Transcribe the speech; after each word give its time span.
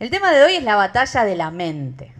El 0.00 0.10
tema 0.10 0.32
de 0.32 0.42
hoy 0.42 0.56
es 0.56 0.64
la 0.64 0.76
batalla 0.76 1.24
de 1.24 1.36
la 1.36 1.50
mente. 1.50 2.12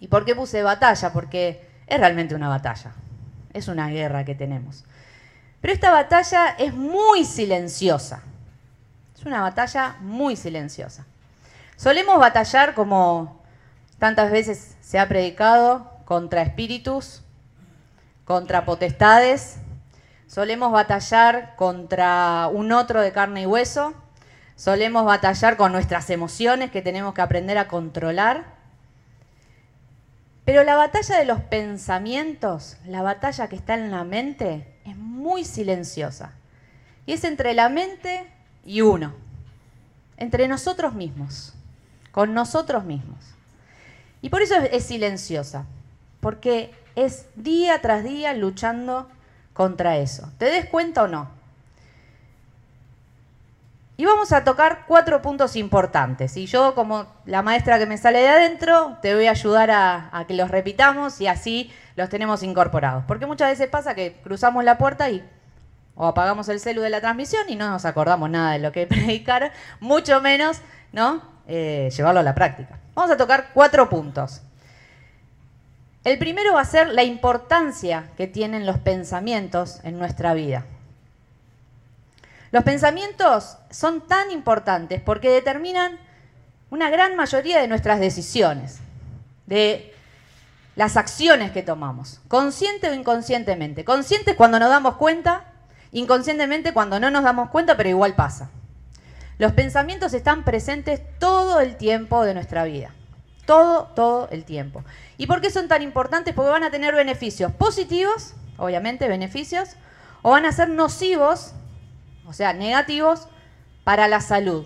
¿Y 0.00 0.08
por 0.08 0.24
qué 0.24 0.34
puse 0.34 0.62
batalla? 0.62 1.12
Porque 1.12 1.66
es 1.86 1.98
realmente 1.98 2.34
una 2.34 2.48
batalla. 2.48 2.92
Es 3.52 3.68
una 3.68 3.88
guerra 3.88 4.24
que 4.24 4.34
tenemos. 4.34 4.84
Pero 5.60 5.72
esta 5.72 5.92
batalla 5.92 6.48
es 6.58 6.74
muy 6.74 7.24
silenciosa. 7.24 8.22
Es 9.16 9.24
una 9.24 9.40
batalla 9.40 9.96
muy 10.00 10.36
silenciosa. 10.36 11.06
Solemos 11.76 12.18
batallar, 12.18 12.74
como 12.74 13.40
tantas 13.98 14.30
veces 14.30 14.76
se 14.80 14.98
ha 14.98 15.08
predicado, 15.08 15.90
contra 16.04 16.42
espíritus, 16.42 17.22
contra 18.24 18.64
potestades. 18.64 19.58
Solemos 20.26 20.72
batallar 20.72 21.54
contra 21.56 22.48
un 22.52 22.72
otro 22.72 23.00
de 23.00 23.12
carne 23.12 23.42
y 23.42 23.46
hueso. 23.46 23.94
Solemos 24.56 25.04
batallar 25.04 25.56
con 25.56 25.72
nuestras 25.72 26.10
emociones 26.10 26.70
que 26.70 26.82
tenemos 26.82 27.14
que 27.14 27.22
aprender 27.22 27.58
a 27.58 27.68
controlar. 27.68 28.54
Pero 30.44 30.62
la 30.62 30.76
batalla 30.76 31.18
de 31.18 31.24
los 31.24 31.40
pensamientos, 31.40 32.76
la 32.86 33.02
batalla 33.02 33.48
que 33.48 33.56
está 33.56 33.74
en 33.74 33.90
la 33.90 34.04
mente, 34.04 34.78
es 34.84 34.96
muy 34.96 35.44
silenciosa. 35.44 36.32
Y 37.06 37.12
es 37.12 37.24
entre 37.24 37.54
la 37.54 37.68
mente 37.68 38.26
y 38.64 38.82
uno, 38.82 39.14
entre 40.16 40.48
nosotros 40.48 40.94
mismos, 40.94 41.54
con 42.12 42.34
nosotros 42.34 42.84
mismos. 42.84 43.34
Y 44.22 44.30
por 44.30 44.40
eso 44.40 44.54
es, 44.56 44.84
silenciosa, 44.84 45.66
porque 46.20 46.72
es 46.96 47.26
día 47.36 47.80
tras 47.82 48.04
día 48.04 48.32
luchando 48.32 49.08
contra 49.52 49.98
eso. 49.98 50.30
¿Te 50.38 50.46
des 50.46 50.66
cuenta 50.66 51.02
o 51.02 51.08
no? 51.08 51.28
Y 53.96 54.04
vamos 54.04 54.32
a 54.32 54.42
tocar 54.42 54.84
cuatro 54.86 55.22
puntos 55.22 55.54
importantes. 55.54 56.36
Y 56.36 56.46
yo, 56.46 56.74
como 56.74 57.06
la 57.26 57.42
maestra 57.42 57.78
que 57.78 57.86
me 57.86 57.96
sale 57.96 58.20
de 58.20 58.28
adentro, 58.28 58.98
te 59.00 59.14
voy 59.14 59.26
a 59.26 59.30
ayudar 59.30 59.70
a, 59.70 60.24
que 60.26 60.34
los 60.34 60.50
repitamos 60.50 61.20
y 61.20 61.28
así 61.28 61.72
los 61.94 62.08
tenemos 62.08 62.42
incorporados. 62.42 63.04
Porque 63.06 63.26
muchas 63.26 63.50
veces 63.50 63.68
pasa 63.68 63.94
que 63.94 64.20
cruzamos 64.24 64.64
la 64.64 64.78
puerta 64.78 65.10
y 65.10 65.24
o 65.96 66.06
apagamos 66.06 66.48
el 66.48 66.58
celu 66.58 66.82
de 66.82 66.90
la 66.90 67.00
transmisión 67.00 67.44
y 67.48 67.54
no 67.54 67.70
nos 67.70 67.84
acordamos 67.84 68.28
nada 68.28 68.52
de 68.52 68.58
lo 68.58 68.72
que 68.72 68.86
predicar, 68.88 69.52
mucho 69.78 70.20
menos 70.20 70.60
¿no? 70.94 71.22
Eh, 71.46 71.90
llevarlo 71.94 72.20
a 72.20 72.22
la 72.22 72.34
práctica. 72.34 72.78
Vamos 72.94 73.10
a 73.10 73.16
tocar 73.16 73.50
cuatro 73.52 73.90
puntos. 73.90 74.40
El 76.04 76.18
primero 76.18 76.54
va 76.54 76.60
a 76.60 76.64
ser 76.64 76.88
la 76.88 77.02
importancia 77.02 78.10
que 78.16 78.26
tienen 78.26 78.64
los 78.64 78.78
pensamientos 78.78 79.80
en 79.82 79.98
nuestra 79.98 80.34
vida. 80.34 80.64
Los 82.54 82.62
pensamientos 82.62 83.56
son 83.68 84.00
tan 84.06 84.30
importantes 84.30 85.02
porque 85.02 85.28
determinan 85.28 85.98
una 86.70 86.88
gran 86.88 87.16
mayoría 87.16 87.60
de 87.60 87.66
nuestras 87.66 87.98
decisiones, 87.98 88.78
de 89.46 89.92
las 90.76 90.96
acciones 90.96 91.50
que 91.50 91.64
tomamos, 91.64 92.20
consciente 92.28 92.88
o 92.88 92.94
inconscientemente. 92.94 93.84
Conscientes 93.84 94.36
cuando 94.36 94.60
nos 94.60 94.68
damos 94.68 94.94
cuenta, 94.98 95.46
inconscientemente 95.90 96.72
cuando 96.72 97.00
no 97.00 97.10
nos 97.10 97.24
damos 97.24 97.50
cuenta, 97.50 97.76
pero 97.76 97.88
igual 97.88 98.14
pasa. 98.14 98.50
Los 99.38 99.50
pensamientos 99.50 100.14
están 100.14 100.44
presentes 100.44 101.00
todo 101.18 101.58
el 101.58 101.76
tiempo 101.76 102.24
de 102.24 102.34
nuestra 102.34 102.62
vida. 102.62 102.94
Todo, 103.46 103.88
todo 103.96 104.28
el 104.30 104.44
tiempo. 104.44 104.84
¿Y 105.18 105.26
por 105.26 105.40
qué 105.40 105.50
son 105.50 105.66
tan 105.66 105.82
importantes? 105.82 106.34
Porque 106.34 106.52
van 106.52 106.62
a 106.62 106.70
tener 106.70 106.94
beneficios 106.94 107.50
positivos, 107.50 108.34
obviamente 108.58 109.08
beneficios, 109.08 109.70
o 110.22 110.30
van 110.30 110.46
a 110.46 110.52
ser 110.52 110.68
nocivos 110.68 111.52
o 112.26 112.32
sea, 112.32 112.52
negativos 112.52 113.28
para 113.84 114.08
la 114.08 114.20
salud. 114.20 114.64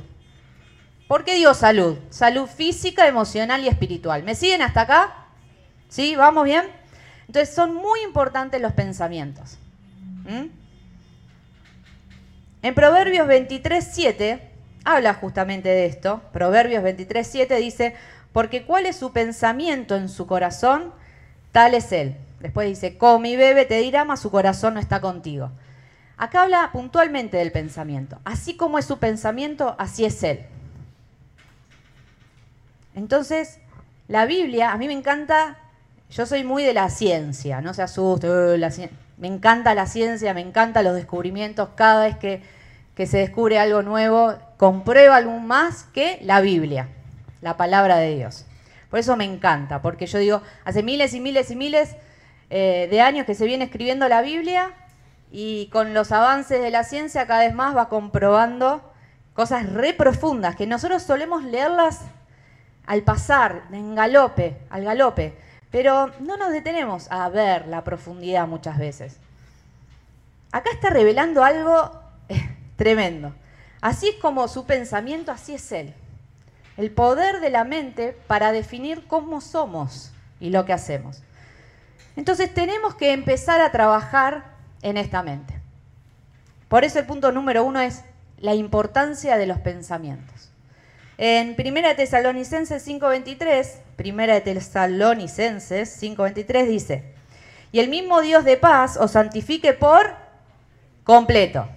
¿Por 1.09 1.25
qué 1.25 1.35
digo 1.35 1.55
salud? 1.55 1.99
Salud 2.11 2.47
física, 2.47 3.07
emocional 3.07 3.65
y 3.65 3.69
espiritual. 3.69 4.23
¿Me 4.23 4.35
siguen 4.35 4.63
hasta 4.63 4.83
acá? 4.83 5.27
¿Sí? 5.89 6.17
¿Vamos 6.17 6.45
bien? 6.45 6.65
Entonces 7.27 7.55
son 7.55 7.75
muy 7.75 8.01
importantes 8.01 8.61
los 8.61 8.73
pensamientos. 8.73 9.59
¿Mm? 10.25 10.47
En 12.63 12.75
Proverbios 12.75 13.27
23.7 13.27 14.41
habla 14.85 15.15
justamente 15.15 15.69
de 15.69 15.87
esto. 15.87 16.23
Proverbios 16.33 16.83
23.7 16.83 17.57
dice, 17.59 17.95
porque 18.33 18.65
cuál 18.65 18.87
es 18.87 18.97
su 18.97 19.13
pensamiento 19.13 19.97
en 19.97 20.09
su 20.09 20.27
corazón, 20.27 20.93
tal 21.53 21.75
es 21.75 21.93
él. 21.93 22.17
Después 22.41 22.69
dice, 22.69 22.99
come 22.99 23.31
y 23.31 23.37
bebe, 23.37 23.65
te 23.65 23.79
dirá, 23.79 24.05
mas 24.05 24.21
su 24.21 24.31
corazón 24.31 24.75
no 24.75 24.81
está 24.81 25.01
contigo. 25.01 25.51
Acá 26.19 26.43
habla 26.43 26.71
puntualmente 26.73 27.37
del 27.37 27.53
pensamiento. 27.53 28.19
Así 28.25 28.57
como 28.57 28.79
es 28.79 28.85
su 28.85 28.99
pensamiento, 28.99 29.77
así 29.79 30.05
es 30.05 30.21
él. 30.25 30.45
Entonces, 32.97 33.61
la 34.09 34.27
Biblia, 34.27 34.73
a 34.73 34.79
mí 34.79 34.89
me 34.89 34.95
encanta, 34.95 35.59
yo 36.11 36.27
soy 36.27 36.43
muy 36.43 36.65
de 36.65 36.75
la 36.75 36.91
ciencia, 36.91 37.61
no 37.61 37.73
se 37.73 37.83
asuste, 37.83 38.29
uh, 38.29 38.89
me 39.17 39.29
encanta 39.29 39.77
la 39.77 39.87
ciencia, 39.87 40.35
me 40.35 40.41
encantan 40.41 40.85
los 40.85 40.97
descubrimientos, 40.97 41.69
cada 41.77 42.07
vez 42.07 42.19
que, 42.19 42.43
que 42.97 43.07
se 43.07 43.19
descubre 43.19 43.61
algo 43.61 43.83
nuevo, 43.83 44.35
comprueba 44.57 45.15
algo 45.15 45.39
más 45.39 45.85
que 45.85 46.19
la 46.23 46.41
Biblia, 46.41 46.89
la 47.43 47.57
palabra 47.57 47.99
de 47.99 48.17
Dios. 48.17 48.45
Por 48.91 48.99
eso 48.99 49.17
me 49.17 49.25
encanta, 49.25 49.83
porque 49.83 50.07
yo 50.07 50.19
digo, 50.19 50.43
hace 50.65 50.83
miles 50.83 51.15
y 51.15 51.21
miles 51.21 51.53
y 51.53 51.57
miles 51.57 51.95
eh, 52.51 52.89
de 52.91 53.01
años 53.01 53.25
que 53.25 53.37
se 53.37 53.47
viene 53.47 53.67
escribiendo 53.67 54.09
la 54.09 54.23
Biblia 54.23 54.73
y 55.31 55.69
con 55.69 55.95
los 55.95 56.13
avances 56.13 56.61
de 56.61 56.71
la 56.71 56.85
ciencia 56.85 57.27
cada 57.27 57.41
vez 57.41 57.55
más 57.55 57.77
va 57.77 57.89
comprobando 57.89 58.83
cosas 59.35 59.73
re 59.73 59.95
profundas 59.95 60.57
que 60.57 60.67
nosotros 60.67 61.03
solemos 61.03 61.45
leerlas 61.45 62.01
al 62.87 63.03
pasar, 63.03 63.65
en 63.71 63.95
galope, 63.95 64.57
al 64.71 64.85
galope, 64.85 65.37
pero 65.71 66.11
no 66.21 66.37
nos 66.37 66.51
detenemos 66.51 67.07
a 67.11 67.29
ver 67.29 67.69
la 67.69 67.85
profundidad 67.85 68.49
muchas 68.49 68.79
veces. 68.79 69.19
Acá 70.51 70.71
está 70.73 70.89
revelando 70.89 71.45
algo 71.45 71.93
eh, 72.29 72.57
tremendo. 72.77 73.35
Así 73.83 74.09
es 74.09 74.15
como 74.17 74.49
su 74.49 74.65
pensamiento, 74.65 75.31
así 75.31 75.55
es 75.55 75.71
él. 75.73 75.95
El 76.79 76.91
poder 76.91 77.41
de 77.41 77.51
la 77.51 77.65
mente 77.65 78.17
para 78.27 78.53
definir 78.53 79.07
cómo 79.07 79.41
somos 79.41 80.11
y 80.41 80.51
lo 80.51 80.65
que 80.65 80.73
hacemos. 80.73 81.23
Entonces 82.17 82.53
tenemos 82.53 82.95
que 82.95 83.13
empezar 83.13 83.61
a 83.61 83.71
trabajar 83.71 84.58
en 84.83 84.97
esta 84.97 85.23
mente. 85.23 85.55
Por 86.69 86.85
eso 86.85 86.99
el 86.99 87.07
punto 87.07 87.33
número 87.33 87.65
uno 87.65 87.81
es 87.81 88.05
la 88.39 88.55
importancia 88.55 89.37
de 89.37 89.47
los 89.47 89.59
pensamientos. 89.59 90.51
En 91.17 91.57
1 91.59 91.97
Tesalonicenses 91.97 92.87
5.23, 92.87 93.81
1 93.99 94.43
Tesalonicenses 94.43 96.03
5.23 96.03 96.67
dice, 96.67 97.15
y 97.73 97.81
el 97.81 97.89
mismo 97.89 98.21
Dios 98.21 98.45
de 98.45 98.57
paz 98.57 98.97
os 98.97 99.13
santifique 99.13 99.73
por 99.73 100.15
completo. 101.05 101.69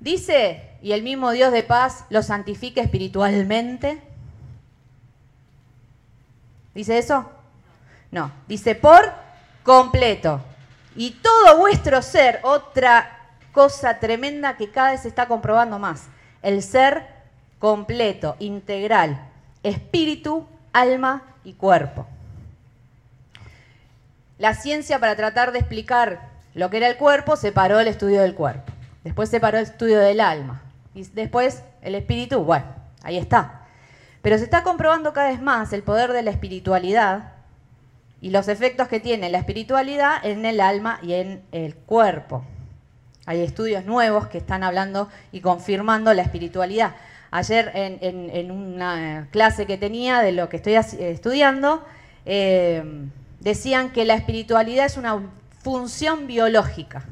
Dice, 0.00 0.68
y 0.82 0.92
el 0.92 1.02
mismo 1.02 1.30
Dios 1.30 1.52
de 1.52 1.62
paz 1.62 2.04
los 2.10 2.26
santifique 2.26 2.80
espiritualmente. 2.80 4.00
¿Dice 6.74 6.98
eso? 6.98 7.30
No, 8.10 8.32
dice 8.46 8.74
por 8.74 9.12
completo 9.62 10.42
y 10.98 11.12
todo 11.12 11.58
vuestro 11.58 12.02
ser, 12.02 12.40
otra 12.42 13.20
cosa 13.52 14.00
tremenda 14.00 14.56
que 14.56 14.72
cada 14.72 14.90
vez 14.90 15.02
se 15.02 15.08
está 15.08 15.28
comprobando 15.28 15.78
más, 15.78 16.08
el 16.42 16.60
ser 16.60 17.06
completo, 17.60 18.34
integral, 18.40 19.16
espíritu, 19.62 20.44
alma 20.72 21.22
y 21.44 21.52
cuerpo. 21.52 22.04
La 24.38 24.54
ciencia 24.54 24.98
para 24.98 25.14
tratar 25.14 25.52
de 25.52 25.60
explicar 25.60 26.30
lo 26.54 26.68
que 26.68 26.78
era 26.78 26.88
el 26.88 26.96
cuerpo 26.96 27.36
separó 27.36 27.78
el 27.78 27.86
estudio 27.86 28.20
del 28.20 28.34
cuerpo, 28.34 28.72
después 29.04 29.28
separó 29.28 29.58
el 29.58 29.64
estudio 29.64 30.00
del 30.00 30.18
alma 30.18 30.62
y 30.96 31.04
después 31.04 31.62
el 31.80 31.94
espíritu, 31.94 32.42
bueno, 32.42 32.66
ahí 33.04 33.18
está. 33.18 33.68
Pero 34.20 34.36
se 34.36 34.42
está 34.42 34.64
comprobando 34.64 35.12
cada 35.12 35.28
vez 35.28 35.40
más 35.40 35.72
el 35.72 35.84
poder 35.84 36.12
de 36.12 36.24
la 36.24 36.32
espiritualidad 36.32 37.37
y 38.20 38.30
los 38.30 38.48
efectos 38.48 38.88
que 38.88 39.00
tiene 39.00 39.30
la 39.30 39.38
espiritualidad 39.38 40.24
en 40.24 40.44
el 40.44 40.60
alma 40.60 40.98
y 41.02 41.14
en 41.14 41.42
el 41.52 41.74
cuerpo. 41.74 42.44
Hay 43.26 43.40
estudios 43.40 43.84
nuevos 43.84 44.26
que 44.28 44.38
están 44.38 44.62
hablando 44.62 45.08
y 45.32 45.40
confirmando 45.40 46.12
la 46.14 46.22
espiritualidad. 46.22 46.94
Ayer 47.30 47.70
en, 47.74 48.50
una 48.50 49.28
clase 49.30 49.66
que 49.66 49.76
tenía 49.76 50.20
de 50.20 50.32
lo 50.32 50.48
que 50.48 50.56
estoy 50.56 50.74
estudiando, 50.74 51.84
eh, 52.24 52.82
decían 53.40 53.90
que 53.90 54.06
la 54.06 54.14
espiritualidad 54.14 54.86
es 54.86 54.96
una 54.96 55.22
función 55.62 56.26
biológica, 56.26 57.04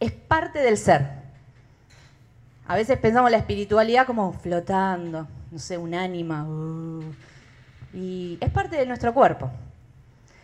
es 0.00 0.10
parte 0.10 0.58
del 0.58 0.76
ser. 0.76 1.20
A 2.66 2.74
veces 2.74 2.98
pensamos 2.98 3.30
la 3.30 3.36
espiritualidad 3.36 4.06
como 4.06 4.32
flotando, 4.32 5.28
no 5.50 5.58
sé, 5.58 5.78
un 5.78 5.94
ánima, 5.94 6.44
uh, 6.44 7.02
y 7.92 8.38
es 8.40 8.50
parte 8.50 8.76
de 8.76 8.86
nuestro 8.86 9.14
cuerpo. 9.14 9.50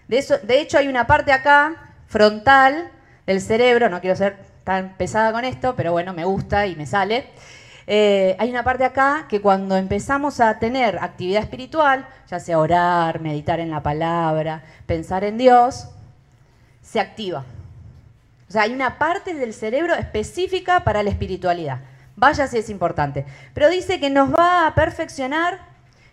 De, 0.08 0.60
hecho, 0.60 0.78
hay 0.78 0.88
una 0.88 1.06
parte 1.06 1.32
acá, 1.32 1.92
frontal, 2.06 2.90
del 3.26 3.40
cerebro, 3.40 3.88
no 3.88 4.00
quiero 4.00 4.16
ser 4.16 4.36
tan 4.64 4.96
pesada 4.96 5.32
con 5.32 5.44
esto, 5.44 5.74
pero 5.76 5.92
bueno, 5.92 6.12
me 6.12 6.24
gusta 6.24 6.66
y 6.66 6.76
me 6.76 6.86
sale, 6.86 7.26
Eh, 7.88 8.34
hay 8.40 8.50
una 8.50 8.64
parte 8.64 8.84
acá 8.84 9.26
que 9.28 9.40
cuando 9.40 9.76
empezamos 9.76 10.40
a 10.40 10.58
tener 10.58 10.98
actividad 10.98 11.40
espiritual, 11.40 12.08
ya 12.28 12.40
sea 12.40 12.58
orar, 12.58 13.20
meditar 13.20 13.60
en 13.60 13.70
la 13.70 13.80
palabra, 13.80 14.62
pensar 14.86 15.22
en 15.22 15.38
Dios, 15.38 15.88
se 16.82 16.98
activa. 16.98 17.44
O 18.48 18.52
sea, 18.52 18.62
hay 18.62 18.72
una 18.72 18.98
parte 18.98 19.34
del 19.34 19.54
cerebro 19.54 19.94
específica 19.94 20.82
para 20.82 21.04
la 21.04 21.10
espiritualidad. 21.10 21.78
Vaya 22.16 22.46
si 22.48 22.58
es 22.58 22.70
importante. 22.70 23.24
Pero 23.54 23.68
dice 23.68 24.00
que 24.00 24.10
nos 24.10 24.34
va 24.34 24.66
a 24.66 24.74
perfeccionar, 24.74 25.60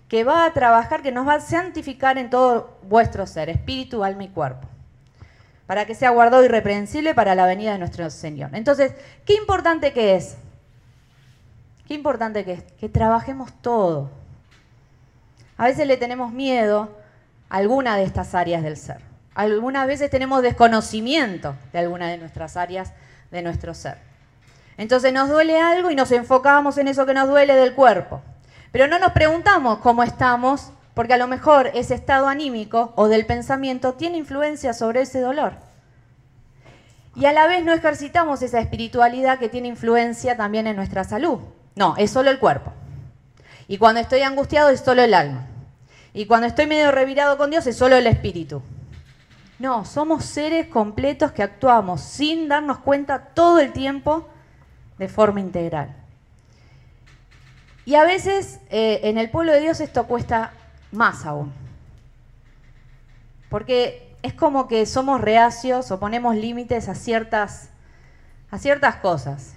que 0.07 0.23
va 0.23 0.45
a 0.45 0.53
trabajar, 0.53 1.01
que 1.01 1.11
nos 1.11 1.27
va 1.27 1.35
a 1.35 1.39
santificar 1.39 2.17
en 2.17 2.29
todo 2.29 2.77
vuestro 2.83 3.25
ser, 3.25 3.49
espíritu, 3.49 4.03
alma 4.03 4.23
y 4.23 4.29
cuerpo. 4.29 4.67
Para 5.65 5.85
que 5.85 5.95
sea 5.95 6.11
guardado 6.11 6.43
irreprensible 6.43 7.15
para 7.15 7.35
la 7.35 7.45
venida 7.45 7.71
de 7.71 7.79
nuestro 7.79 8.09
Señor. 8.09 8.51
Entonces, 8.53 8.93
qué 9.25 9.33
importante 9.33 9.93
que 9.93 10.15
es. 10.15 10.37
Qué 11.87 11.93
importante 11.93 12.45
que 12.45 12.53
es 12.53 12.63
que 12.79 12.89
trabajemos 12.89 13.51
todo. 13.61 14.09
A 15.57 15.65
veces 15.65 15.87
le 15.87 15.97
tenemos 15.97 16.31
miedo 16.31 16.95
a 17.49 17.57
alguna 17.57 17.95
de 17.95 18.03
estas 18.03 18.35
áreas 18.35 18.63
del 18.63 18.77
ser. 18.77 19.01
Algunas 19.35 19.87
veces 19.87 20.09
tenemos 20.09 20.41
desconocimiento 20.41 21.55
de 21.71 21.79
alguna 21.79 22.07
de 22.07 22.17
nuestras 22.17 22.55
áreas 22.55 22.93
de 23.31 23.41
nuestro 23.41 23.73
ser. 23.73 23.97
Entonces 24.77 25.13
nos 25.13 25.29
duele 25.29 25.59
algo 25.59 25.91
y 25.91 25.95
nos 25.95 26.11
enfocamos 26.11 26.77
en 26.77 26.87
eso 26.87 27.05
que 27.05 27.13
nos 27.13 27.27
duele 27.27 27.55
del 27.55 27.73
cuerpo. 27.73 28.21
Pero 28.73 28.87
no 28.87 28.97
nos 28.97 29.11
preguntamos 29.11 29.77
cómo 29.77 30.01
estamos, 30.01 30.71
porque 30.95 31.13
a 31.13 31.17
lo 31.17 31.27
mejor 31.27 31.69
ese 31.75 31.93
estado 31.93 32.27
anímico 32.27 32.91
o 32.95 33.07
del 33.07 33.27
pensamiento 33.27 33.93
tiene 33.93 34.17
influencia 34.17 34.73
sobre 34.73 35.01
ese 35.01 35.21
dolor. 35.21 35.53
Y 37.15 37.25
a 37.25 37.33
la 37.33 37.45
vez 37.45 37.63
no 37.63 37.71
ejercitamos 37.71 38.41
esa 38.41 38.59
espiritualidad 38.59 39.37
que 39.37 39.47
tiene 39.47 39.67
influencia 39.67 40.35
también 40.35 40.65
en 40.65 40.75
nuestra 40.75 41.03
salud. 41.03 41.37
No, 41.75 41.95
es 41.97 42.09
solo 42.09 42.31
el 42.31 42.39
cuerpo. 42.39 42.73
Y 43.67 43.77
cuando 43.77 44.01
estoy 44.01 44.21
angustiado 44.21 44.69
es 44.69 44.79
solo 44.79 45.03
el 45.03 45.13
alma. 45.13 45.45
Y 46.15 46.25
cuando 46.25 46.47
estoy 46.47 46.65
medio 46.65 46.91
revirado 46.91 47.37
con 47.37 47.51
Dios 47.51 47.67
es 47.67 47.77
solo 47.77 47.95
el 47.95 48.07
espíritu. 48.07 48.63
No, 49.59 49.85
somos 49.85 50.25
seres 50.25 50.65
completos 50.65 51.31
que 51.31 51.43
actuamos 51.43 52.01
sin 52.01 52.47
darnos 52.47 52.79
cuenta 52.79 53.19
todo 53.19 53.59
el 53.59 53.71
tiempo 53.71 54.27
de 54.97 55.09
forma 55.09 55.41
integral. 55.41 55.95
Y 57.85 57.95
a 57.95 58.03
veces 58.03 58.59
eh, 58.69 59.01
en 59.03 59.17
el 59.17 59.29
pueblo 59.29 59.51
de 59.51 59.59
Dios 59.59 59.79
esto 59.79 60.05
cuesta 60.05 60.53
más 60.91 61.25
aún. 61.25 61.51
Porque 63.49 64.15
es 64.21 64.33
como 64.33 64.67
que 64.67 64.85
somos 64.85 65.19
reacios 65.19 65.91
o 65.91 65.99
ponemos 65.99 66.35
límites 66.35 66.87
a 66.87 66.95
ciertas, 66.95 67.69
a 68.51 68.57
ciertas 68.57 68.95
cosas, 68.97 69.53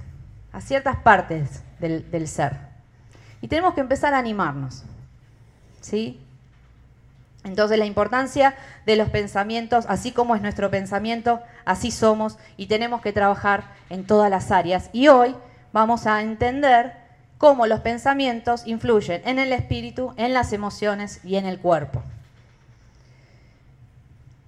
a 0.53 0.61
ciertas 0.61 0.97
partes 0.97 1.63
del, 1.79 2.11
del 2.11 2.27
ser. 2.27 2.59
Y 3.41 3.49
tenemos 3.49 3.75
que 3.75 3.81
empezar 3.81 4.13
a 4.13 4.19
animarnos. 4.19 4.83
¿Sí? 5.81 6.21
Entonces 7.45 7.79
la 7.79 7.87
importancia 7.87 8.57
de 8.87 8.97
los 8.97 9.09
pensamientos, 9.09 9.87
así 9.89 10.11
como 10.11 10.35
es 10.35 10.43
nuestro 10.43 10.69
pensamiento, 10.69 11.41
así 11.65 11.93
somos 11.93 12.39
y 12.57 12.67
tenemos 12.67 13.01
que 13.03 13.13
trabajar 13.13 13.65
en 13.89 14.05
todas 14.05 14.31
las 14.31 14.51
áreas. 14.51 14.91
Y 14.93 15.07
hoy 15.09 15.37
vamos 15.73 16.09
a 16.09 16.23
entender 16.23 17.06
cómo 17.39 17.67
los 17.67 17.81
pensamientos 17.81 18.67
influyen 18.67 19.23
en 19.25 19.39
el 19.39 19.53
espíritu, 19.53 20.15
en 20.17 20.33
las 20.33 20.53
emociones 20.53 21.21
y 21.25 21.37
en 21.37 21.47
el 21.47 21.59
cuerpo. 21.59 22.03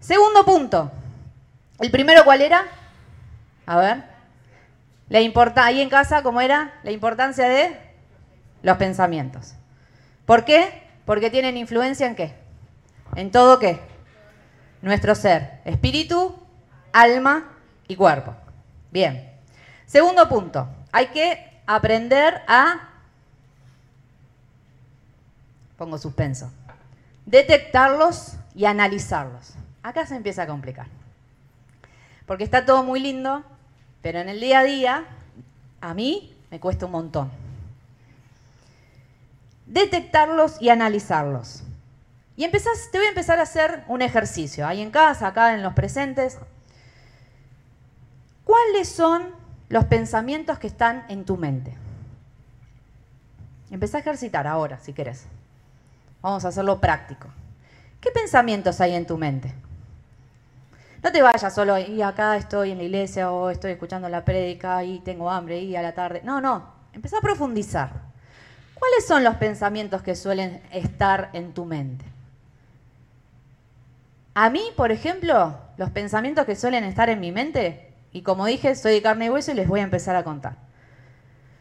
Segundo 0.00 0.44
punto. 0.44 0.90
¿El 1.80 1.90
primero 1.90 2.24
cuál 2.24 2.40
era? 2.40 2.66
A 3.66 3.76
ver. 3.76 4.04
La 5.08 5.20
ahí 5.64 5.80
en 5.80 5.88
casa, 5.88 6.22
¿cómo 6.22 6.40
era? 6.40 6.74
La 6.82 6.90
importancia 6.90 7.48
de 7.48 7.78
los 8.62 8.76
pensamientos. 8.76 9.54
¿Por 10.26 10.44
qué? 10.44 10.82
Porque 11.04 11.30
tienen 11.30 11.56
influencia 11.56 12.06
en 12.06 12.14
qué? 12.14 12.34
¿En 13.16 13.30
todo 13.30 13.58
qué? 13.58 13.80
Nuestro 14.82 15.14
ser, 15.14 15.60
espíritu, 15.64 16.38
alma 16.92 17.48
y 17.86 17.96
cuerpo. 17.96 18.34
Bien. 18.90 19.32
Segundo 19.86 20.28
punto, 20.28 20.68
hay 20.92 21.06
que 21.06 21.47
aprender 21.68 22.40
a, 22.48 22.88
pongo 25.76 25.98
suspenso, 25.98 26.50
detectarlos 27.26 28.36
y 28.54 28.64
analizarlos. 28.64 29.52
Acá 29.82 30.06
se 30.06 30.16
empieza 30.16 30.44
a 30.44 30.46
complicar. 30.46 30.86
Porque 32.24 32.42
está 32.42 32.64
todo 32.64 32.82
muy 32.82 33.00
lindo, 33.00 33.44
pero 34.00 34.18
en 34.18 34.30
el 34.30 34.40
día 34.40 34.60
a 34.60 34.64
día, 34.64 35.04
a 35.82 35.92
mí 35.92 36.34
me 36.50 36.58
cuesta 36.58 36.86
un 36.86 36.92
montón. 36.92 37.30
Detectarlos 39.66 40.60
y 40.62 40.70
analizarlos. 40.70 41.62
Y 42.34 42.44
empezás, 42.44 42.90
te 42.90 42.96
voy 42.96 43.08
a 43.08 43.10
empezar 43.10 43.40
a 43.40 43.42
hacer 43.42 43.84
un 43.88 44.00
ejercicio, 44.00 44.66
ahí 44.66 44.80
en 44.80 44.90
casa, 44.90 45.26
acá 45.26 45.52
en 45.52 45.62
los 45.62 45.74
presentes. 45.74 46.38
¿Cuáles 48.44 48.88
son 48.88 49.37
los 49.68 49.84
pensamientos 49.84 50.58
que 50.58 50.66
están 50.66 51.04
en 51.08 51.24
tu 51.24 51.36
mente? 51.36 51.74
Empezá 53.70 53.98
a 53.98 54.00
ejercitar 54.00 54.46
ahora, 54.46 54.78
si 54.80 54.92
querés. 54.92 55.26
Vamos 56.22 56.44
a 56.44 56.48
hacerlo 56.48 56.80
práctico. 56.80 57.28
¿Qué 58.00 58.10
pensamientos 58.10 58.80
hay 58.80 58.94
en 58.94 59.06
tu 59.06 59.18
mente? 59.18 59.54
No 61.02 61.12
te 61.12 61.22
vayas 61.22 61.54
solo 61.54 61.78
y 61.78 62.02
acá 62.02 62.36
estoy 62.36 62.72
en 62.72 62.78
la 62.78 62.84
iglesia 62.84 63.30
o 63.30 63.50
estoy 63.50 63.72
escuchando 63.72 64.08
la 64.08 64.24
prédica 64.24 64.82
y 64.82 64.98
tengo 65.00 65.30
hambre 65.30 65.60
y 65.60 65.76
a 65.76 65.82
la 65.82 65.92
tarde. 65.92 66.22
No, 66.24 66.40
no. 66.40 66.72
Empezá 66.92 67.18
a 67.18 67.20
profundizar. 67.20 67.90
¿Cuáles 68.74 69.06
son 69.06 69.22
los 69.22 69.36
pensamientos 69.36 70.02
que 70.02 70.16
suelen 70.16 70.62
estar 70.72 71.30
en 71.32 71.52
tu 71.52 71.64
mente? 71.64 72.04
A 74.34 74.50
mí, 74.50 74.62
por 74.76 74.92
ejemplo, 74.92 75.56
los 75.76 75.90
pensamientos 75.90 76.46
que 76.46 76.56
suelen 76.56 76.84
estar 76.84 77.08
en 77.10 77.20
mi 77.20 77.32
mente, 77.32 77.92
y 78.12 78.22
como 78.22 78.46
dije, 78.46 78.74
soy 78.74 78.94
de 78.94 79.02
carne 79.02 79.26
y 79.26 79.30
hueso 79.30 79.52
y 79.52 79.54
les 79.54 79.68
voy 79.68 79.80
a 79.80 79.84
empezar 79.84 80.16
a 80.16 80.24
contar. 80.24 80.56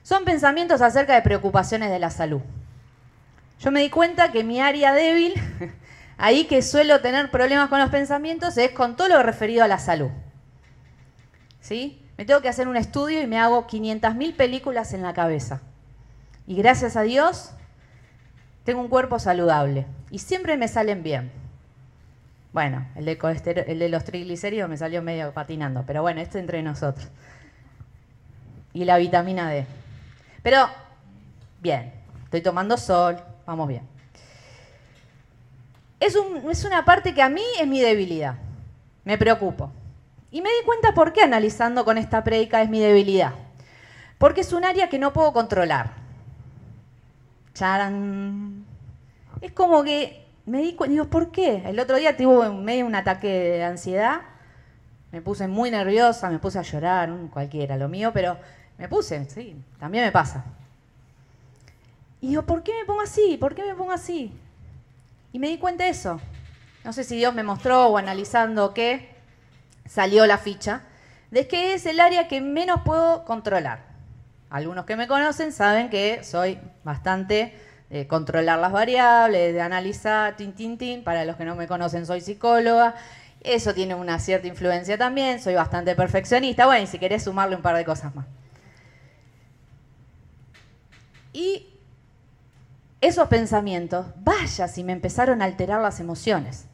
Son 0.03 0.23
pensamientos 0.23 0.81
acerca 0.81 1.15
de 1.15 1.21
preocupaciones 1.21 1.89
de 1.89 1.99
la 1.99 2.09
salud. 2.09 2.41
Yo 3.59 3.71
me 3.71 3.81
di 3.81 3.89
cuenta 3.89 4.31
que 4.31 4.43
mi 4.43 4.61
área 4.61 4.93
débil, 4.93 5.33
ahí 6.17 6.45
que 6.45 6.61
suelo 6.61 7.01
tener 7.01 7.29
problemas 7.31 7.69
con 7.69 7.79
los 7.79 7.89
pensamientos, 7.89 8.57
es 8.57 8.71
con 8.71 8.95
todo 8.95 9.09
lo 9.09 9.23
referido 9.23 9.63
a 9.63 9.67
la 9.67 9.79
salud. 9.79 10.09
¿Sí? 11.59 12.01
Me 12.17 12.25
tengo 12.25 12.41
que 12.41 12.49
hacer 12.49 12.67
un 12.67 12.77
estudio 12.77 13.21
y 13.21 13.27
me 13.27 13.37
hago 13.37 13.67
500.000 13.67 14.35
películas 14.35 14.93
en 14.93 15.03
la 15.03 15.13
cabeza. 15.13 15.61
Y 16.47 16.55
gracias 16.55 16.95
a 16.95 17.01
Dios, 17.01 17.51
tengo 18.63 18.81
un 18.81 18.87
cuerpo 18.87 19.19
saludable. 19.19 19.85
Y 20.09 20.19
siempre 20.19 20.57
me 20.57 20.67
salen 20.67 21.03
bien. 21.03 21.31
Bueno, 22.57 22.87
el 22.95 23.05
de, 23.05 23.87
los 23.87 24.03
triglicéridos 24.03 24.67
me 24.67 24.77
salió 24.77 25.03
medio 25.03 25.31
patinando, 25.31 25.83
pero 25.85 26.01
bueno, 26.01 26.21
esto 26.21 26.39
entre 26.39 26.63
nosotros. 26.63 27.07
Y 28.73 28.83
la 28.83 28.97
vitamina 28.97 29.47
D. 29.51 29.63
Pero, 30.41 30.67
bien, 31.61 31.93
estoy 32.23 32.41
tomando 32.41 32.75
sol, 32.75 33.19
vamos 33.45 33.67
bien. 33.67 33.83
Es, 35.99 36.17
es 36.49 36.65
una 36.65 36.83
parte 36.83 37.13
que 37.13 37.21
a 37.21 37.29
mí 37.29 37.43
es 37.61 37.67
mi 37.67 37.79
debilidad. 37.79 38.37
Me 39.05 39.19
preocupo. 39.19 39.71
Y 40.31 40.41
me 40.41 40.49
di 40.49 40.65
cuenta 40.65 40.95
por 40.95 41.13
qué 41.13 41.21
analizando 41.21 41.85
con 41.85 41.99
esta 41.99 42.23
prédica 42.23 42.63
es 42.63 42.69
mi 42.71 42.79
debilidad. 42.79 43.35
Porque 44.17 44.41
es 44.41 44.51
un 44.51 44.65
área 44.65 44.89
que 44.89 44.97
no 44.97 45.13
puedo 45.13 45.31
controlar. 45.31 45.91
Charan. 47.53 48.65
Es 49.41 49.51
como 49.51 49.83
que 49.83 50.26
me 50.47 50.61
di 50.61 50.73
cuenta, 50.73 50.93
digo, 50.93 51.05
¿por 51.09 51.31
qué? 51.31 51.61
El 51.65 51.79
otro 51.79 51.97
día 51.97 52.15
tuve 52.15 52.49
medio 52.49 52.85
un 52.85 52.95
ataque 52.95 53.27
de 53.27 53.63
ansiedad, 53.65 54.21
me 55.11 55.21
puse 55.21 55.47
muy 55.47 55.69
nerviosa, 55.69 56.29
me 56.29 56.39
puse 56.39 56.57
a 56.57 56.61
llorar, 56.61 57.11
cualquiera, 57.31 57.75
lo 57.75 57.89
mío, 57.89 58.11
pero 58.13 58.37
me 58.77 58.87
puse, 58.87 59.29
sí, 59.29 59.61
también 59.77 60.05
me 60.05 60.11
pasa. 60.11 60.45
Y 62.21 62.29
digo, 62.29 62.43
¿por 62.43 62.63
qué 62.63 62.71
me 62.79 62.85
pongo 62.85 63.01
así? 63.01 63.37
¿Por 63.37 63.55
qué 63.55 63.63
me 63.63 63.75
pongo 63.75 63.91
así? 63.91 64.31
Y 65.33 65.39
me 65.39 65.49
di 65.49 65.57
cuenta 65.57 65.83
de 65.83 65.89
eso. 65.89 66.19
No 66.85 66.93
sé 66.93 67.03
si 67.03 67.17
Dios 67.17 67.35
me 67.35 67.43
mostró 67.43 67.87
o 67.87 67.97
analizando 67.97 68.73
qué, 68.73 69.09
salió 69.85 70.25
la 70.25 70.37
ficha, 70.37 70.83
de 71.29 71.49
que 71.49 71.73
es 71.73 71.85
el 71.85 71.99
área 71.99 72.29
que 72.29 72.39
menos 72.39 72.81
puedo 72.85 73.25
controlar. 73.25 73.85
Algunos 74.49 74.85
que 74.85 74.95
me 74.95 75.09
conocen 75.09 75.51
saben 75.51 75.89
que 75.89 76.23
soy 76.23 76.57
bastante 76.85 77.53
controlar 78.07 78.59
las 78.59 78.71
variables, 78.71 79.53
de 79.53 79.61
analizar, 79.61 80.35
tin, 80.35 80.53
tin, 80.53 80.77
tin. 80.77 81.03
Para 81.03 81.25
los 81.25 81.35
que 81.35 81.45
no 81.45 81.55
me 81.55 81.67
conocen, 81.67 82.05
soy 82.05 82.21
psicóloga. 82.21 82.95
Eso 83.41 83.73
tiene 83.73 83.95
una 83.95 84.19
cierta 84.19 84.47
influencia 84.47 84.97
también. 84.97 85.39
Soy 85.39 85.53
bastante 85.55 85.95
perfeccionista. 85.95 86.65
Bueno, 86.65 86.83
y 86.83 86.87
si 86.87 86.99
querés 86.99 87.23
sumarle 87.23 87.55
un 87.55 87.61
par 87.61 87.75
de 87.77 87.85
cosas 87.85 88.13
más. 88.13 88.25
Y 91.33 91.67
esos 92.99 93.27
pensamientos, 93.27 94.07
vaya 94.17 94.67
si 94.67 94.83
me 94.83 94.91
empezaron 94.91 95.41
a 95.41 95.45
alterar 95.45 95.81
las 95.81 95.99
emociones. 95.99 96.65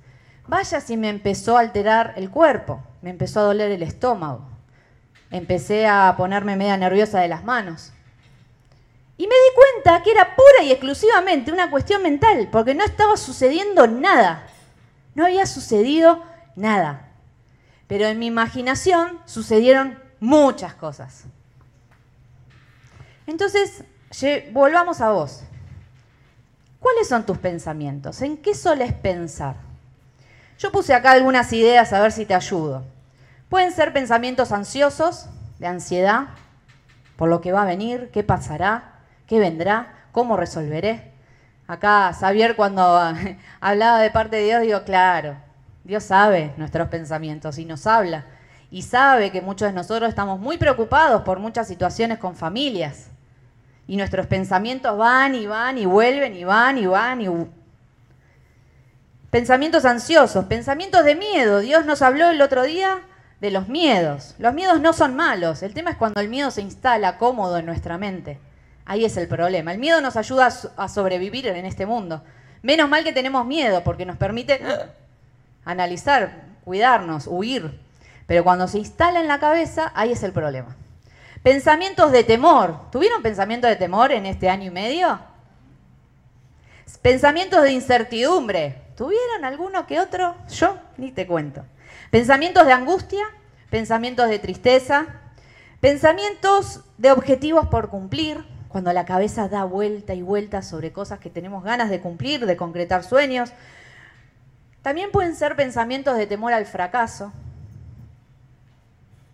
Vaya 0.48 0.82
si 0.82 0.98
me 0.98 1.10
empezó 1.10 1.58
a 1.58 1.62
alterar 1.62 2.14
el 2.16 2.30
cuerpo. 2.30 2.82
Me 3.02 3.10
empezó 3.10 3.42
a 3.42 3.44
doler 3.44 3.72
el 3.72 3.84
estómago. 3.84 4.48
Empecé 5.32 5.86
a 5.88 6.14
ponerme 6.18 6.56
media 6.56 6.78
nerviosa 6.78 7.20
de 7.20 7.28
las 7.28 7.44
manos. 7.44 7.92
Y 9.24 9.28
me 9.28 9.36
di 9.36 9.56
cuenta 9.56 10.04
que 10.04 10.12
era 10.12 10.36
pura 10.36 10.64
y 10.66 10.72
exclusivamente 10.74 11.50
una 11.50 11.70
cuestión 11.72 12.04
mental, 12.04 12.50
porque 12.52 12.76
no 12.76 12.84
estaba 12.84 13.16
sucediendo 13.16 13.88
nada. 13.88 14.46
No 15.16 15.24
había 15.24 15.46
sucedido 15.46 16.22
nada. 16.58 17.08
Pero 17.88 18.06
en 18.08 18.20
mi 18.20 18.26
imaginación 18.26 19.22
sucedieron 19.24 19.98
muchas 20.20 20.74
cosas. 20.74 21.24
Entonces, 23.26 23.86
volvamos 24.52 25.00
a 25.00 25.12
vos. 25.12 25.44
¿Cuáles 26.82 27.08
son 27.08 27.26
tus 27.26 27.38
pensamientos? 27.38 28.22
¿En 28.22 28.36
qué 28.36 28.54
soles 28.54 28.92
pensar? 28.92 29.56
Yo 30.60 30.70
puse 30.70 30.94
acá 30.94 31.12
algunas 31.12 31.54
ideas 31.54 31.94
a 31.94 32.02
ver 32.02 32.12
si 32.12 32.26
te 32.26 32.36
ayudo. 32.36 32.84
Pueden 33.48 33.72
ser 33.72 33.94
pensamientos 33.94 34.52
ansiosos, 34.52 35.28
de 35.60 35.68
ansiedad, 35.68 36.28
por 37.16 37.30
lo 37.30 37.40
que 37.40 37.54
va 37.54 37.62
a 37.62 37.66
venir, 37.66 38.10
qué 38.12 38.22
pasará, 38.22 38.90
qué 39.28 39.40
vendrá, 39.40 40.06
cómo 40.12 40.38
resolveré. 40.38 41.12
Acá 41.68 42.14
Xavier 42.14 42.56
cuando 42.56 42.82
hablaba 43.62 44.00
de 44.00 44.12
parte 44.12 44.38
de 44.38 44.44
Dios, 44.44 44.62
digo, 44.62 44.84
claro, 44.84 45.38
Dios 45.84 46.04
sabe 46.04 46.54
nuestros 46.58 46.90
pensamientos 46.90 47.58
y 47.58 47.66
nos 47.66 47.88
habla. 47.88 48.26
Y 48.72 48.82
sabe 48.82 49.32
que 49.32 49.42
muchos 49.42 49.68
de 49.68 49.74
nosotros 49.74 50.10
estamos 50.10 50.40
muy 50.40 50.58
preocupados 50.58 51.22
por 51.22 51.40
muchas 51.40 51.68
situaciones 51.68 52.18
con 52.18 52.36
familias. 52.36 53.10
Y 53.88 53.98
nuestros 53.98 54.28
pensamientos 54.28 54.98
van 54.98 55.36
y 55.36 55.46
van 55.46 55.78
y 55.78 55.86
vuelven 55.86 56.36
y 56.36 56.44
van 56.44 56.78
y 56.78 56.86
van 56.86 57.22
y... 57.22 57.28
Pensamientos 59.30 59.86
ansiosos, 59.86 60.46
pensamientos 60.46 61.04
de 61.04 61.16
miedo. 61.16 61.60
Dios 61.60 61.86
nos 61.86 62.02
habló 62.02 62.30
el 62.30 62.42
otro 62.42 62.64
día 62.64 63.02
de 63.42 63.52
los 63.52 63.68
miedos. 63.68 64.36
Los 64.38 64.54
miedos 64.54 64.80
no 64.80 64.94
son 64.94 65.16
malos. 65.16 65.64
El 65.64 65.74
tema 65.74 65.92
es 65.92 65.98
cuando 65.98 66.22
el 66.22 66.30
miedo 66.30 66.50
se 66.50 66.62
instala 66.62 67.18
cómodo 67.18 67.58
en 67.58 67.66
nuestra 67.66 67.98
mente. 67.98 68.40
Ahí 68.86 69.06
es 69.06 69.16
el 69.18 69.28
problema. 69.28 69.72
El 69.72 69.80
miedo 69.80 70.02
nos 70.02 70.18
ayuda 70.18 70.50
a 70.78 70.90
sobrevivir 70.90 71.48
en 71.48 71.66
este 71.66 71.86
mundo. 71.86 72.24
Menos 72.62 72.90
mal 72.90 73.04
que 73.04 73.14
tenemos 73.14 73.46
miedo 73.46 73.84
porque 73.84 74.06
nos 74.06 74.18
permite 74.18 74.62
analizar, 75.66 76.44
cuidarnos, 76.64 77.28
huir. 77.28 77.80
Pero 78.28 78.44
cuando 78.44 78.68
se 78.68 78.80
instala 78.80 79.20
en 79.20 79.28
la 79.28 79.40
cabeza, 79.40 79.92
ahí 79.96 80.12
es 80.12 80.24
el 80.24 80.32
problema. 80.32 80.76
Pensamientos 81.44 82.12
de 82.12 82.24
temor. 82.24 82.90
¿Tuvieron 82.92 83.22
pensamientos 83.22 83.70
de 83.70 83.76
temor 83.76 84.12
en 84.12 84.26
este 84.26 84.50
año 84.50 84.68
y 84.68 84.70
medio? 84.72 85.20
Pensamientos 87.02 87.64
de 87.64 87.72
incertidumbre. 87.72 88.82
¿Tuvieron 88.96 89.44
alguno 89.44 89.86
que 89.88 90.00
otro? 90.00 90.36
Yo 90.50 90.78
ni 90.98 91.12
te 91.12 91.28
cuento. 91.28 91.66
Pensamientos 92.12 92.66
de 92.66 92.74
angustia, 92.74 93.26
pensamientos 93.70 94.30
de 94.30 94.40
tristeza, 94.40 95.08
pensamientos 95.82 96.82
de 96.98 97.12
objetivos 97.12 97.68
por 97.68 97.90
cumplir, 97.90 98.46
cuando 98.74 98.92
la 98.92 99.06
cabeza 99.06 99.48
da 99.48 99.66
vuelta 99.66 100.16
y 100.16 100.24
vuelta 100.24 100.64
sobre 100.64 100.92
cosas 100.92 101.20
que 101.20 101.30
tenemos 101.30 101.64
ganas 101.64 101.92
de 101.92 102.02
cumplir, 102.02 102.48
de 102.48 102.58
concretar 102.58 103.04
sueños. 103.04 103.54
También 104.82 105.12
pueden 105.12 105.36
ser 105.36 105.56
pensamientos 105.56 106.18
de 106.18 106.26
temor 106.26 106.54
al 106.54 106.66
fracaso, 106.66 107.32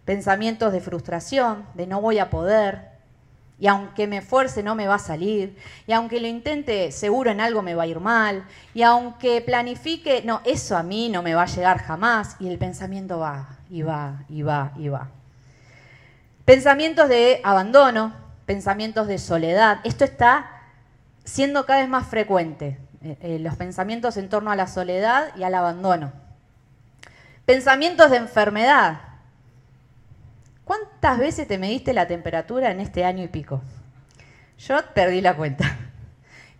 pensamientos 0.03 0.73
de 0.73 0.81
frustración, 0.81 1.65
de 1.73 1.87
no 1.87 2.01
voy 2.01 2.19
a 2.19 2.29
poder, 2.29 2.89
y 3.57 3.67
aunque 3.67 4.07
me 4.07 4.17
esfuerce 4.17 4.61
no 4.61 4.75
me 4.75 4.87
va 4.87 4.95
a 4.95 4.99
salir, 4.99 5.57
y 5.87 5.93
aunque 5.93 6.19
lo 6.19 6.27
intente 6.27 6.91
seguro 6.91 7.31
en 7.31 7.39
algo 7.39 7.61
me 7.61 7.75
va 7.75 7.83
a 7.83 7.87
ir 7.87 8.01
mal, 8.01 8.43
y 8.73 8.83
aunque 8.83 9.39
planifique, 9.39 10.21
no, 10.25 10.41
eso 10.43 10.75
a 10.75 10.83
mí 10.83 11.07
no 11.07 11.23
me 11.23 11.33
va 11.33 11.43
a 11.43 11.45
llegar 11.45 11.77
jamás, 11.77 12.35
y 12.41 12.49
el 12.49 12.57
pensamiento 12.57 13.19
va, 13.19 13.57
y 13.69 13.83
va, 13.83 14.25
y 14.27 14.41
va, 14.41 14.73
y 14.75 14.89
va. 14.89 15.07
Pensamientos 16.43 17.07
de 17.07 17.39
abandono, 17.41 18.27
pensamientos 18.49 19.05
de 19.05 19.19
soledad, 19.19 19.79
esto 19.83 20.03
está 20.03 20.49
siendo 21.23 21.67
cada 21.67 21.81
vez 21.81 21.87
más 21.87 22.07
frecuente, 22.07 22.79
eh, 23.03 23.15
eh, 23.21 23.37
los 23.37 23.55
pensamientos 23.55 24.17
en 24.17 24.27
torno 24.27 24.49
a 24.49 24.55
la 24.55 24.65
soledad 24.65 25.27
y 25.35 25.43
al 25.43 25.53
abandono. 25.53 26.11
Pensamientos 27.45 28.09
de 28.09 28.17
enfermedad, 28.17 29.01
¿Cuántas 30.65 31.17
veces 31.17 31.47
te 31.47 31.59
mediste 31.59 31.93
la 31.93 32.07
temperatura 32.07 32.71
en 32.71 32.79
este 32.79 33.03
año 33.05 33.23
y 33.23 33.27
pico? 33.27 33.61
Yo 34.59 34.77
perdí 34.95 35.21
la 35.21 35.35
cuenta. 35.35 35.77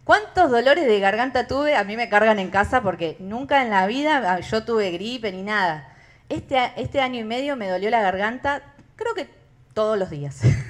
¿Cuántos 0.03 0.49
dolores 0.49 0.85
de 0.85 0.99
garganta 0.99 1.47
tuve? 1.47 1.75
A 1.75 1.83
mí 1.83 1.95
me 1.95 2.09
cargan 2.09 2.39
en 2.39 2.49
casa 2.49 2.81
porque 2.81 3.17
nunca 3.19 3.63
en 3.63 3.69
la 3.69 3.85
vida 3.87 4.33
ah, 4.33 4.39
yo 4.39 4.63
tuve 4.63 4.91
gripe 4.91 5.31
ni 5.31 5.43
nada. 5.43 5.95
Este, 6.27 6.71
este 6.77 7.01
año 7.01 7.19
y 7.19 7.23
medio 7.23 7.55
me 7.55 7.67
dolió 7.67 7.89
la 7.89 8.01
garganta, 8.01 8.63
creo 8.95 9.13
que 9.15 9.29
todos 9.73 9.97
los 9.97 10.09
días. 10.09 10.41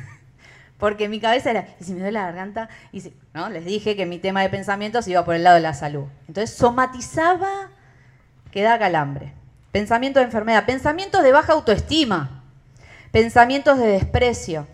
Porque 0.79 1.07
mi 1.09 1.19
cabeza 1.19 1.51
era, 1.51 1.67
¿y 1.79 1.83
si 1.83 1.93
me 1.93 1.99
duele 1.99 2.13
la 2.13 2.25
garganta? 2.25 2.69
Y 2.91 3.01
si, 3.01 3.13
¿no? 3.33 3.49
Les 3.49 3.65
dije 3.65 3.95
que 3.95 4.07
mi 4.07 4.17
tema 4.17 4.41
de 4.41 4.49
pensamientos 4.49 5.07
iba 5.07 5.23
por 5.23 5.35
el 5.35 5.43
lado 5.43 5.57
de 5.57 5.61
la 5.61 5.73
salud. 5.73 6.05
Entonces 6.27 6.55
somatizaba 6.55 7.69
que 8.51 8.63
da 8.63 8.79
calambre. 8.79 9.33
Pensamiento 9.71 10.19
de 10.19 10.25
enfermedad, 10.25 10.65
pensamientos 10.65 11.21
de 11.21 11.31
baja 11.31 11.53
autoestima 11.53 12.39
pensamientos 13.11 13.77
de 13.79 13.87
desprecio. 13.87 14.67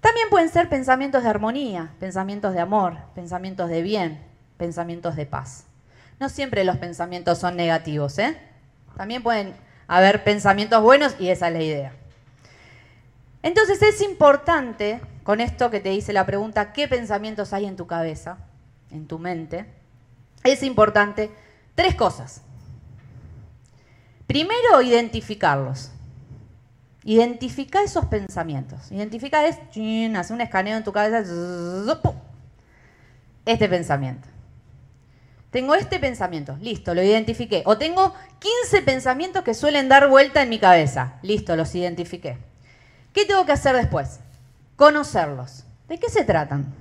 También 0.00 0.28
pueden 0.30 0.48
ser 0.48 0.68
pensamientos 0.68 1.22
de 1.22 1.28
armonía, 1.28 1.90
pensamientos 2.00 2.54
de 2.54 2.60
amor, 2.60 2.96
pensamientos 3.14 3.68
de 3.68 3.82
bien, 3.82 4.20
pensamientos 4.56 5.14
de 5.16 5.26
paz. 5.26 5.66
No 6.18 6.28
siempre 6.28 6.64
los 6.64 6.78
pensamientos 6.78 7.38
son 7.38 7.56
negativos, 7.56 8.18
¿eh? 8.18 8.36
También 8.96 9.22
pueden 9.22 9.54
haber 9.86 10.24
pensamientos 10.24 10.82
buenos 10.82 11.14
y 11.18 11.28
esa 11.28 11.48
es 11.48 11.52
la 11.52 11.62
idea. 11.62 11.92
Entonces 13.42 13.82
es 13.82 14.00
importante, 14.00 15.00
con 15.24 15.40
esto 15.40 15.70
que 15.70 15.80
te 15.80 15.90
dice 15.90 16.12
la 16.12 16.26
pregunta, 16.26 16.72
¿qué 16.72 16.88
pensamientos 16.88 17.52
hay 17.52 17.66
en 17.66 17.76
tu 17.76 17.86
cabeza, 17.86 18.38
en 18.90 19.06
tu 19.06 19.18
mente? 19.18 19.66
Es 20.44 20.62
importante 20.62 21.30
tres 21.74 21.94
cosas. 21.94 22.42
Primero, 24.26 24.80
identificarlos. 24.82 25.90
Identifica 27.04 27.82
esos 27.82 28.06
pensamientos. 28.06 28.92
Identifica 28.92 29.44
es, 29.46 29.58
hace 30.16 30.32
un 30.32 30.40
escaneo 30.40 30.76
en 30.76 30.84
tu 30.84 30.92
cabeza, 30.92 31.24
este 33.44 33.68
pensamiento. 33.68 34.28
Tengo 35.50 35.74
este 35.74 35.98
pensamiento, 35.98 36.56
listo, 36.62 36.94
lo 36.94 37.02
identifiqué. 37.02 37.62
O 37.66 37.76
tengo 37.76 38.14
15 38.38 38.82
pensamientos 38.82 39.42
que 39.42 39.52
suelen 39.52 39.88
dar 39.88 40.08
vuelta 40.08 40.42
en 40.42 40.48
mi 40.48 40.58
cabeza, 40.58 41.18
listo, 41.22 41.56
los 41.56 41.74
identifiqué. 41.74 42.38
¿Qué 43.12 43.26
tengo 43.26 43.44
que 43.44 43.52
hacer 43.52 43.76
después? 43.76 44.20
Conocerlos. 44.76 45.64
¿De 45.88 45.98
qué 45.98 46.08
se 46.08 46.24
tratan? 46.24 46.72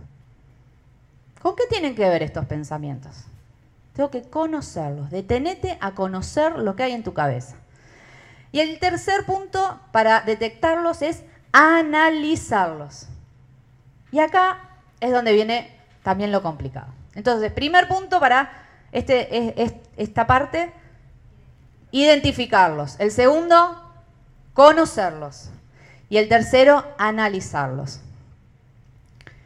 ¿Con 1.42 1.56
qué 1.56 1.64
tienen 1.70 1.96
que 1.96 2.08
ver 2.08 2.24
estos 2.24 2.46
pensamientos? 2.46 3.26
Tengo 3.94 4.10
que 4.10 4.24
conocerlos. 4.24 5.10
Detenete 5.10 5.78
a 5.82 5.92
conocer 5.92 6.58
lo 6.58 6.76
que 6.76 6.84
hay 6.84 6.94
en 6.94 7.04
tu 7.04 7.14
cabeza. 7.14 7.56
Y 8.52 8.60
el 8.60 8.80
tercer 8.80 9.26
punto 9.26 9.80
para 9.92 10.22
detectarlos 10.22 11.02
es 11.02 11.24
analizarlos. 11.52 13.08
Y 14.12 14.20
acá 14.20 14.70
es 15.00 15.12
donde 15.12 15.34
viene 15.34 15.76
también 16.04 16.32
lo 16.32 16.42
complicado. 16.42 16.88
Entonces, 17.16 17.52
primer 17.52 17.88
punto 17.88 18.20
para 18.20 18.52
este, 18.92 19.56
esta 19.98 20.28
parte, 20.28 20.72
identificarlos. 21.92 23.00
El 23.00 23.12
segundo, 23.12 23.94
conocerlos. 24.54 25.50
Y 26.12 26.18
el 26.18 26.28
tercero, 26.28 26.84
analizarlos. 26.98 28.02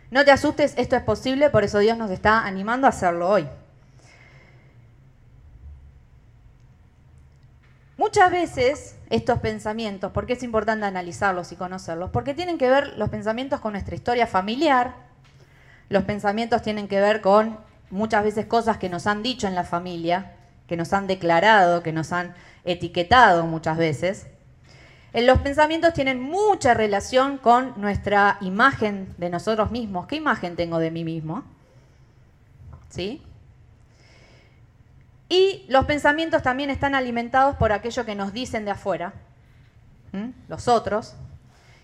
No 0.09 0.25
te 0.25 0.31
asustes, 0.31 0.73
esto 0.77 0.95
es 0.95 1.03
posible, 1.03 1.51
por 1.51 1.63
eso 1.63 1.77
Dios 1.77 1.95
nos 1.95 2.09
está 2.09 2.43
animando 2.43 2.87
a 2.87 2.89
hacerlo 2.89 3.29
hoy. 3.29 3.47
Muchas 7.97 8.31
veces 8.31 8.95
estos 9.11 9.41
pensamientos, 9.41 10.11
¿por 10.11 10.25
qué 10.25 10.33
es 10.33 10.41
importante 10.41 10.87
analizarlos 10.87 11.51
y 11.51 11.55
conocerlos? 11.55 12.09
Porque 12.09 12.33
tienen 12.33 12.57
que 12.57 12.67
ver 12.67 12.97
los 12.97 13.09
pensamientos 13.09 13.59
con 13.59 13.73
nuestra 13.73 13.93
historia 13.93 14.25
familiar, 14.25 14.95
los 15.89 16.03
pensamientos 16.05 16.63
tienen 16.63 16.87
que 16.87 16.99
ver 16.99 17.21
con 17.21 17.59
muchas 17.91 18.23
veces 18.23 18.47
cosas 18.47 18.79
que 18.79 18.89
nos 18.89 19.05
han 19.05 19.21
dicho 19.21 19.45
en 19.45 19.53
la 19.53 19.65
familia, 19.65 20.31
que 20.65 20.77
nos 20.77 20.93
han 20.93 21.05
declarado, 21.05 21.83
que 21.83 21.93
nos 21.93 22.11
han 22.11 22.33
etiquetado 22.63 23.45
muchas 23.45 23.77
veces. 23.77 24.25
Los 25.21 25.39
pensamientos 25.39 25.93
tienen 25.93 26.21
mucha 26.21 26.73
relación 26.73 27.37
con 27.37 27.79
nuestra 27.79 28.37
imagen 28.41 29.15
de 29.17 29.29
nosotros 29.29 29.71
mismos. 29.71 30.07
¿Qué 30.07 30.17
imagen 30.17 30.57
tengo 30.57 30.77
de 30.77 30.91
mí 30.91 31.05
mismo? 31.05 31.43
¿Sí? 32.89 33.21
Y 35.29 35.65
los 35.69 35.85
pensamientos 35.85 36.43
también 36.43 36.69
están 36.69 36.95
alimentados 36.95 37.55
por 37.55 37.71
aquello 37.71 38.05
que 38.05 38.13
nos 38.13 38.33
dicen 38.33 38.65
de 38.65 38.71
afuera, 38.71 39.13
los 40.49 40.67
otros, 40.67 41.15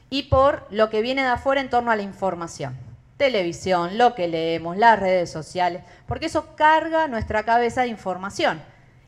y 0.09 0.23
por 0.23 0.67
lo 0.69 0.89
que 0.89 1.01
viene 1.01 1.21
de 1.21 1.29
afuera 1.29 1.61
en 1.61 1.69
torno 1.69 1.89
a 1.89 1.95
la 1.95 2.03
información. 2.03 2.77
Televisión, 3.17 3.97
lo 3.97 4.13
que 4.13 4.27
leemos, 4.27 4.77
las 4.77 4.99
redes 4.99 5.31
sociales, 5.31 5.83
porque 6.05 6.25
eso 6.25 6.55
carga 6.55 7.07
nuestra 7.07 7.43
cabeza 7.43 7.81
de 7.81 7.87
información 7.87 8.61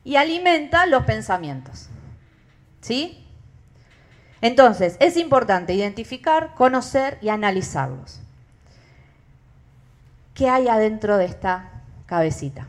y 0.03 0.15
alimenta 0.15 0.85
los 0.85 1.03
pensamientos. 1.03 1.89
¿Sí? 2.81 3.22
Entonces, 4.43 4.97
es 4.99 5.15
importante 5.15 5.73
identificar, 5.73 6.53
conocer 6.53 7.17
y 7.21 7.29
analizarlos. 7.29 8.19
qué 10.33 10.49
hay 10.49 10.67
adentro 10.67 11.17
de 11.17 11.25
esta 11.25 11.69
cabecita. 12.07 12.67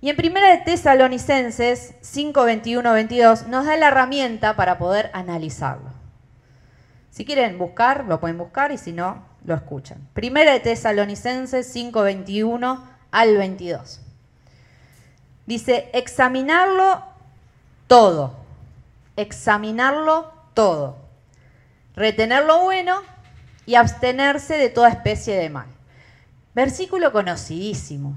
Y 0.00 0.10
en 0.10 0.16
primera 0.16 0.50
de 0.50 0.58
Tesalonicenses 0.58 1.94
5, 2.00 2.44
21, 2.44 2.92
22 2.92 3.46
nos 3.46 3.66
da 3.66 3.76
la 3.76 3.88
herramienta 3.88 4.56
para 4.56 4.76
poder 4.76 5.10
analizarlo. 5.12 5.90
Si 7.10 7.24
quieren 7.24 7.56
buscar, 7.56 8.06
lo 8.06 8.18
pueden 8.18 8.38
buscar 8.38 8.72
y 8.72 8.78
si 8.78 8.92
no, 8.92 9.22
lo 9.44 9.54
escuchan. 9.54 10.08
Primera 10.14 10.52
de 10.52 10.60
Tesalonicenses 10.60 11.70
5, 11.72 12.02
21 12.02 12.88
al 13.12 13.36
22. 13.36 14.00
Dice, 15.46 15.90
examinarlo 15.92 17.04
todo, 17.86 18.45
examinarlo 19.16 20.32
todo, 20.54 20.96
retener 21.94 22.44
lo 22.44 22.62
bueno 22.62 23.02
y 23.64 23.74
abstenerse 23.74 24.56
de 24.56 24.70
toda 24.70 24.88
especie 24.88 25.36
de 25.36 25.50
mal. 25.50 25.66
Versículo 26.54 27.12
conocidísimo, 27.12 28.16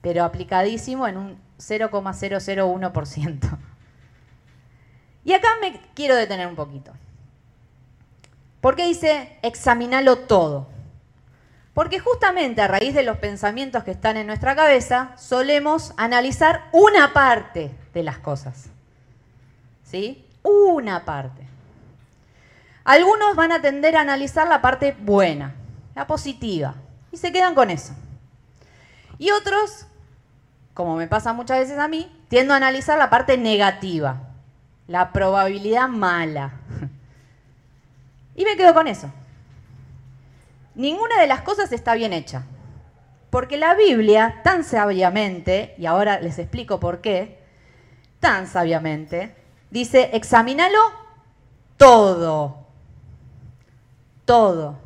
pero 0.00 0.24
aplicadísimo 0.24 1.06
en 1.06 1.16
un 1.16 1.38
0,001%. 1.58 3.58
Y 5.24 5.32
acá 5.32 5.48
me 5.60 5.80
quiero 5.94 6.16
detener 6.16 6.46
un 6.46 6.56
poquito. 6.56 6.92
¿Por 8.60 8.76
qué 8.76 8.86
dice 8.86 9.38
examinarlo 9.42 10.18
todo? 10.18 10.68
Porque 11.74 12.00
justamente 12.00 12.62
a 12.62 12.66
raíz 12.66 12.94
de 12.94 13.04
los 13.04 13.18
pensamientos 13.18 13.84
que 13.84 13.92
están 13.92 14.16
en 14.16 14.26
nuestra 14.26 14.56
cabeza, 14.56 15.12
solemos 15.16 15.94
analizar 15.96 16.64
una 16.72 17.12
parte 17.12 17.70
de 17.94 18.02
las 18.02 18.18
cosas. 18.18 18.70
¿Sí? 19.88 20.26
Una 20.42 21.04
parte. 21.04 21.46
Algunos 22.84 23.36
van 23.36 23.52
a 23.52 23.60
tender 23.60 23.96
a 23.96 24.00
analizar 24.00 24.48
la 24.48 24.62
parte 24.62 24.96
buena, 24.98 25.54
la 25.94 26.06
positiva, 26.06 26.74
y 27.12 27.16
se 27.16 27.32
quedan 27.32 27.54
con 27.54 27.70
eso. 27.70 27.92
Y 29.18 29.30
otros, 29.30 29.86
como 30.74 30.96
me 30.96 31.06
pasa 31.06 31.32
muchas 31.32 31.58
veces 31.58 31.78
a 31.78 31.88
mí, 31.88 32.10
tiendo 32.28 32.54
a 32.54 32.56
analizar 32.56 32.98
la 32.98 33.10
parte 33.10 33.36
negativa, 33.36 34.20
la 34.86 35.12
probabilidad 35.12 35.88
mala. 35.88 36.52
Y 38.34 38.44
me 38.44 38.56
quedo 38.56 38.72
con 38.72 38.86
eso 38.86 39.10
ninguna 40.78 41.20
de 41.20 41.26
las 41.26 41.42
cosas 41.42 41.70
está 41.72 41.94
bien 41.94 42.14
hecha. 42.14 42.44
Porque 43.28 43.58
la 43.58 43.74
Biblia, 43.74 44.40
tan 44.42 44.64
sabiamente, 44.64 45.74
y 45.76 45.84
ahora 45.84 46.18
les 46.20 46.38
explico 46.38 46.80
por 46.80 47.02
qué, 47.02 47.40
tan 48.20 48.46
sabiamente, 48.46 49.34
dice, 49.70 50.10
examínalo 50.12 50.78
todo. 51.76 52.66
Todo. 54.24 54.78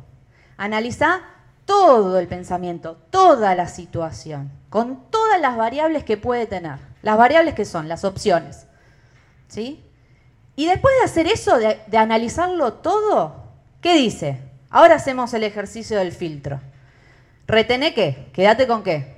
Analiza 0.57 1.21
todo 1.65 2.19
el 2.19 2.27
pensamiento, 2.27 2.97
toda 3.09 3.55
la 3.55 3.67
situación, 3.67 4.51
con 4.69 5.09
todas 5.09 5.39
las 5.41 5.57
variables 5.57 6.03
que 6.03 6.17
puede 6.17 6.45
tener. 6.45 6.77
Las 7.01 7.17
variables 7.17 7.53
que 7.53 7.65
son, 7.65 7.87
las 7.87 8.03
opciones. 8.03 8.65
¿Sí? 9.47 9.83
Y 10.55 10.67
después 10.67 10.93
de 10.99 11.05
hacer 11.05 11.27
eso, 11.27 11.57
de, 11.57 11.97
analizarlo 11.97 12.73
todo, 12.73 13.47
¿qué 13.81 13.95
dice? 13.95 14.39
Ahora 14.69 14.95
hacemos 14.95 15.33
el 15.33 15.43
ejercicio 15.43 15.97
del 15.97 16.11
filtro. 16.11 16.61
¿Retené 17.47 17.93
qué? 17.93 18.29
Quédate 18.33 18.67
con 18.67 18.83
qué? 18.83 19.15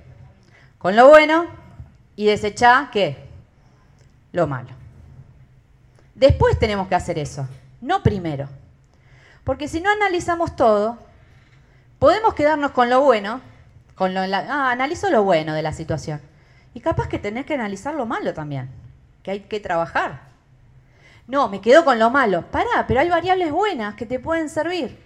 Con 0.78 0.96
lo 0.96 1.08
bueno 1.08 1.46
y 2.16 2.26
desechá 2.26 2.90
qué? 2.92 3.18
Lo 4.32 4.48
malo. 4.48 4.70
Después 6.16 6.58
tenemos 6.58 6.88
que 6.88 6.96
hacer 6.96 7.20
eso, 7.20 7.48
no 7.82 8.02
primero. 8.02 8.50
Porque 9.44 9.68
si 9.68 9.80
no 9.80 9.92
analizamos 9.92 10.56
todo, 10.56 10.98
podemos 12.00 12.34
quedarnos 12.34 12.72
con 12.72 12.90
lo 12.90 13.02
bueno, 13.02 13.42
con 13.96 14.14
lo, 14.14 14.22
ah, 14.22 14.72
analizo 14.72 15.12
lo 15.12 15.24
bueno 15.24 15.54
de 15.54 15.62
la 15.62 15.74
situación. 15.74 16.20
Y 16.74 16.80
capaz 16.80 17.08
que 17.08 17.20
tenés 17.20 17.46
que 17.46 17.54
analizar 17.54 17.94
lo 17.94 18.06
malo 18.06 18.34
también, 18.34 18.70
que 19.22 19.32
hay 19.32 19.40
que 19.42 19.60
trabajar. 19.60 20.22
No, 21.28 21.50
me 21.50 21.62
quedo 21.62 21.86
con 21.86 22.00
lo 22.00 22.10
malo. 22.10 22.44
Pará, 22.50 22.86
pero 22.88 23.00
hay 23.00 23.10
variables 23.10 23.52
buenas 23.52 23.96
que 23.96 24.06
te 24.06 24.20
pueden 24.20 24.50
servir 24.50 25.06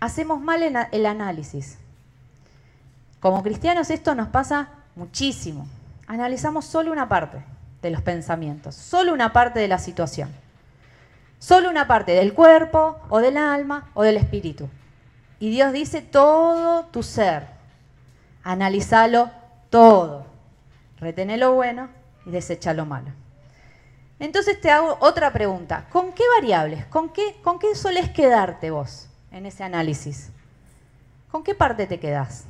hacemos 0.00 0.40
mal 0.40 0.62
el 0.62 1.06
análisis. 1.06 1.78
Como 3.20 3.42
cristianos 3.42 3.90
esto 3.90 4.14
nos 4.14 4.28
pasa 4.28 4.70
muchísimo. 4.96 5.68
Analizamos 6.06 6.64
solo 6.64 6.90
una 6.90 7.08
parte 7.08 7.44
de 7.82 7.90
los 7.90 8.02
pensamientos, 8.02 8.74
solo 8.74 9.12
una 9.12 9.32
parte 9.32 9.60
de 9.60 9.68
la 9.68 9.78
situación, 9.78 10.30
solo 11.38 11.70
una 11.70 11.86
parte 11.86 12.12
del 12.12 12.34
cuerpo 12.34 12.98
o 13.08 13.20
del 13.20 13.36
alma 13.36 13.90
o 13.94 14.02
del 14.02 14.16
espíritu. 14.16 14.68
Y 15.38 15.50
Dios 15.50 15.72
dice 15.72 16.02
todo 16.02 16.86
tu 16.86 17.02
ser, 17.02 17.46
analizalo 18.42 19.30
todo, 19.70 20.26
retené 20.98 21.36
lo 21.36 21.54
bueno 21.54 21.88
y 22.26 22.30
desecha 22.30 22.74
lo 22.74 22.84
malo. 22.84 23.10
Entonces 24.18 24.60
te 24.60 24.70
hago 24.70 24.98
otra 25.00 25.32
pregunta, 25.32 25.86
¿con 25.90 26.12
qué 26.12 26.24
variables, 26.36 26.84
con 26.86 27.08
qué, 27.08 27.36
con 27.42 27.58
qué 27.58 27.74
solés 27.74 28.10
quedarte 28.10 28.70
vos? 28.70 29.10
en 29.30 29.46
ese 29.46 29.64
análisis? 29.64 30.30
¿Con 31.30 31.42
qué 31.42 31.54
parte 31.54 31.86
te 31.86 32.00
quedas? 32.00 32.44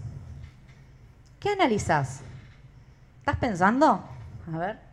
¿Qué 1.39 1.51
analizás? 1.51 2.21
¿Estás 3.19 3.37
pensando? 3.37 4.03
A 4.53 4.59
ver. 4.59 4.90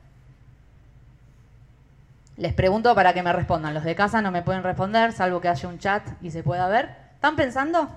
Les 2.38 2.54
pregunto 2.54 2.94
para 2.94 3.14
que 3.14 3.24
me 3.24 3.34
respondan. 3.34 3.74
Los 3.74 3.84
de 3.84 3.96
casa 3.96 4.22
no 4.22 4.32
me 4.32 4.44
pueden 4.44 4.64
responder, 4.64 5.12
salvo 5.12 5.42
que 5.42 5.50
haya 5.50 5.68
un 5.68 5.80
chat 5.80 6.08
y 6.22 6.30
se 6.30 6.44
pueda 6.44 6.68
ver. 6.68 6.96
¿Están 7.16 7.36
pensando? 7.36 7.90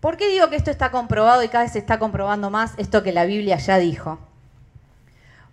¿Por 0.00 0.16
qué 0.16 0.28
digo 0.28 0.50
que 0.50 0.56
esto 0.56 0.70
está 0.70 0.90
comprobado 0.90 1.42
y 1.42 1.48
cada 1.48 1.64
vez 1.64 1.72
se 1.72 1.78
está 1.78 1.98
comprobando 1.98 2.50
más 2.50 2.74
esto 2.76 3.02
que 3.02 3.12
la 3.12 3.24
Biblia 3.24 3.56
ya 3.56 3.78
dijo? 3.78 4.18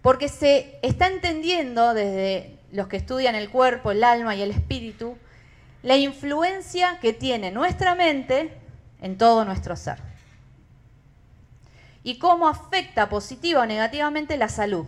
Porque 0.02 0.28
se 0.28 0.80
está 0.82 1.08
entendiendo 1.08 1.94
desde 1.94 2.60
los 2.72 2.88
que 2.88 2.98
estudian 2.98 3.36
el 3.36 3.50
cuerpo, 3.50 3.92
el 3.92 4.04
alma 4.04 4.36
y 4.36 4.42
el 4.42 4.52
espíritu, 4.52 5.18
la 5.82 5.98
influencia 5.98 7.00
que 7.00 7.14
tiene 7.14 7.52
nuestra 7.52 7.96
mente 7.96 8.58
en 9.02 9.18
todo 9.18 9.46
nuestro 9.46 9.76
ser. 9.76 10.00
Y 12.06 12.20
cómo 12.20 12.48
afecta 12.48 13.10
positiva 13.10 13.62
o 13.62 13.66
negativamente 13.66 14.38
la 14.38 14.48
salud. 14.48 14.86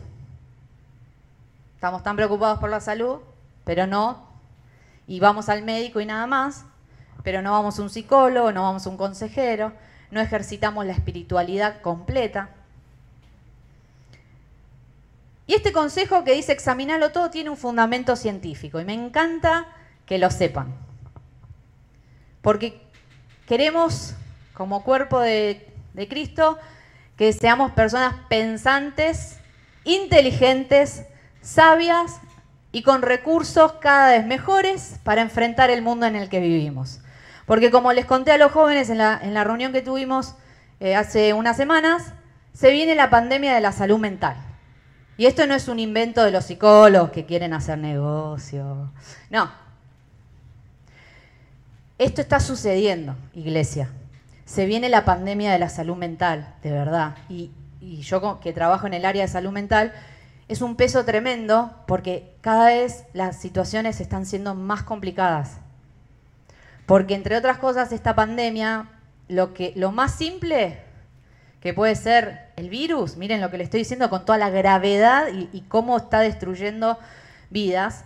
Estamos 1.74 2.04
tan 2.04 2.16
preocupados 2.16 2.60
por 2.60 2.70
la 2.70 2.80
salud, 2.80 3.22
pero 3.66 3.88
no, 3.88 4.28
y 5.08 5.20
vamos 5.20 5.50
al 5.50 5.64
médico 5.64 6.00
y 6.00 6.06
nada 6.06 6.28
más, 6.28 6.66
pero 7.24 7.42
no 7.42 7.54
vamos 7.54 7.80
a 7.80 7.82
un 7.82 7.90
psicólogo, 7.90 8.52
no 8.52 8.62
vamos 8.62 8.86
a 8.86 8.90
un 8.92 8.98
consejero, 8.98 9.74
no 10.12 10.22
ejercitamos 10.22 10.86
la 10.86 10.94
espiritualidad 10.94 11.82
completa. 11.82 12.52
Y 15.48 15.56
este 15.56 15.72
consejo 15.72 16.24
que 16.24 16.36
dice 16.36 16.52
examinarlo 16.52 17.12
todo 17.12 17.32
tiene 17.32 17.50
un 17.50 17.58
fundamento 17.58 18.16
científico 18.16 18.80
y 18.80 18.86
me 18.86 18.94
encanta 18.94 19.66
que 20.06 20.20
lo 20.20 20.30
sepan. 20.30 20.72
Porque 22.44 22.80
queremos, 23.48 24.14
como 24.54 24.84
cuerpo 24.84 25.20
de, 25.20 25.68
de 25.96 26.08
Cristo, 26.08 26.60
que 27.18 27.34
seamos 27.34 27.72
personas 27.72 28.16
pensantes, 28.30 29.40
inteligentes, 29.84 31.06
sabias 31.42 32.20
y 32.72 32.84
con 32.84 33.02
recursos 33.02 33.74
cada 33.74 34.12
vez 34.12 34.26
mejores 34.26 35.00
para 35.04 35.22
enfrentar 35.22 35.70
el 35.70 35.82
mundo 35.82 36.06
en 36.06 36.16
el 36.16 36.30
que 36.30 36.40
vivimos. 36.40 37.02
Porque 37.46 37.72
como 37.72 37.94
les 37.94 38.06
conté 38.06 38.32
a 38.34 38.38
los 38.38 38.52
jóvenes 38.52 38.90
en 38.90 38.98
la, 39.00 39.44
reunión 39.44 39.72
que 39.74 39.82
tuvimos 39.82 40.36
eh, 40.80 40.96
hace 40.96 41.34
unas 41.34 41.58
semanas, 41.58 42.14
se 42.54 42.72
viene 42.72 42.94
la 42.94 43.10
pandemia 43.10 43.56
de 43.56 43.62
la 43.62 43.72
salud 43.72 43.98
mental. 43.98 44.36
Y 45.18 45.26
esto 45.26 45.48
no 45.48 45.56
es 45.56 45.68
un 45.68 45.80
invento 45.80 46.24
de 46.24 46.32
los 46.32 46.46
psicólogos 46.46 47.10
que 47.10 47.26
quieren 47.26 47.54
hacer 47.54 47.80
negocio. 47.80 48.92
No. 49.32 49.50
Esto 51.98 52.22
está 52.22 52.40
sucediendo, 52.40 53.16
iglesia. 53.34 53.90
Se 54.48 54.66
viene 54.66 54.88
la 54.88 55.04
pandemia 55.04 55.52
de 55.52 55.60
la 55.60 55.68
salud 55.68 55.98
mental, 55.98 56.56
de 56.64 56.72
verdad. 56.72 57.18
Y, 57.28 57.52
yo 58.02 58.40
que 58.40 58.54
trabajo 58.54 58.88
en 58.88 58.94
el 58.94 59.06
área 59.06 59.24
de 59.24 59.28
salud 59.28 59.52
mental, 59.52 59.94
es 60.48 60.62
un 60.62 60.78
peso 60.78 61.04
tremendo 61.04 61.76
porque 61.86 62.34
cada 62.42 62.68
vez 62.68 63.04
las 63.14 63.36
situaciones 63.38 64.00
están 64.00 64.26
siendo 64.26 64.56
más 64.56 64.84
complicadas. 64.84 65.58
Porque 66.86 67.14
entre 67.14 67.36
otras 67.36 67.58
cosas, 67.58 67.92
esta 67.92 68.16
pandemia, 68.16 68.90
lo, 69.28 69.54
que, 69.54 69.74
lo 69.76 69.92
más 69.92 70.16
simple 70.16 70.80
que 71.60 71.74
puede 71.74 71.96
ser 71.96 72.48
el 72.56 72.70
virus, 72.70 73.18
miren 73.18 73.42
lo 73.42 73.52
que 73.52 73.58
le 73.58 73.66
estoy 73.66 73.82
diciendo 73.82 74.10
con 74.10 74.24
toda 74.24 74.38
la 74.38 74.50
gravedad 74.50 75.28
y, 75.28 75.62
cómo 75.68 75.98
está 75.98 76.22
destruyendo 76.22 76.98
vidas. 77.50 78.06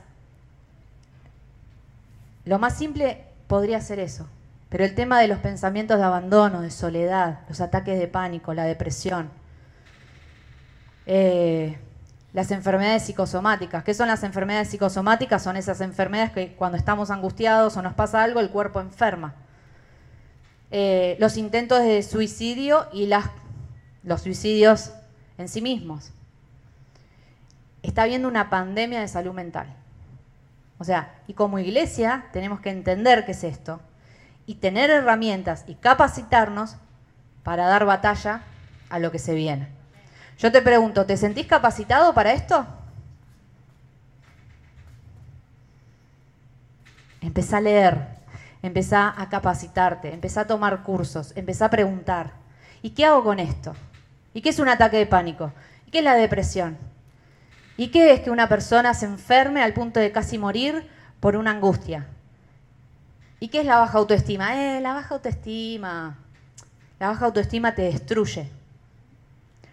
Lo 2.45 2.57
más 2.57 2.75
simple 2.75 3.25
podría 3.45 3.79
ser 3.79 3.99
eso, 3.99 4.27
pero 4.71 4.85
el 4.85 4.95
tema 4.95 5.19
de 5.19 5.27
los 5.27 5.39
pensamientos 5.39 5.97
de 5.97 6.05
abandono, 6.05 6.61
de 6.61 6.71
soledad, 6.71 7.41
los 7.49 7.59
ataques 7.59 7.99
de 7.99 8.07
pánico, 8.07 8.53
la 8.53 8.63
depresión, 8.63 9.29
eh, 11.05 11.77
las 12.31 12.51
enfermedades 12.51 13.03
psicosomáticas. 13.03 13.83
¿Qué 13.83 13.93
son 13.93 14.07
las 14.07 14.23
enfermedades 14.23 14.69
psicosomáticas? 14.69 15.43
Son 15.43 15.57
esas 15.57 15.81
enfermedades 15.81 16.31
que 16.31 16.53
cuando 16.53 16.77
estamos 16.77 17.11
angustiados 17.11 17.75
o 17.75 17.81
nos 17.81 17.95
pasa 17.95 18.23
algo, 18.23 18.39
el 18.39 18.49
cuerpo 18.49 18.79
enferma. 18.79 19.35
Eh, 20.71 21.17
los 21.19 21.35
intentos 21.35 21.83
de 21.83 22.01
suicidio 22.01 22.87
y 22.93 23.11
los 24.03 24.21
suicidios 24.21 24.93
en 25.37 25.49
sí 25.49 25.61
mismos. 25.61 26.13
Está 27.83 28.03
habiendo 28.03 28.29
una 28.29 28.49
pandemia 28.49 29.01
de 29.01 29.09
salud 29.09 29.33
mental. 29.33 29.75
O 30.77 30.85
sea, 30.85 31.13
y 31.27 31.33
como 31.33 31.59
iglesia 31.59 32.27
tenemos 32.31 32.61
que 32.61 32.69
entender 32.69 33.25
qué 33.25 33.33
es 33.33 33.43
esto 33.43 33.81
y 34.45 34.55
tener 34.55 34.89
herramientas 34.89 35.63
y 35.67 35.75
capacitarnos 35.75 36.77
para 37.43 37.67
dar 37.67 37.85
batalla 37.85 38.43
a 38.89 38.99
lo 38.99 39.11
que 39.11 39.19
se 39.19 39.33
viene. 39.33 39.67
Yo 40.37 40.51
te 40.51 40.61
pregunto, 40.61 41.05
¿te 41.05 41.17
sentís 41.17 41.45
capacitado 41.45 42.13
para 42.13 42.33
esto? 42.33 42.65
Empezá 47.21 47.57
a 47.57 47.61
leer, 47.61 48.07
empezá 48.63 49.13
a 49.15 49.29
capacitarte, 49.29 50.13
empezá 50.13 50.41
a 50.41 50.47
tomar 50.47 50.81
cursos, 50.81 51.33
empezá 51.35 51.65
a 51.65 51.69
preguntar. 51.69 52.31
¿Y 52.81 52.91
qué 52.91 53.05
hago 53.05 53.23
con 53.23 53.39
esto? 53.39 53.75
¿Y 54.33 54.41
qué 54.41 54.49
es 54.49 54.59
un 54.59 54.69
ataque 54.69 54.97
de 54.97 55.05
pánico? 55.05 55.51
¿Y 55.85 55.91
qué 55.91 55.99
es 55.99 56.03
la 56.03 56.15
depresión? 56.15 56.77
¿Y 57.77 57.89
qué 57.89 58.13
es 58.13 58.21
que 58.21 58.31
una 58.31 58.49
persona 58.49 58.93
se 58.93 59.05
enferme 59.05 59.61
al 59.61 59.73
punto 59.73 59.99
de 59.99 60.11
casi 60.11 60.37
morir 60.37 60.87
por 61.19 61.35
una 61.35 61.51
angustia? 61.51 62.07
¿Y 63.43 63.47
qué 63.47 63.61
es 63.61 63.65
la 63.65 63.79
baja 63.79 63.97
autoestima? 63.97 64.55
Eh, 64.55 64.81
la 64.81 64.93
baja 64.93 65.15
autoestima. 65.15 66.15
La 66.99 67.07
baja 67.07 67.25
autoestima 67.25 67.73
te 67.73 67.81
destruye. 67.81 68.47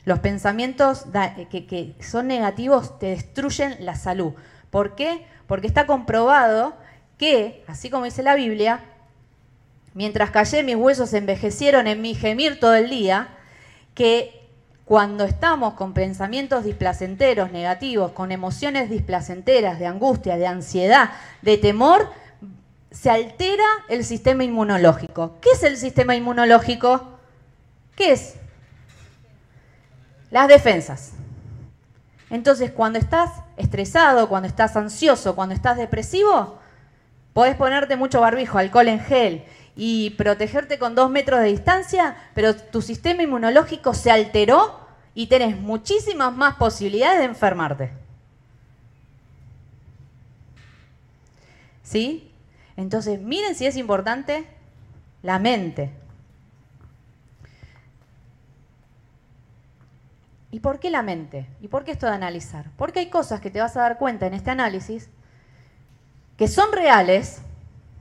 Los 0.07 0.21
pensamientos 0.21 1.05
eh, 1.37 1.47
que, 1.51 1.95
son 2.01 2.29
negativos 2.29 2.99
te 2.99 3.09
destruyen 3.09 3.77
la 3.81 3.95
salud. 3.95 4.33
¿Por 4.71 4.95
qué? 4.95 5.27
Porque 5.47 5.67
está 5.67 5.87
comprobado 5.87 6.77
que, 7.19 7.63
así 7.67 7.91
como 7.91 8.07
dice 8.07 8.23
la 8.23 8.37
Biblia, 8.37 8.81
mientras 9.93 10.31
callé 10.31 10.63
mis 10.63 10.77
huesos 10.77 11.13
envejecieron 11.13 11.87
en 11.89 12.01
mi 12.01 12.15
gemir 12.15 12.59
todo 12.59 12.75
el 12.75 12.89
día, 12.89 13.29
que 13.93 14.49
cuando 14.87 15.25
estamos 15.25 15.75
con 15.75 15.93
pensamientos 15.93 16.65
displacenteros, 16.65 17.53
negativos, 17.53 18.13
con 18.13 18.33
emociones 18.33 18.89
displacenteras, 18.89 19.79
de 19.79 19.85
angustia, 19.85 20.39
de 20.39 20.47
ansiedad, 20.47 21.11
de 21.43 21.59
temor, 21.59 22.09
se 22.91 23.11
altera 23.11 23.65
el 23.89 24.05
sistema 24.05 24.45
inmunológico. 24.45 25.37
¿Qué 25.41 25.51
es 25.51 25.63
el 25.63 25.77
sistema 25.77 26.15
inmunológico? 26.15 27.19
¿Qué 27.95 28.13
es? 28.13 28.35
Las 30.31 30.49
defensas. 30.49 31.13
Entonces, 32.31 32.71
cuando 32.71 32.99
estás 32.99 33.31
estresado, 33.57 34.29
cuando 34.29 34.49
estás 34.49 34.77
ansioso, 34.77 35.35
cuando 35.35 35.55
estás 35.55 35.77
depresivo, 35.77 36.59
podés 37.33 37.57
ponerte 37.57 37.97
mucho 37.97 38.21
barbijo, 38.21 38.59
alcohol 38.59 38.89
en 38.89 39.01
gel 39.01 39.45
y 39.77 40.11
protegerte 40.11 40.79
con 40.79 40.95
dos 40.95 41.11
metros 41.11 41.41
de 41.41 41.47
distancia, 41.47 42.17
pero 42.35 42.55
tu 42.55 42.83
sistema 42.83 43.23
inmunológico 43.23 43.95
se 43.95 44.11
alteró 44.11 44.81
y 45.15 45.29
tenés 45.29 45.57
muchísimas 45.59 46.35
más 46.35 46.57
posibilidades 46.57 47.21
de 47.21 47.25
enfermarte. 47.25 47.93
¿Sí? 51.83 52.28
Entonces, 52.79 53.21
miren 53.21 53.57
si 53.57 53.67
es 53.67 53.77
importante 53.77 54.47
la 55.23 55.41
mente. 55.41 55.91
¿Y 60.53 60.61
por 60.61 60.79
qué 60.79 60.89
la 60.89 61.03
mente? 61.03 61.49
¿Y 61.61 61.67
por 61.67 61.85
qué 61.85 61.91
esto 61.91 62.07
de 62.07 62.13
analizar? 62.13 62.67
Porque 62.77 63.01
hay 63.01 63.11
cosas 63.11 63.41
que 63.41 63.51
te 63.51 63.61
vas 63.61 63.77
a 63.77 63.81
dar 63.81 63.99
cuenta 63.99 64.29
en 64.29 64.35
este 64.35 64.53
análisis 64.53 65.11
que 66.37 66.47
son 66.47 66.71
reales, 66.71 67.43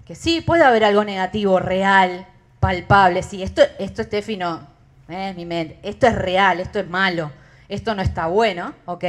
que 0.06 0.14
sí 0.14 0.42
puede 0.42 0.64
haber 0.64 0.84
algo 0.84 1.04
negativo, 1.04 1.58
real, 1.58 2.28
palpable. 2.60 3.24
Sí, 3.24 3.42
esto, 3.42 3.64
esto 3.80 4.04
Steffi, 4.04 4.38
no, 4.38 4.68
es 5.10 5.36
mi 5.36 5.48
mente. 5.48 5.80
Esto 5.82 6.06
es 6.06 6.14
real, 6.14 6.60
esto 6.60 6.78
es 6.78 6.88
malo, 6.88 7.32
esto 7.68 7.96
no 7.96 8.04
está 8.04 8.28
bueno, 8.28 8.76
¿ok? 8.86 9.06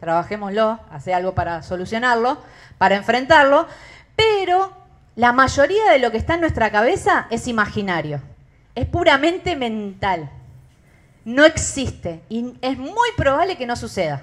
Trabajémoslo, 0.00 0.80
hace 0.90 1.12
algo 1.12 1.34
para 1.34 1.62
solucionarlo, 1.62 2.38
para 2.78 2.96
enfrentarlo, 2.96 3.66
pero 4.16 4.80
la 5.16 5.32
mayoría 5.32 5.90
de 5.92 5.98
lo 5.98 6.10
que 6.10 6.18
está 6.18 6.34
en 6.34 6.40
nuestra 6.40 6.70
cabeza 6.70 7.26
es 7.30 7.48
imaginario, 7.48 8.20
es 8.74 8.86
puramente 8.86 9.56
mental 9.56 10.30
no 11.24 11.44
existe 11.44 12.22
y 12.28 12.54
es 12.60 12.78
muy 12.78 13.08
probable 13.16 13.56
que 13.56 13.66
no 13.66 13.76
suceda. 13.76 14.22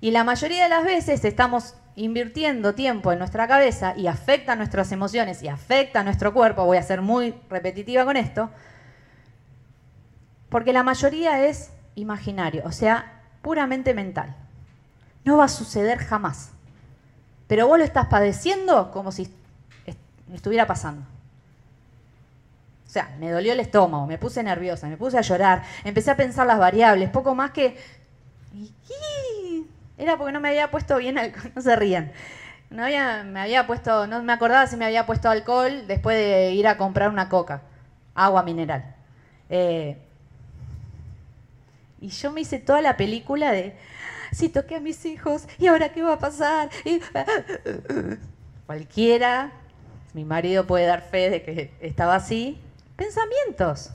Y 0.00 0.10
la 0.10 0.24
mayoría 0.24 0.64
de 0.64 0.68
las 0.68 0.84
veces 0.84 1.24
estamos 1.24 1.74
invirtiendo 1.96 2.74
tiempo 2.74 3.12
en 3.12 3.18
nuestra 3.18 3.48
cabeza 3.48 3.94
y 3.96 4.06
afecta 4.06 4.54
nuestras 4.54 4.92
emociones 4.92 5.42
y 5.42 5.48
afecta 5.48 6.04
nuestro 6.04 6.32
cuerpo, 6.32 6.64
voy 6.64 6.76
a 6.76 6.82
ser 6.82 7.02
muy 7.02 7.34
repetitiva 7.50 8.04
con 8.04 8.16
esto, 8.16 8.50
porque 10.48 10.72
la 10.72 10.84
mayoría 10.84 11.46
es 11.46 11.72
imaginario, 11.96 12.62
o 12.64 12.72
sea, 12.72 13.22
puramente 13.42 13.92
mental. 13.92 14.36
No 15.24 15.36
va 15.36 15.44
a 15.44 15.48
suceder 15.48 15.98
jamás. 15.98 16.52
Pero 17.48 17.66
vos 17.66 17.78
lo 17.78 17.84
estás 17.84 18.06
padeciendo 18.06 18.90
como 18.92 19.10
si 19.10 19.28
estuviera 20.32 20.66
pasando. 20.66 21.02
O 22.86 22.90
sea, 22.90 23.14
me 23.18 23.30
dolió 23.30 23.52
el 23.52 23.60
estómago, 23.60 24.06
me 24.06 24.16
puse 24.16 24.42
nerviosa, 24.42 24.86
me 24.86 24.96
puse 24.96 25.18
a 25.18 25.22
llorar, 25.22 25.62
empecé 25.84 26.10
a 26.10 26.16
pensar 26.16 26.46
las 26.46 26.58
variables, 26.58 27.10
poco 27.10 27.34
más 27.34 27.50
que... 27.50 27.76
Era 29.98 30.16
porque 30.16 30.32
no 30.32 30.40
me 30.40 30.48
había 30.48 30.70
puesto 30.70 30.96
bien 30.96 31.18
alcohol, 31.18 31.52
no 31.56 31.60
se 31.60 31.76
rían. 31.76 32.12
No 32.70 32.84
había, 32.84 33.24
me 33.24 33.40
había 33.40 33.66
puesto, 33.66 34.06
no 34.06 34.22
me 34.22 34.32
acordaba 34.32 34.66
si 34.66 34.76
me 34.76 34.84
había 34.84 35.06
puesto 35.06 35.28
alcohol 35.28 35.86
después 35.86 36.16
de 36.16 36.52
ir 36.52 36.66
a 36.66 36.76
comprar 36.76 37.10
una 37.10 37.28
coca, 37.28 37.62
agua 38.14 38.42
mineral. 38.42 38.94
Eh, 39.50 39.98
y 42.00 42.08
yo 42.08 42.30
me 42.30 42.42
hice 42.42 42.58
toda 42.58 42.80
la 42.80 42.96
película 42.96 43.52
de, 43.52 43.76
si 44.32 44.48
toqué 44.48 44.76
a 44.76 44.80
mis 44.80 45.04
hijos, 45.04 45.46
¿y 45.58 45.66
ahora 45.66 45.90
qué 45.90 46.02
va 46.02 46.14
a 46.14 46.18
pasar? 46.18 46.70
Cualquiera, 48.66 49.52
mi 50.14 50.24
marido 50.24 50.66
puede 50.66 50.86
dar 50.86 51.02
fe 51.02 51.30
de 51.30 51.42
que 51.42 51.74
estaba 51.80 52.14
así, 52.14 52.60
pensamientos. 52.96 53.90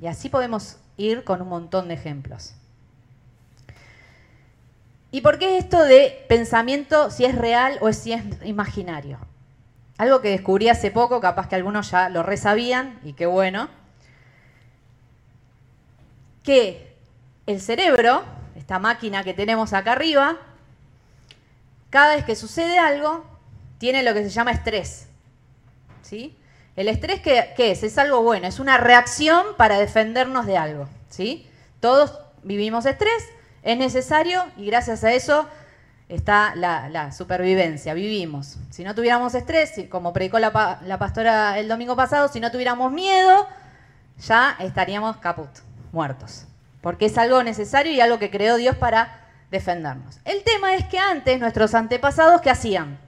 Y 0.00 0.06
así 0.06 0.28
podemos 0.28 0.78
ir 0.96 1.24
con 1.24 1.42
un 1.42 1.48
montón 1.48 1.88
de 1.88 1.94
ejemplos. 1.94 2.54
¿Y 5.10 5.22
por 5.22 5.38
qué 5.38 5.58
esto 5.58 5.82
de 5.82 6.24
pensamiento 6.28 7.10
si 7.10 7.24
es 7.24 7.34
real 7.34 7.78
o 7.80 7.92
si 7.92 8.12
es 8.12 8.22
imaginario? 8.44 9.18
Algo 9.96 10.20
que 10.20 10.30
descubrí 10.30 10.68
hace 10.68 10.90
poco, 10.90 11.20
capaz 11.20 11.48
que 11.48 11.56
algunos 11.56 11.90
ya 11.90 12.08
lo 12.08 12.22
resabían, 12.22 13.00
y 13.02 13.14
qué 13.14 13.26
bueno, 13.26 13.68
que 16.42 16.94
el 17.46 17.60
cerebro, 17.60 18.22
esta 18.58 18.80
máquina 18.80 19.22
que 19.22 19.34
tenemos 19.34 19.72
acá 19.72 19.92
arriba, 19.92 20.36
cada 21.90 22.16
vez 22.16 22.24
que 22.24 22.34
sucede 22.34 22.78
algo, 22.78 23.24
tiene 23.78 24.02
lo 24.02 24.12
que 24.12 24.24
se 24.24 24.30
llama 24.30 24.50
estrés. 24.50 25.06
¿Sí? 26.02 26.36
El 26.74 26.88
estrés, 26.88 27.20
¿qué, 27.20 27.54
es? 27.56 27.82
Es 27.84 27.98
algo 27.98 28.22
bueno, 28.22 28.48
es 28.48 28.58
una 28.58 28.76
reacción 28.76 29.46
para 29.56 29.78
defendernos 29.78 30.44
de 30.44 30.56
algo. 30.56 30.88
¿sí? 31.08 31.48
Todos 31.78 32.18
vivimos 32.42 32.84
estrés, 32.84 33.24
es 33.62 33.78
necesario 33.78 34.44
y 34.56 34.66
gracias 34.66 35.04
a 35.04 35.12
eso 35.12 35.46
está 36.08 36.54
la, 36.56 37.12
supervivencia, 37.12 37.94
vivimos. 37.94 38.56
Si 38.70 38.82
no 38.82 38.94
tuviéramos 38.94 39.34
estrés, 39.36 39.72
como 39.88 40.12
predicó 40.12 40.40
la, 40.40 40.80
la, 40.84 40.98
pastora 40.98 41.58
el 41.60 41.68
domingo 41.68 41.94
pasado, 41.94 42.26
si 42.28 42.40
no 42.40 42.50
tuviéramos 42.50 42.90
miedo, 42.90 43.46
ya 44.18 44.56
estaríamos 44.58 45.18
caput, 45.18 45.50
muertos. 45.92 46.47
Porque 46.80 47.06
es 47.06 47.18
algo 47.18 47.42
necesario 47.42 47.92
y 47.92 48.00
algo 48.00 48.18
que 48.18 48.30
creó 48.30 48.56
Dios 48.56 48.76
para 48.76 49.28
defendernos. 49.50 50.20
El 50.24 50.44
tema 50.44 50.74
es 50.74 50.84
que 50.84 50.98
antes 50.98 51.40
nuestros 51.40 51.74
antepasados, 51.74 52.40
¿qué 52.40 52.50
hacían? 52.50 52.98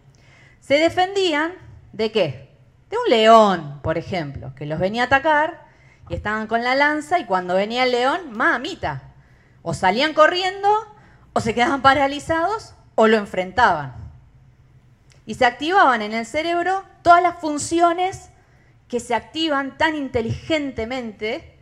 Se 0.60 0.74
defendían 0.74 1.52
de 1.92 2.12
qué? 2.12 2.50
de 2.90 2.96
un 2.98 3.08
león, 3.08 3.80
por 3.82 3.96
ejemplo, 3.96 4.52
que 4.56 4.66
los 4.66 4.80
venía 4.80 5.02
a 5.02 5.06
atacar 5.06 5.64
y 6.08 6.14
estaban 6.14 6.48
con 6.48 6.64
la 6.64 6.74
lanza 6.74 7.20
y 7.20 7.24
cuando 7.24 7.54
venía 7.54 7.84
el 7.84 7.92
león, 7.92 8.32
mamita, 8.32 9.14
o 9.62 9.74
salían 9.74 10.12
corriendo 10.12 10.68
o 11.32 11.40
se 11.40 11.54
quedaban 11.54 11.82
paralizados 11.82 12.74
o 12.96 13.06
lo 13.06 13.16
enfrentaban. 13.16 13.94
Y 15.24 15.34
se 15.34 15.46
activaban 15.46 16.02
en 16.02 16.12
el 16.12 16.26
cerebro 16.26 16.84
todas 17.02 17.22
las 17.22 17.38
funciones 17.40 18.30
que 18.88 18.98
se 18.98 19.14
activan 19.14 19.78
tan 19.78 19.94
inteligentemente 19.94 21.56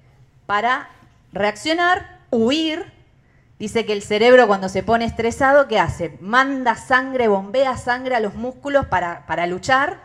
para 0.46 0.88
reaccionar, 1.32 2.20
huir. 2.30 2.92
Dice 3.58 3.84
que 3.84 3.92
el 3.92 4.02
cerebro 4.02 4.46
cuando 4.46 4.68
se 4.68 4.82
pone 4.82 5.04
estresado, 5.04 5.66
¿qué 5.66 5.78
hace? 5.80 6.16
Manda 6.20 6.76
sangre, 6.76 7.28
bombea 7.28 7.76
sangre 7.76 8.14
a 8.14 8.20
los 8.20 8.34
músculos 8.34 8.86
para, 8.86 9.26
para 9.26 9.46
luchar 9.46 10.00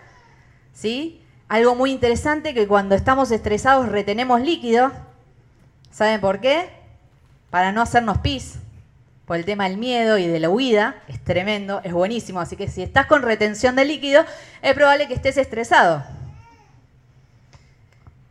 ¿sí? 0.74 1.22
Algo 1.48 1.76
muy 1.76 1.92
interesante 1.92 2.54
que 2.54 2.68
cuando 2.68 2.96
estamos 2.96 3.32
estresados 3.32 3.90
retenemos 3.90 4.42
líquido. 4.42 4.92
¿Saben 5.92 6.20
por 6.20 6.40
qué? 6.40 6.84
para 7.54 7.72
no 7.72 7.84
hacernos 7.84 8.18
pis, 8.18 8.56
por 9.28 9.38
el 9.38 9.46
tema 9.46 9.70
del 9.70 9.78
miedo 9.78 10.18
y 10.18 10.26
de 10.26 10.40
la 10.40 10.50
huida, 10.50 10.96
es 11.08 11.24
tremendo, 11.24 11.82
es 11.84 11.94
buenísimo. 11.94 12.40
Así 12.40 12.56
que 12.56 12.68
si 12.68 12.82
estás 12.82 13.06
con 13.06 13.22
retención 13.22 13.76
de 13.76 13.86
líquido, 13.86 14.26
es 14.64 14.74
probable 14.74 15.08
que 15.08 15.14
estés 15.14 15.38
estresado. 15.38 16.04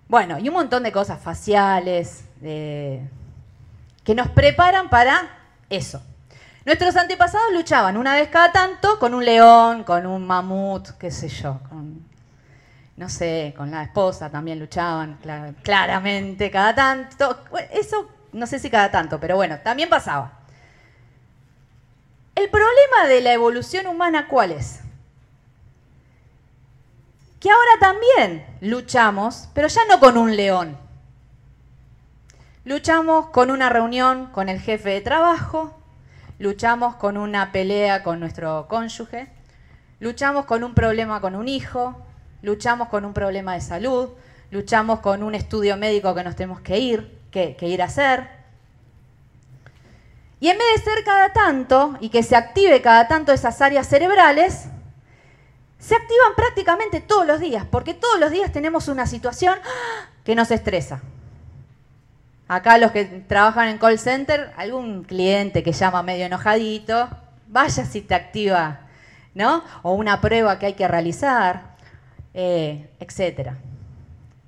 Bueno, 0.08 0.40
y 0.40 0.48
un 0.48 0.54
montón 0.54 0.82
de 0.82 0.90
cosas 0.90 1.22
faciales 1.22 2.24
que 2.42 4.14
nos 4.14 4.28
preparan 4.30 4.90
para 4.90 5.30
eso. 5.70 6.02
Nuestros 6.64 6.96
antepasados 6.96 7.52
luchaban 7.52 7.96
una 7.96 8.14
vez 8.14 8.28
cada 8.28 8.52
tanto 8.52 8.98
con 8.98 9.14
un 9.14 9.24
león, 9.24 9.84
con 9.84 10.06
un 10.06 10.26
mamut, 10.26 10.90
qué 10.98 11.10
sé 11.10 11.28
yo, 11.28 11.60
con, 11.68 12.04
no 12.96 13.08
sé, 13.08 13.52
con 13.56 13.70
la 13.70 13.82
esposa 13.82 14.30
también 14.30 14.60
luchaban 14.60 15.18
claramente 15.62 16.50
cada 16.50 16.74
tanto. 16.74 17.44
Eso 17.72 18.08
no 18.32 18.46
sé 18.46 18.58
si 18.58 18.70
cada 18.70 18.90
tanto, 18.90 19.18
pero 19.18 19.36
bueno, 19.36 19.58
también 19.62 19.88
pasaba. 19.88 20.38
El 22.34 22.48
problema 22.48 23.08
de 23.08 23.20
la 23.20 23.32
evolución 23.32 23.86
humana, 23.86 24.28
¿cuál 24.28 24.52
es? 24.52 24.80
Que 27.40 27.50
ahora 27.50 27.72
también 27.80 28.46
luchamos, 28.60 29.48
pero 29.52 29.66
ya 29.68 29.84
no 29.88 29.98
con 29.98 30.16
un 30.16 30.36
león. 30.36 30.78
Luchamos 32.64 33.26
con 33.30 33.50
una 33.50 33.70
reunión 33.70 34.26
con 34.26 34.48
el 34.48 34.60
jefe 34.60 34.90
de 34.90 35.00
trabajo, 35.00 35.76
luchamos 36.38 36.94
con 36.94 37.16
una 37.16 37.50
pelea 37.50 38.04
con 38.04 38.20
nuestro 38.20 38.68
cónyuge, 38.68 39.28
luchamos 39.98 40.44
con 40.44 40.62
un 40.62 40.72
problema 40.72 41.20
con 41.20 41.34
un 41.34 41.48
hijo, 41.48 42.00
luchamos 42.40 42.88
con 42.88 43.04
un 43.04 43.14
problema 43.14 43.54
de 43.54 43.60
salud, 43.60 44.10
luchamos 44.52 45.00
con 45.00 45.24
un 45.24 45.34
estudio 45.34 45.76
médico 45.76 46.14
que 46.14 46.22
nos 46.22 46.36
tenemos 46.36 46.60
que 46.60 46.78
ir, 46.78 47.18
que, 47.32 47.56
ir 47.62 47.82
a 47.82 47.86
hacer, 47.86 48.28
y 50.38 50.48
en 50.48 50.56
vez 50.56 50.66
de 50.76 50.82
ser 50.92 51.04
cada 51.04 51.32
tanto 51.32 51.96
y 51.98 52.10
que 52.10 52.22
se 52.22 52.36
active 52.36 52.80
cada 52.80 53.08
tanto 53.08 53.32
esas 53.32 53.60
áreas 53.60 53.88
cerebrales, 53.88 54.66
se 55.80 55.96
activan 55.96 56.36
prácticamente 56.36 57.00
todos 57.00 57.26
los 57.26 57.40
días, 57.40 57.66
porque 57.68 57.92
todos 57.92 58.20
los 58.20 58.30
días 58.30 58.52
tenemos 58.52 58.86
una 58.86 59.08
situación 59.08 59.58
que 60.22 60.36
nos 60.36 60.52
estresa. 60.52 61.02
Acá 62.48 62.78
los 62.78 62.92
que 62.92 63.04
trabajan 63.04 63.68
en 63.68 63.78
call 63.78 63.98
center, 63.98 64.52
algún 64.56 65.04
cliente 65.04 65.62
que 65.62 65.72
llama 65.72 66.02
medio 66.02 66.26
enojadito, 66.26 67.08
vaya 67.48 67.84
si 67.84 68.00
te 68.00 68.14
activa, 68.14 68.80
¿no? 69.34 69.62
O 69.82 69.92
una 69.92 70.20
prueba 70.20 70.58
que 70.58 70.66
hay 70.66 70.74
que 70.74 70.88
realizar, 70.88 71.76
eh, 72.34 72.90
etc. 73.00 73.52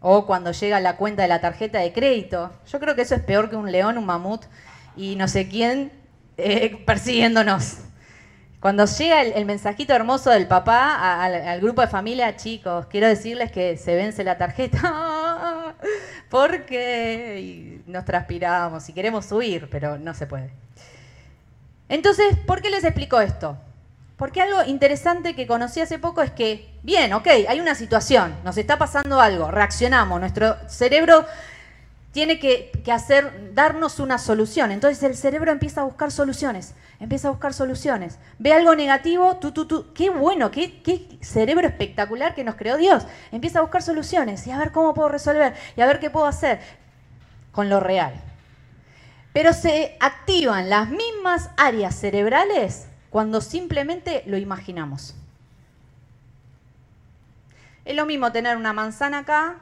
O 0.00 0.26
cuando 0.26 0.52
llega 0.52 0.80
la 0.80 0.96
cuenta 0.96 1.22
de 1.22 1.28
la 1.28 1.40
tarjeta 1.40 1.78
de 1.78 1.92
crédito. 1.92 2.50
Yo 2.66 2.80
creo 2.80 2.94
que 2.94 3.02
eso 3.02 3.14
es 3.14 3.22
peor 3.22 3.50
que 3.50 3.56
un 3.56 3.70
león, 3.70 3.96
un 3.98 4.06
mamut 4.06 4.42
y 4.96 5.16
no 5.16 5.28
sé 5.28 5.48
quién 5.48 5.92
eh, 6.36 6.82
persiguiéndonos. 6.86 7.78
Cuando 8.60 8.86
llega 8.86 9.20
el, 9.20 9.44
mensajito 9.44 9.92
hermoso 9.92 10.30
del 10.30 10.46
papá 10.46 11.22
al, 11.22 11.60
grupo 11.60 11.82
de 11.82 11.86
familia, 11.86 12.34
chicos, 12.36 12.86
quiero 12.86 13.06
decirles 13.06 13.52
que 13.52 13.76
se 13.76 13.94
vence 13.94 14.24
la 14.24 14.38
tarjeta 14.38 14.80
porque 16.30 17.80
nos 17.86 18.04
transpiramos 18.04 18.88
y 18.88 18.92
queremos 18.92 19.30
huir, 19.32 19.68
pero 19.70 19.98
no 19.98 20.14
se 20.14 20.26
puede. 20.26 20.50
Entonces, 21.88 22.36
¿por 22.46 22.62
qué 22.62 22.70
les 22.70 22.84
explico 22.84 23.20
esto? 23.20 23.58
Porque 24.16 24.40
algo 24.40 24.62
interesante 24.64 25.34
que 25.34 25.46
conocí 25.46 25.80
hace 25.80 25.98
poco 25.98 26.22
es 26.22 26.30
que, 26.30 26.70
bien, 26.82 27.12
ok, 27.12 27.26
hay 27.48 27.60
una 27.60 27.74
situación, 27.74 28.34
nos 28.44 28.56
está 28.56 28.78
pasando 28.78 29.20
algo, 29.20 29.50
reaccionamos, 29.50 30.20
nuestro 30.20 30.56
cerebro 30.68 31.26
tiene 32.14 32.38
que, 32.38 32.70
hacer, 32.92 33.52
darnos 33.54 33.98
una 33.98 34.18
solución. 34.18 34.70
Entonces 34.70 35.02
el 35.02 35.16
cerebro 35.16 35.50
empieza 35.50 35.80
a 35.80 35.84
buscar 35.84 36.12
soluciones, 36.12 36.76
empieza 37.00 37.26
a 37.26 37.32
buscar 37.32 37.52
soluciones. 37.52 38.20
Ve 38.38 38.52
algo 38.52 38.76
negativo, 38.76 39.38
tú, 39.38 39.50
tú, 39.50 39.66
tú, 39.66 39.92
qué 39.94 40.10
bueno, 40.10 40.52
qué, 40.52 40.80
qué 40.80 41.18
cerebro 41.22 41.66
espectacular 41.66 42.36
que 42.36 42.44
nos 42.44 42.54
creó 42.54 42.76
Dios. 42.76 43.04
Empieza 43.32 43.58
a 43.58 43.62
buscar 43.62 43.82
soluciones 43.82 44.46
y 44.46 44.52
a 44.52 44.58
ver 44.58 44.70
cómo 44.70 44.94
puedo 44.94 45.08
resolver 45.08 45.54
y 45.76 45.80
a 45.80 45.86
ver 45.86 45.98
qué 45.98 46.08
puedo 46.08 46.26
hacer 46.26 46.60
con 47.50 47.68
lo 47.68 47.80
real. 47.80 48.14
Pero 49.32 49.52
se 49.52 49.96
activan 49.98 50.70
las 50.70 50.90
mismas 50.90 51.50
áreas 51.56 51.96
cerebrales 51.96 52.86
cuando 53.10 53.40
simplemente 53.40 54.22
lo 54.26 54.36
imaginamos. 54.36 55.16
Es 57.84 57.96
lo 57.96 58.06
mismo 58.06 58.30
tener 58.30 58.56
una 58.56 58.72
manzana 58.72 59.18
acá 59.18 59.56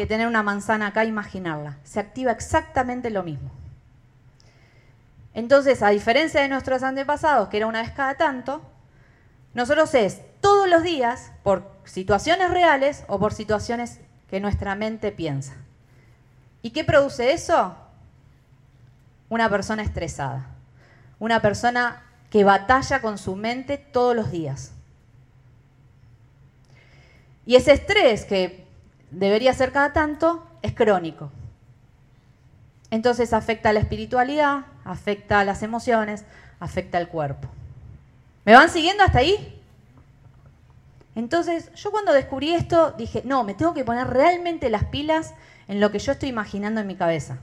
que 0.00 0.06
tener 0.06 0.26
una 0.26 0.42
manzana 0.42 0.86
acá 0.86 1.02
e 1.02 1.08
imaginarla. 1.08 1.76
Se 1.84 2.00
activa 2.00 2.32
exactamente 2.32 3.10
lo 3.10 3.22
mismo. 3.22 3.50
Entonces, 5.34 5.82
a 5.82 5.90
diferencia 5.90 6.40
de 6.40 6.48
nuestros 6.48 6.82
antepasados, 6.82 7.50
que 7.50 7.58
era 7.58 7.66
una 7.66 7.82
vez 7.82 7.90
cada 7.90 8.14
tanto, 8.14 8.62
nosotros 9.52 9.92
es 9.94 10.22
todos 10.40 10.70
los 10.70 10.82
días 10.82 11.32
por 11.42 11.70
situaciones 11.84 12.50
reales 12.50 13.04
o 13.08 13.18
por 13.18 13.34
situaciones 13.34 14.00
que 14.30 14.40
nuestra 14.40 14.74
mente 14.74 15.12
piensa. 15.12 15.52
¿Y 16.62 16.70
qué 16.70 16.82
produce 16.82 17.32
eso? 17.32 17.76
Una 19.28 19.50
persona 19.50 19.82
estresada, 19.82 20.46
una 21.18 21.42
persona 21.42 22.04
que 22.30 22.42
batalla 22.42 23.02
con 23.02 23.18
su 23.18 23.36
mente 23.36 23.76
todos 23.76 24.16
los 24.16 24.30
días. 24.30 24.72
Y 27.44 27.56
ese 27.56 27.72
estrés 27.72 28.24
que 28.24 28.69
debería 29.10 29.52
ser 29.52 29.72
cada 29.72 29.92
tanto, 29.92 30.46
es 30.62 30.74
crónico. 30.74 31.30
Entonces 32.90 33.32
afecta 33.32 33.70
a 33.70 33.72
la 33.72 33.80
espiritualidad, 33.80 34.66
afecta 34.84 35.40
a 35.40 35.44
las 35.44 35.62
emociones, 35.62 36.24
afecta 36.58 36.98
al 36.98 37.08
cuerpo. 37.08 37.48
¿Me 38.44 38.54
van 38.54 38.68
siguiendo 38.68 39.04
hasta 39.04 39.18
ahí? 39.18 39.56
Entonces, 41.14 41.72
yo 41.74 41.90
cuando 41.90 42.12
descubrí 42.12 42.54
esto 42.54 42.92
dije, 42.92 43.22
no, 43.24 43.44
me 43.44 43.54
tengo 43.54 43.74
que 43.74 43.84
poner 43.84 44.08
realmente 44.08 44.70
las 44.70 44.84
pilas 44.84 45.34
en 45.68 45.80
lo 45.80 45.90
que 45.90 45.98
yo 45.98 46.12
estoy 46.12 46.28
imaginando 46.28 46.80
en 46.80 46.86
mi 46.86 46.96
cabeza. 46.96 47.38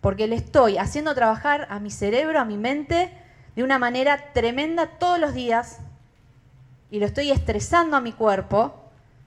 Porque 0.00 0.26
le 0.26 0.36
estoy 0.36 0.78
haciendo 0.78 1.14
trabajar 1.14 1.66
a 1.70 1.80
mi 1.80 1.90
cerebro, 1.90 2.38
a 2.38 2.44
mi 2.44 2.56
mente, 2.56 3.12
de 3.56 3.62
una 3.62 3.78
manera 3.78 4.32
tremenda 4.32 4.86
todos 4.98 5.18
los 5.18 5.34
días 5.34 5.78
y 6.90 6.98
lo 6.98 7.06
estoy 7.06 7.30
estresando 7.30 7.96
a 7.96 8.00
mi 8.00 8.12
cuerpo 8.12 8.81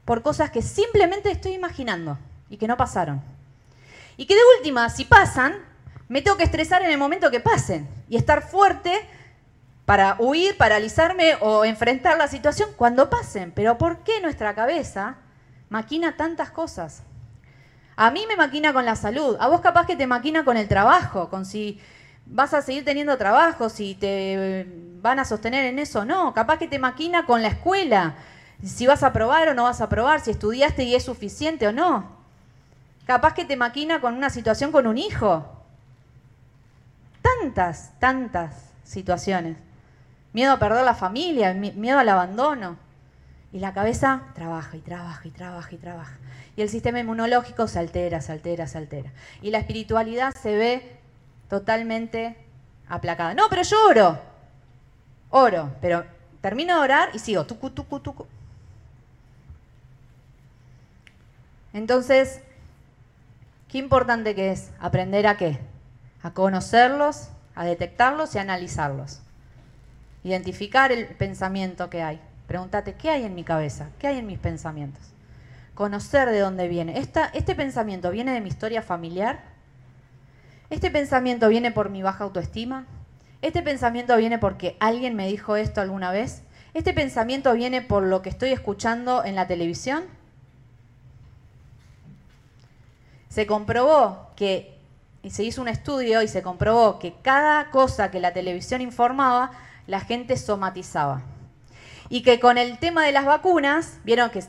por 0.05 0.21
cosas 0.21 0.51
que 0.51 0.61
simplemente 0.61 1.31
estoy 1.31 1.53
imaginando 1.53 2.17
y 2.49 2.57
que 2.57 2.67
no 2.67 2.77
pasaron. 2.77 3.21
Y 4.17 4.27
que 4.27 4.35
de 4.35 4.41
última, 4.57 4.89
si 4.89 5.03
pasan, 5.03 5.55
me 6.07 6.21
tengo 6.21 6.37
que 6.37 6.43
estresar 6.43 6.83
en 6.83 6.91
el 6.91 6.97
momento 6.97 7.31
que 7.31 7.39
pasen 7.39 7.87
y 8.07 8.15
estar 8.15 8.47
fuerte 8.47 9.07
para 9.85 10.15
huir, 10.19 10.57
paralizarme 10.57 11.35
o 11.41 11.65
enfrentar 11.65 12.17
la 12.17 12.27
situación 12.27 12.69
cuando 12.75 13.09
pasen. 13.09 13.51
Pero 13.51 13.77
¿por 13.77 13.99
qué 13.99 14.21
nuestra 14.21 14.53
cabeza 14.55 15.17
maquina 15.69 16.15
tantas 16.15 16.51
cosas? 16.51 17.03
A 17.95 18.11
mí 18.11 18.25
me 18.27 18.35
maquina 18.35 18.73
con 18.73 18.85
la 18.85 18.95
salud, 18.95 19.37
a 19.39 19.47
vos 19.47 19.61
capaz 19.61 19.85
que 19.87 19.95
te 19.95 20.05
maquina 20.05 20.43
con 20.43 20.57
el 20.57 20.67
trabajo, 20.67 21.29
con 21.29 21.45
si 21.45 21.79
vas 22.25 22.53
a 22.53 22.61
seguir 22.61 22.83
teniendo 22.83 23.17
trabajo, 23.17 23.69
si 23.69 23.95
te 23.95 24.67
van 25.01 25.19
a 25.19 25.25
sostener 25.25 25.65
en 25.65 25.79
eso 25.79 25.99
o 25.99 26.05
no, 26.05 26.33
capaz 26.33 26.57
que 26.57 26.67
te 26.67 26.79
maquina 26.79 27.25
con 27.25 27.41
la 27.41 27.49
escuela, 27.49 28.15
si 28.63 28.87
vas 28.87 29.03
a 29.03 29.13
probar 29.13 29.49
o 29.49 29.53
no 29.53 29.63
vas 29.63 29.81
a 29.81 29.89
probar, 29.89 30.21
si 30.21 30.31
estudiaste 30.31 30.83
y 30.83 30.95
es 30.95 31.03
suficiente 31.03 31.67
o 31.67 31.71
no. 31.71 32.15
Capaz 33.05 33.33
que 33.33 33.45
te 33.45 33.55
maquina 33.55 34.01
con 34.01 34.15
una 34.15 34.29
situación 34.29 34.71
con 34.71 34.87
un 34.87 34.97
hijo. 34.97 35.45
Tantas, 37.21 37.91
tantas 37.99 38.55
situaciones. 38.83 39.57
Miedo 40.33 40.51
a 40.51 40.59
perder 40.59 40.83
la 40.83 40.95
familia, 40.95 41.53
miedo 41.53 41.99
al 41.99 42.09
abandono. 42.09 42.77
Y 43.51 43.59
la 43.59 43.73
cabeza 43.73 44.23
trabaja 44.33 44.75
y 44.75 44.81
trabaja 44.81 45.27
y 45.27 45.31
trabaja 45.31 45.73
y 45.73 45.77
trabaja. 45.77 46.17
Y 46.57 46.61
el 46.61 46.69
sistema 46.69 46.99
inmunológico 46.99 47.67
se 47.67 47.79
altera, 47.79 48.21
se 48.21 48.31
altera, 48.31 48.67
se 48.67 48.77
altera. 48.77 49.11
Y 49.41 49.51
la 49.51 49.59
espiritualidad 49.59 50.33
se 50.35 50.55
ve 50.55 50.99
totalmente 51.49 52.35
aplacada. 52.87 53.33
No, 53.33 53.43
pero 53.49 53.61
yo 53.61 53.77
oro. 53.87 54.19
Oro, 55.29 55.71
pero 55.81 56.05
termino 56.41 56.75
de 56.75 56.81
orar 56.81 57.09
y 57.13 57.19
sigo. 57.19 57.45
Tucu, 57.45 57.69
tucu, 57.69 57.99
tucu. 57.99 58.27
Entonces, 61.75 62.39
qué 63.67 63.79
importante 63.79 64.33
que 64.33 64.49
es 64.49 64.71
aprender 64.79 65.27
a 65.27 65.35
qué? 65.35 65.59
A 66.23 66.31
conocerlos, 66.31 67.27
a 67.53 67.65
detectarlos 67.65 68.33
y 68.33 68.37
a 68.37 68.43
analizarlos. 68.43 69.19
Identificar 70.23 70.93
el 70.93 71.05
pensamiento 71.07 71.89
que 71.89 72.01
hay. 72.01 72.21
Pregúntate, 72.47 72.93
¿qué 72.93 73.09
hay 73.09 73.25
en 73.25 73.35
mi 73.35 73.43
cabeza? 73.43 73.89
¿Qué 73.99 74.07
hay 74.07 74.19
en 74.19 74.25
mis 74.25 74.39
pensamientos? 74.39 75.03
Conocer 75.73 76.29
de 76.29 76.39
dónde 76.39 76.69
viene. 76.69 76.97
¿Este 76.97 77.55
pensamiento 77.55 78.09
viene 78.09 78.31
de 78.31 78.39
mi 78.39 78.47
historia 78.47 78.81
familiar? 78.81 79.43
¿Este 80.69 80.89
pensamiento 80.89 81.49
viene 81.49 81.73
por 81.73 81.89
mi 81.89 82.01
baja 82.01 82.23
autoestima? 82.23 82.85
¿Este 83.41 83.61
pensamiento 83.61 84.15
viene 84.15 84.39
porque 84.39 84.77
alguien 84.79 85.13
me 85.17 85.27
dijo 85.27 85.57
esto 85.57 85.81
alguna 85.81 86.11
vez? 86.11 86.41
¿Este 86.73 86.93
pensamiento 86.93 87.51
viene 87.51 87.81
por 87.81 88.03
lo 88.03 88.21
que 88.21 88.29
estoy 88.29 88.53
escuchando 88.53 89.25
en 89.25 89.35
la 89.35 89.45
televisión? 89.45 90.05
Se 93.35 93.45
comprobó 93.45 94.29
que 94.37 94.79
se 95.29 95.43
hizo 95.43 95.61
un 95.61 95.67
estudio 95.67 96.21
y 96.21 96.27
se 96.29 96.41
comprobó 96.41 96.99
que 96.99 97.15
cada 97.21 97.69
cosa 97.69 98.09
que 98.09 98.21
la 98.21 98.31
televisión 98.31 98.79
informaba, 98.79 99.51
la 99.87 99.99
gente 99.99 100.37
somatizaba. 100.37 101.21
Y 102.07 102.21
que 102.21 102.39
con 102.39 102.57
el 102.57 102.79
tema 102.79 103.05
de 103.05 103.11
las 103.11 103.25
vacunas, 103.25 103.99
vieron 104.05 104.29
que 104.29 104.41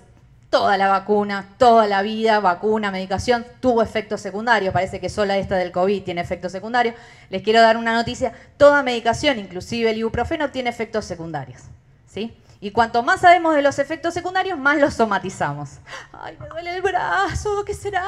toda 0.50 0.78
la 0.78 0.86
vacuna, 0.86 1.48
toda 1.58 1.88
la 1.88 2.02
vida, 2.02 2.38
vacuna, 2.38 2.92
medicación, 2.92 3.44
tuvo 3.58 3.82
efectos 3.82 4.20
secundarios. 4.20 4.72
Parece 4.72 5.00
que 5.00 5.08
solo 5.08 5.32
esta 5.32 5.56
del 5.56 5.72
COVID 5.72 6.04
tiene 6.04 6.20
efectos 6.20 6.52
secundarios. 6.52 6.94
Les 7.28 7.42
quiero 7.42 7.62
dar 7.62 7.76
una 7.76 7.92
noticia. 7.92 8.34
Toda 8.56 8.84
medicación, 8.84 9.40
inclusive 9.40 9.90
el 9.90 9.98
ibuprofeno, 9.98 10.50
tiene 10.50 10.70
efectos 10.70 11.06
secundarios. 11.06 11.60
¿Sí? 12.06 12.36
Y 12.66 12.72
cuanto 12.72 13.04
más 13.04 13.20
sabemos 13.20 13.54
de 13.54 13.62
los 13.62 13.78
efectos 13.78 14.12
secundarios, 14.12 14.58
más 14.58 14.76
los 14.80 14.94
somatizamos. 14.94 15.78
Ay, 16.12 16.36
me 16.40 16.48
duele 16.48 16.74
el 16.74 16.82
brazo, 16.82 17.64
¿qué 17.64 17.72
será? 17.72 18.04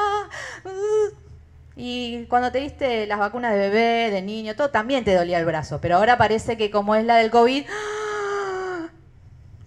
Uh. 0.64 1.14
Y 1.76 2.24
cuando 2.24 2.50
te 2.50 2.58
diste 2.58 3.06
las 3.06 3.20
vacunas 3.20 3.52
de 3.52 3.58
bebé, 3.60 4.10
de 4.10 4.20
niño, 4.20 4.56
todo, 4.56 4.70
también 4.70 5.04
te 5.04 5.14
dolía 5.14 5.38
el 5.38 5.44
brazo. 5.44 5.80
Pero 5.80 5.94
ahora 5.94 6.18
parece 6.18 6.56
que 6.56 6.72
como 6.72 6.96
es 6.96 7.04
la 7.04 7.18
del 7.18 7.30
COVID, 7.30 7.66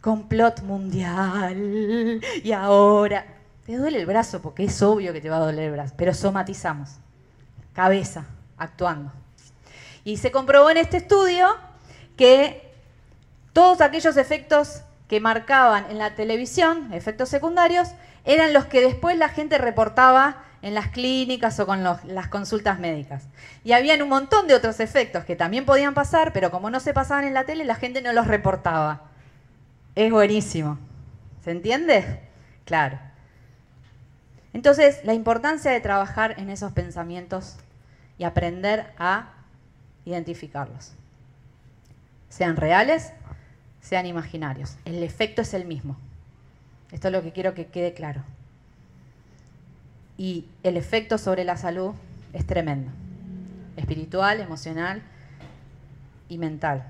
complot 0.02 0.62
mundial. 0.64 2.20
Y 2.44 2.52
ahora 2.52 3.26
te 3.66 3.78
duele 3.78 3.98
el 3.98 4.06
brazo 4.06 4.42
porque 4.42 4.66
es 4.66 4.82
obvio 4.82 5.14
que 5.14 5.22
te 5.22 5.30
va 5.30 5.38
a 5.38 5.40
doler 5.40 5.68
el 5.68 5.72
brazo, 5.72 5.94
pero 5.96 6.14
somatizamos. 6.14 6.98
Cabeza, 7.72 8.26
actuando. 8.58 9.14
Y 10.04 10.18
se 10.18 10.34
comprobó 10.34 10.70
en 10.70 10.76
este 10.76 10.98
estudio 10.98 11.48
que 12.18 12.71
todos 13.54 13.82
aquellos 13.82 14.18
efectos 14.18 14.84
que 15.08 15.20
marcaban 15.20 15.86
en 15.90 15.98
la 15.98 16.16
televisión, 16.16 16.94
efectos 16.94 17.30
secundarios, 17.30 17.90
eran 18.24 18.54
los 18.54 18.66
que 18.66 18.82
después 18.82 19.18
la 19.18 19.30
gente 19.30 19.58
reportaba 19.58 20.44
en 20.62 20.74
las 20.74 20.90
clínicas 20.90 21.60
o 21.60 21.66
con 21.66 21.84
las 21.84 22.28
consultas 22.30 22.80
médicas. 22.80 23.28
Y 23.64 23.74
habían 23.74 24.02
un 24.02 24.10
montón 24.10 24.48
de 24.48 24.56
otros 24.56 24.80
efectos 24.80 25.26
que 25.26 25.36
también 25.36 25.66
podían 25.66 25.94
pasar, 25.94 26.34
pero 26.34 26.52
como 26.52 26.70
no 26.70 26.80
se 26.80 26.94
pasaban 26.94 27.26
en 27.26 27.34
la 27.34 27.46
tele, 27.46 27.66
la 27.66 27.76
gente 27.76 28.02
no 28.02 28.14
los 28.14 28.28
reportaba. 28.28 29.02
Es 29.96 30.12
buenísimo. 30.12 30.78
¿Se 31.44 31.52
entiende? 31.52 32.22
Claro. 32.66 33.00
Entonces, 34.54 35.04
la 35.04 35.14
importancia 35.14 35.72
de 35.72 35.80
trabajar 35.80 36.40
en 36.40 36.50
esos 36.50 36.72
pensamientos 36.74 37.58
y 38.18 38.24
aprender 38.24 38.94
a 39.00 39.34
identificarlos. 40.06 40.94
Sean 42.30 42.56
reales, 42.56 43.14
sean 43.82 44.06
imaginarios. 44.06 44.78
El 44.86 45.04
efecto 45.04 45.42
es 45.42 45.54
el 45.54 45.66
mismo. 45.66 45.98
Esto 46.92 47.08
es 47.08 47.14
lo 47.14 47.22
que 47.22 47.32
quiero 47.32 47.54
que 47.54 47.66
quede 47.66 47.94
claro. 47.94 48.24
Y 50.18 50.46
el 50.64 50.78
efecto 50.78 51.18
sobre 51.18 51.44
la 51.44 51.58
salud 51.58 51.94
es 52.34 52.46
tremendo. 52.46 52.92
Espiritual, 53.76 54.40
emocional 54.40 55.02
y 56.30 56.38
mental. 56.38 56.86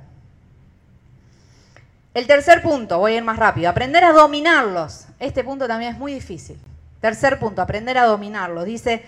El 2.14 2.28
tercer 2.28 2.62
punto, 2.62 3.00
voy 3.00 3.14
a 3.14 3.18
ir 3.18 3.24
más 3.24 3.38
rápido, 3.38 3.70
aprender 3.70 4.04
a 4.04 4.12
dominarlos. 4.12 5.06
Este 5.20 5.44
punto 5.44 5.68
también 5.68 5.94
es 5.94 6.00
muy 6.00 6.14
difícil. 6.14 6.58
Tercer 7.00 7.40
punto, 7.40 7.62
aprender 7.62 7.98
a 7.98 8.06
dominarlos. 8.06 8.66
Dice 8.66 9.04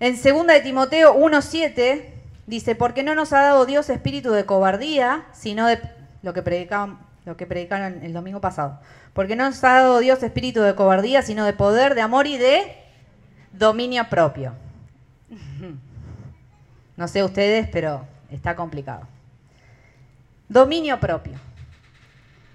en 0.00 0.14
2 0.14 0.46
de 0.46 0.60
Timoteo 0.60 1.14
1.7, 1.14 2.04
dice, 2.46 2.74
porque 2.74 3.02
no 3.02 3.14
nos 3.14 3.32
ha 3.32 3.42
dado 3.42 3.66
Dios 3.66 3.88
espíritu 3.88 4.30
de 4.30 4.44
cobardía, 4.44 5.24
sino 5.32 5.66
de 5.66 5.80
lo 6.22 6.32
que 6.32 6.42
predicaban, 6.42 6.98
lo 7.24 7.36
que 7.36 7.46
predicaron 7.46 8.02
el 8.02 8.12
domingo 8.12 8.40
pasado. 8.40 8.80
Porque 9.12 9.36
no 9.36 9.44
nos 9.44 9.62
ha 9.64 9.74
dado 9.74 9.98
Dios 9.98 10.22
espíritu 10.22 10.60
de 10.60 10.74
cobardía, 10.74 11.22
sino 11.22 11.44
de 11.44 11.52
poder, 11.52 11.94
de 11.94 12.02
amor 12.02 12.26
y 12.26 12.38
de 12.38 12.76
dominio 13.52 14.08
propio. 14.08 14.52
No 16.96 17.08
sé 17.08 17.22
ustedes, 17.22 17.68
pero 17.70 18.06
está 18.30 18.56
complicado. 18.56 19.02
Dominio 20.48 20.98
propio. 20.98 21.34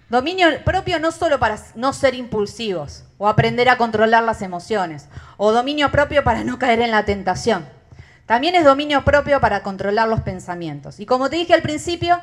Dominio 0.09 0.47
propio 0.65 0.99
no 0.99 1.11
solo 1.11 1.39
para 1.39 1.57
no 1.75 1.93
ser 1.93 2.15
impulsivos 2.15 3.05
o 3.17 3.27
aprender 3.29 3.69
a 3.69 3.77
controlar 3.77 4.23
las 4.23 4.41
emociones, 4.41 5.07
o 5.37 5.51
dominio 5.51 5.91
propio 5.91 6.23
para 6.23 6.43
no 6.43 6.57
caer 6.57 6.81
en 6.81 6.89
la 6.89 7.05
tentación. 7.05 7.65
También 8.25 8.55
es 8.55 8.65
dominio 8.65 9.05
propio 9.05 9.39
para 9.39 9.61
controlar 9.61 10.07
los 10.07 10.21
pensamientos. 10.21 10.99
Y 10.99 11.05
como 11.05 11.29
te 11.29 11.35
dije 11.35 11.53
al 11.53 11.61
principio, 11.61 12.19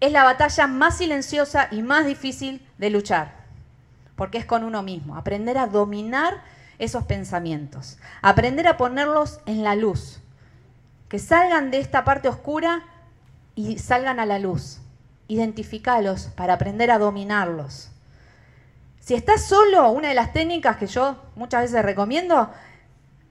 es 0.00 0.12
la 0.12 0.24
batalla 0.24 0.66
más 0.66 0.98
silenciosa 0.98 1.68
y 1.70 1.82
más 1.82 2.06
difícil 2.06 2.66
de 2.78 2.90
luchar, 2.90 3.32
porque 4.14 4.38
es 4.38 4.44
con 4.44 4.64
uno 4.64 4.82
mismo. 4.82 5.16
Aprender 5.16 5.58
a 5.58 5.66
dominar 5.66 6.42
esos 6.78 7.04
pensamientos, 7.04 7.98
aprender 8.22 8.68
a 8.68 8.76
ponerlos 8.76 9.40
en 9.46 9.64
la 9.64 9.74
luz, 9.74 10.20
que 11.08 11.18
salgan 11.18 11.70
de 11.70 11.80
esta 11.80 12.04
parte 12.04 12.28
oscura 12.28 12.82
y 13.54 13.78
salgan 13.78 14.20
a 14.20 14.26
la 14.26 14.38
luz 14.38 14.80
identificalos 15.28 16.28
para 16.36 16.54
aprender 16.54 16.90
a 16.90 16.98
dominarlos. 16.98 17.90
Si 19.00 19.14
estás 19.14 19.46
solo, 19.46 19.90
una 19.90 20.08
de 20.08 20.14
las 20.14 20.32
técnicas 20.32 20.76
que 20.76 20.86
yo 20.86 21.16
muchas 21.36 21.62
veces 21.62 21.84
recomiendo, 21.84 22.50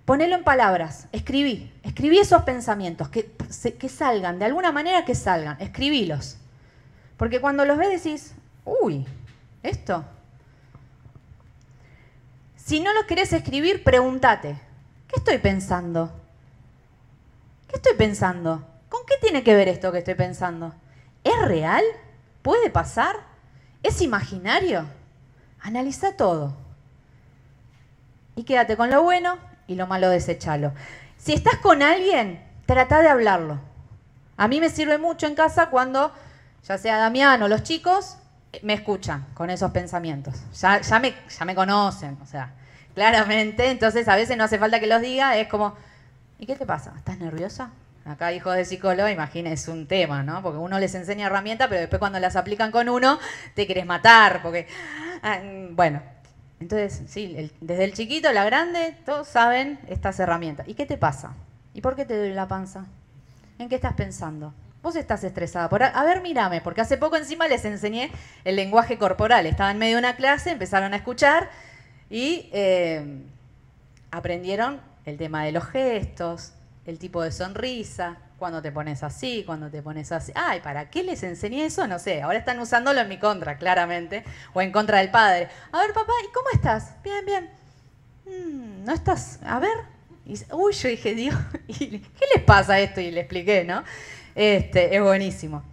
ponelo 0.06 0.36
en 0.36 0.44
palabras, 0.44 1.08
escribí, 1.12 1.72
escribí 1.84 2.18
esos 2.18 2.44
pensamientos, 2.44 3.10
que, 3.10 3.32
que 3.78 3.90
salgan, 3.90 4.40
de 4.40 4.46
alguna 4.46 4.72
manera 4.72 5.06
que 5.06 5.16
salgan, 5.16 5.58
escribílos. 5.60 6.38
Porque 7.18 7.40
cuando 7.40 7.66
los 7.66 7.78
ves 7.78 8.04
decís, 8.04 8.36
uy, 8.66 9.06
esto. 9.64 10.04
Si 12.56 12.80
no 12.80 12.94
los 12.94 13.06
querés 13.06 13.32
escribir, 13.32 13.84
pregúntate, 13.84 14.60
¿qué 15.08 15.16
estoy 15.18 15.38
pensando? 15.38 16.12
¿Qué 17.68 17.76
estoy 17.76 17.96
pensando? 17.96 18.66
¿Con 18.90 19.02
qué 19.06 19.16
tiene 19.22 19.44
que 19.44 19.56
ver 19.56 19.68
esto 19.68 19.92
que 19.92 20.00
estoy 20.00 20.16
pensando? 20.16 20.74
¿Es 21.24 21.42
real? 21.48 21.84
¿Puede 22.42 22.70
pasar? 22.70 23.16
¿Es 23.84 24.02
imaginario? 24.02 24.86
Analiza 25.62 26.16
todo. 26.16 26.56
Y 28.36 28.44
quédate 28.44 28.78
con 28.78 28.90
lo 28.90 29.04
bueno 29.04 29.38
y 29.68 29.76
lo 29.76 29.88
malo 29.88 30.10
desechalo. 30.10 30.74
Si 31.18 31.34
estás 31.34 31.58
con 31.58 31.82
alguien, 31.82 32.44
trata 32.66 33.02
de 33.02 33.10
hablarlo. 33.10 33.60
A 34.38 34.48
mí 34.48 34.60
me 34.60 34.70
sirve 34.70 34.98
mucho 34.98 35.28
en 35.28 35.36
casa 35.36 35.70
cuando, 35.70 36.12
ya 36.68 36.78
sea 36.78 36.98
Damián 36.98 37.42
o 37.44 37.48
los 37.48 37.64
chicos, 37.64 38.18
me 38.64 38.74
escuchan 38.74 39.26
con 39.34 39.50
esos 39.50 39.72
pensamientos. 39.72 40.36
Ya, 40.60 40.82
me, 41.00 41.14
me 41.46 41.56
conocen, 41.56 42.18
o 42.22 42.26
sea, 42.26 42.54
claramente. 42.94 43.70
Entonces 43.70 44.08
a 44.08 44.16
veces 44.16 44.38
no 44.38 44.44
hace 44.44 44.58
falta 44.58 44.80
que 44.80 44.88
los 44.88 45.02
diga, 45.02 45.38
es 45.38 45.48
como, 45.48 45.76
¿y 46.40 46.46
qué 46.46 46.56
te 46.56 46.66
pasa? 46.66 46.94
¿Estás 46.98 47.20
nerviosa? 47.20 47.72
Acá 48.06 48.32
hijo 48.34 48.52
de 48.52 48.66
psicólogo, 48.66 49.10
imagínese 49.10 49.72
un 49.72 49.88
tema, 49.88 50.22
¿no? 50.22 50.42
Porque 50.44 50.60
uno 50.60 50.80
les 50.80 50.94
enseña 50.94 51.26
herramientas, 51.26 51.68
pero 51.68 51.82
después 51.82 52.00
cuando 52.00 52.20
las 52.20 52.36
aplican 52.36 52.72
con 52.72 52.88
uno, 52.88 53.20
te 53.56 53.66
quieres 53.66 53.86
matar, 53.86 54.44
porque, 54.44 54.68
ah, 55.24 55.40
bueno, 55.72 56.04
entonces, 56.60 57.02
sí, 57.08 57.52
desde 57.62 57.84
el 57.84 57.94
chiquito, 57.94 58.32
la 58.32 58.46
grande, 58.46 58.96
todos 59.06 59.28
saben 59.28 59.80
estas 59.88 60.20
herramientas. 60.20 60.68
¿Y 60.68 60.76
qué 60.76 60.86
te 60.86 60.98
pasa? 60.98 61.34
¿Y 61.74 61.82
por 61.82 61.96
qué 61.96 62.06
te 62.06 62.16
duele 62.16 62.36
la 62.36 62.48
panza? 62.48 62.86
¿En 63.58 63.70
qué 63.70 63.76
estás 63.76 63.94
pensando? 63.94 64.54
Vos 64.86 64.96
estás 64.96 65.24
estresada. 65.24 65.68
Por, 65.68 65.82
a 65.82 66.04
ver, 66.04 66.22
mírame, 66.22 66.62
porque 66.62 66.80
hace 66.80 66.96
poco 66.98 67.16
encima 67.16 67.48
les 67.48 67.66
enseñé 67.66 68.12
el 68.44 68.56
lenguaje 68.56 69.00
corporal. 69.00 69.48
Estaba 69.48 69.72
en 69.72 69.80
medio 69.80 69.96
de 69.96 70.02
una 70.02 70.16
clase, 70.16 70.52
empezaron 70.52 70.94
a 70.94 70.98
escuchar 70.98 71.50
y 72.08 72.52
eh, 72.54 73.24
aprendieron 74.12 74.80
el 75.06 75.18
tema 75.18 75.44
de 75.44 75.54
los 75.54 75.66
gestos, 75.66 76.54
el 76.86 77.00
tipo 77.00 77.24
de 77.24 77.32
sonrisa, 77.32 78.20
cuando 78.38 78.62
te 78.62 78.72
pones 78.72 79.02
así, 79.02 79.42
cuando 79.44 79.72
te 79.72 79.82
pones 79.82 80.12
así. 80.12 80.32
Ay, 80.36 80.62
¿para 80.62 80.92
qué 80.92 81.02
les 81.02 81.24
enseñé 81.24 81.66
eso? 81.66 81.88
No 81.88 81.98
sé, 81.98 82.22
ahora 82.22 82.38
están 82.38 82.60
usándolo 82.60 83.02
en 83.02 83.10
mi 83.10 83.18
contra, 83.18 83.58
claramente, 83.58 84.24
o 84.54 84.62
en 84.62 84.72
contra 84.72 85.00
del 85.00 85.10
padre. 85.10 85.50
A 85.72 85.80
ver, 85.80 85.94
papá, 85.94 86.14
¿y 86.24 86.32
cómo 86.32 86.50
estás? 86.54 86.94
Bien, 87.04 87.26
bien. 87.26 87.50
Mm, 88.28 88.86
¿No 88.86 88.94
estás? 88.94 89.40
A 89.48 89.58
ver. 89.58 89.78
uy, 90.52 90.74
yo 90.74 90.90
dije, 90.90 91.16
Dios, 91.16 91.36
¿qué 91.68 92.26
les 92.36 92.44
pasa 92.46 92.80
esto? 92.80 93.02
Y 93.02 93.10
le 93.10 93.22
expliqué, 93.22 93.64
¿no? 93.64 93.84
Este, 94.36 94.96
es 94.96 95.02
buenísimo. 95.02 95.64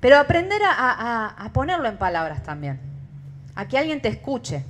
Pero 0.00 0.18
aprender 0.18 0.60
a 0.64 1.50
ponerlo 1.52 1.88
en 1.88 1.98
palabras 1.98 2.42
también, 2.42 2.80
a 3.54 3.66
que 3.66 3.76
alguien 3.76 4.00
te 4.00 4.08
escuche. 4.08 4.64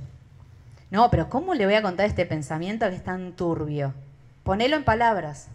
No, 0.91 1.09
pero 1.09 1.29
¿cómo 1.29 1.53
le 1.53 1.65
voy 1.65 1.75
a 1.75 1.81
contar 1.81 2.05
este 2.05 2.25
pensamiento 2.25 2.87
que 2.89 2.95
es 2.95 3.03
tan 3.03 3.31
turbio? 3.31 3.93
Ponelo 4.43 4.75
en 4.75 4.83
palabras. 4.83 5.47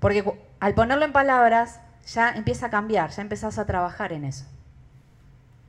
Porque 0.00 0.22
al 0.60 0.74
ponerlo 0.74 1.06
en 1.06 1.12
palabras, 1.12 1.80
ya 2.06 2.30
empieza 2.32 2.66
a 2.66 2.70
cambiar, 2.70 3.10
ya 3.10 3.22
empezás 3.22 3.58
a 3.58 3.64
trabajar 3.66 4.12
en 4.12 4.24
eso. 4.24 4.44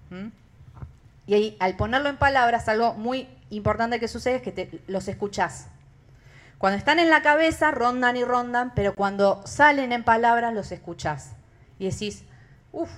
¿Mm? 0.09 0.27
Y 1.25 1.33
ahí, 1.33 1.57
al 1.59 1.77
ponerlo 1.77 2.09
en 2.09 2.17
palabras, 2.17 2.67
algo 2.67 2.93
muy 2.95 3.27
importante 3.49 3.99
que 3.99 4.07
sucede 4.07 4.35
es 4.35 4.41
que 4.41 4.51
te, 4.51 4.81
los 4.87 5.07
escuchás. 5.07 5.67
Cuando 6.59 6.77
están 6.77 6.99
en 6.99 7.09
la 7.09 7.21
cabeza, 7.21 7.71
rondan 7.71 8.17
y 8.17 8.25
rondan, 8.25 8.73
pero 8.75 8.93
cuando 8.93 9.41
salen 9.45 9.93
en 9.93 10.03
palabras, 10.03 10.53
los 10.53 10.73
escuchás. 10.73 11.31
Y 11.79 11.89
decís, 11.89 12.25
uff. 12.73 12.91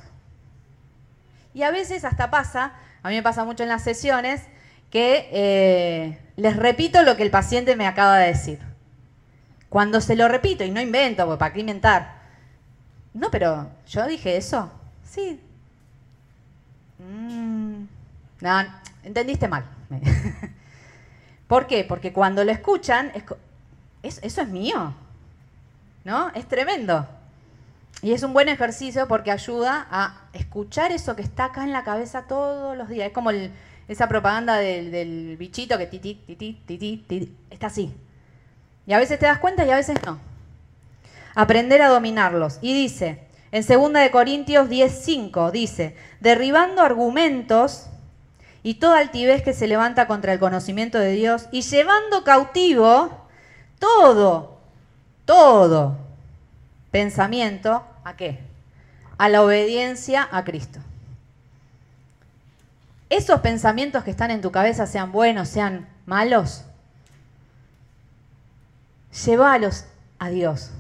Y 1.54 1.62
a 1.62 1.70
veces 1.70 2.04
hasta 2.04 2.32
pasa, 2.32 2.74
a 3.04 3.10
mí 3.10 3.16
me 3.16 3.22
pasa 3.22 3.46
mucho 3.46 3.62
en 3.62 3.70
las 3.70 3.84
sesiones, 3.84 4.42
que 4.90 5.30
eh, 5.32 6.20
les 6.38 6.56
repito 6.56 7.04
lo 7.04 7.16
que 7.16 7.22
el 7.22 7.30
paciente 7.30 7.76
me 7.76 7.86
acaba 7.86 8.18
de 8.18 8.28
decir 8.28 8.60
Cuando 9.70 10.02
se 10.02 10.16
lo 10.16 10.28
repito, 10.28 10.64
y 10.64 10.72
no 10.72 10.82
invento, 10.82 11.28
porque 11.28 11.40
para 11.40 11.54
qué 11.54 11.60
inventar. 11.60 12.16
No, 13.14 13.30
pero 13.30 13.70
yo 13.88 14.08
dije 14.08 14.38
eso. 14.38 14.72
Sí. 15.04 15.40
Mm, 16.98 17.84
no, 18.42 18.66
entendiste 19.04 19.48
mal. 19.48 19.66
¿Por 21.48 21.68
qué? 21.68 21.84
Porque 21.84 22.12
cuando 22.12 22.44
lo 22.44 22.52
escuchan, 22.52 23.12
eso 24.04 24.42
es 24.42 24.48
mío. 24.48 24.94
¿No? 26.04 26.30
Es 26.34 26.48
tremendo. 26.48 27.08
Y 28.02 28.14
es 28.14 28.24
un 28.24 28.34
buen 28.34 28.50
ejercicio 28.50 29.08
porque 29.08 29.32
ayuda 29.32 29.88
a 29.92 30.22
escuchar 30.34 30.92
eso 30.92 31.16
que 31.16 31.22
está 31.22 31.46
acá 31.46 31.64
en 31.64 31.72
la 31.72 31.84
cabeza 31.84 32.24
todos 32.24 32.76
los 32.76 32.90
días. 32.90 33.08
Es 33.08 33.14
como 33.14 33.30
esa 33.88 34.08
propaganda 34.08 34.58
del, 34.58 35.38
bichito 35.38 35.78
que 35.78 35.86
titi, 35.86 36.16
titi, 36.26 36.54
titi, 36.66 37.36
está 37.52 37.68
así. 37.68 37.94
Y 38.88 38.94
a 38.94 38.98
veces 38.98 39.20
te 39.20 39.28
das 39.28 39.38
cuenta 39.38 39.66
y 39.66 39.70
a 39.70 39.76
veces 39.76 39.98
no. 40.04 40.20
Aprender 41.36 41.82
a 41.84 41.90
dominarlos. 41.90 42.58
Y 42.62 42.74
dice, 42.74 43.24
en 43.52 43.66
2 43.66 43.94
de 43.94 44.12
Corintios 44.12 44.68
10:5 44.68 45.52
dice, 45.52 45.96
derribando 46.20 46.82
argumentos 46.82 47.88
y 48.64 48.76
toda 48.76 48.98
altivez 48.98 49.44
que 49.44 49.54
se 49.54 49.68
levanta 49.68 50.08
contra 50.08 50.34
el 50.34 50.40
conocimiento 50.40 50.98
de 50.98 51.12
Dios 51.12 51.48
y 51.52 51.62
llevando 51.62 52.24
cautivo 52.24 53.21
todo, 53.82 54.60
todo 55.26 55.98
pensamiento 56.92 57.84
¿A 58.04 58.16
qué? 58.16 58.40
A 59.18 59.30
la 59.30 59.44
obediencia 59.44 60.28
a 60.32 60.44
Cristo. 60.44 60.80
Esos 63.10 63.42
pensamientos 63.42 64.04
que 64.04 64.12
están 64.12 64.32
en 64.32 64.42
tu 64.42 64.52
cabeza, 64.52 64.88
sean 64.88 65.12
buenos, 65.12 65.50
sean 65.50 65.88
malos, 66.06 66.64
llévalos 69.26 69.86
a 70.18 70.30
Dios 70.30 70.72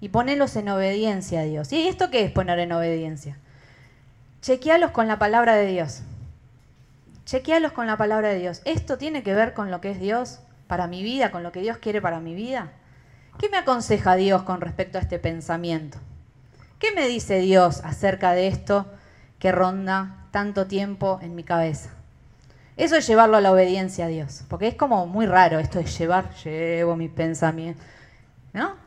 y 0.00 0.08
ponelos 0.08 0.54
en 0.56 0.68
obediencia 0.68 1.40
a 1.40 1.44
Dios. 1.44 1.72
¿Y 1.72 1.88
esto 1.88 2.10
qué 2.10 2.24
es 2.24 2.30
poner 2.30 2.60
en 2.60 2.72
obediencia? 2.72 3.36
Chequealos 4.42 4.92
con 4.92 5.08
la 5.08 5.18
palabra 5.18 5.56
de 5.56 5.66
Dios. 5.66 6.02
Chequealos 7.24 7.72
con 7.72 7.88
la 7.88 7.96
palabra 7.96 8.28
de 8.28 8.38
Dios. 8.38 8.62
¿Esto 8.64 8.96
tiene 8.96 9.24
que 9.24 9.34
ver 9.34 9.52
con 9.52 9.72
lo 9.72 9.80
que 9.80 9.90
es 9.90 10.00
Dios 10.00 10.38
para 10.66 10.86
mi 10.86 11.02
vida, 11.02 11.30
con 11.30 11.42
lo 11.42 11.52
que 11.52 11.60
Dios 11.60 11.78
quiere 11.78 12.00
para 12.00 12.20
mi 12.20 12.34
vida? 12.34 12.72
¿Qué 13.38 13.48
me 13.48 13.58
aconseja 13.58 14.16
Dios 14.16 14.42
con 14.42 14.60
respecto 14.60 14.98
a 14.98 15.00
este 15.00 15.18
pensamiento? 15.18 15.98
¿Qué 16.78 16.92
me 16.92 17.06
dice 17.06 17.38
Dios 17.40 17.80
acerca 17.84 18.32
de 18.32 18.48
esto 18.48 18.86
que 19.38 19.52
ronda 19.52 20.26
tanto 20.30 20.66
tiempo 20.66 21.18
en 21.22 21.34
mi 21.34 21.44
cabeza? 21.44 21.90
Eso 22.76 22.96
es 22.96 23.06
llevarlo 23.06 23.38
a 23.38 23.40
la 23.40 23.52
obediencia 23.52 24.04
a 24.04 24.08
Dios, 24.08 24.44
porque 24.48 24.68
es 24.68 24.74
como 24.74 25.06
muy 25.06 25.26
raro 25.26 25.58
esto 25.58 25.78
de 25.78 25.86
llevar, 25.86 26.34
llevo 26.44 26.96
mis 26.96 27.10
pensamientos, 27.10 27.84
¿no? 28.52 28.85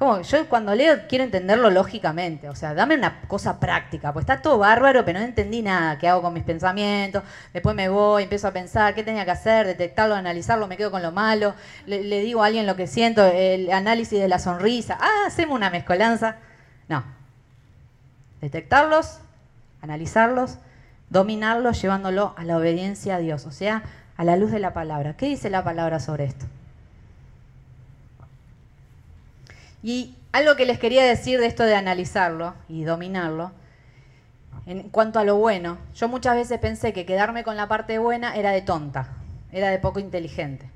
Como 0.00 0.22
yo 0.22 0.48
cuando 0.48 0.74
leo 0.74 0.96
quiero 1.10 1.24
entenderlo 1.24 1.68
lógicamente, 1.68 2.48
o 2.48 2.54
sea, 2.54 2.72
dame 2.72 2.94
una 2.94 3.20
cosa 3.28 3.60
práctica, 3.60 4.14
pues 4.14 4.22
está 4.22 4.40
todo 4.40 4.56
bárbaro, 4.56 5.04
pero 5.04 5.18
no 5.18 5.26
entendí 5.26 5.60
nada, 5.60 5.98
qué 5.98 6.08
hago 6.08 6.22
con 6.22 6.32
mis 6.32 6.42
pensamientos, 6.42 7.22
después 7.52 7.76
me 7.76 7.90
voy, 7.90 8.22
empiezo 8.22 8.48
a 8.48 8.50
pensar 8.50 8.94
qué 8.94 9.02
tenía 9.02 9.26
que 9.26 9.32
hacer, 9.32 9.66
detectarlo, 9.66 10.14
analizarlo, 10.14 10.66
me 10.68 10.78
quedo 10.78 10.90
con 10.90 11.02
lo 11.02 11.12
malo, 11.12 11.54
le, 11.84 12.02
le 12.02 12.20
digo 12.22 12.42
a 12.42 12.46
alguien 12.46 12.64
lo 12.66 12.76
que 12.76 12.86
siento, 12.86 13.26
el 13.26 13.70
análisis 13.70 14.18
de 14.18 14.26
la 14.26 14.38
sonrisa, 14.38 14.96
ah, 14.98 15.24
hacemos 15.26 15.54
una 15.54 15.68
mezcolanza. 15.68 16.36
No. 16.88 17.04
Detectarlos, 18.40 19.18
analizarlos, 19.82 20.56
dominarlos, 21.10 21.82
llevándolo 21.82 22.32
a 22.38 22.44
la 22.44 22.56
obediencia 22.56 23.16
a 23.16 23.18
Dios, 23.18 23.44
o 23.44 23.52
sea, 23.52 23.82
a 24.16 24.24
la 24.24 24.36
luz 24.36 24.50
de 24.50 24.60
la 24.60 24.72
palabra. 24.72 25.18
¿Qué 25.18 25.26
dice 25.26 25.50
la 25.50 25.62
palabra 25.62 26.00
sobre 26.00 26.24
esto? 26.24 26.46
Y 29.82 30.16
algo 30.32 30.56
que 30.56 30.66
les 30.66 30.78
quería 30.78 31.04
decir 31.04 31.40
de 31.40 31.46
esto 31.46 31.64
de 31.64 31.74
analizarlo 31.74 32.54
y 32.68 32.84
dominarlo, 32.84 33.52
en 34.66 34.88
cuanto 34.90 35.18
a 35.18 35.24
lo 35.24 35.36
bueno, 35.36 35.78
yo 35.94 36.08
muchas 36.08 36.36
veces 36.36 36.58
pensé 36.58 36.92
que 36.92 37.06
quedarme 37.06 37.44
con 37.44 37.56
la 37.56 37.68
parte 37.68 37.98
buena 37.98 38.36
era 38.36 38.52
de 38.52 38.62
tonta, 38.62 39.08
era 39.52 39.68
de 39.70 39.78
poco 39.78 40.00
inteligente. 40.00 40.70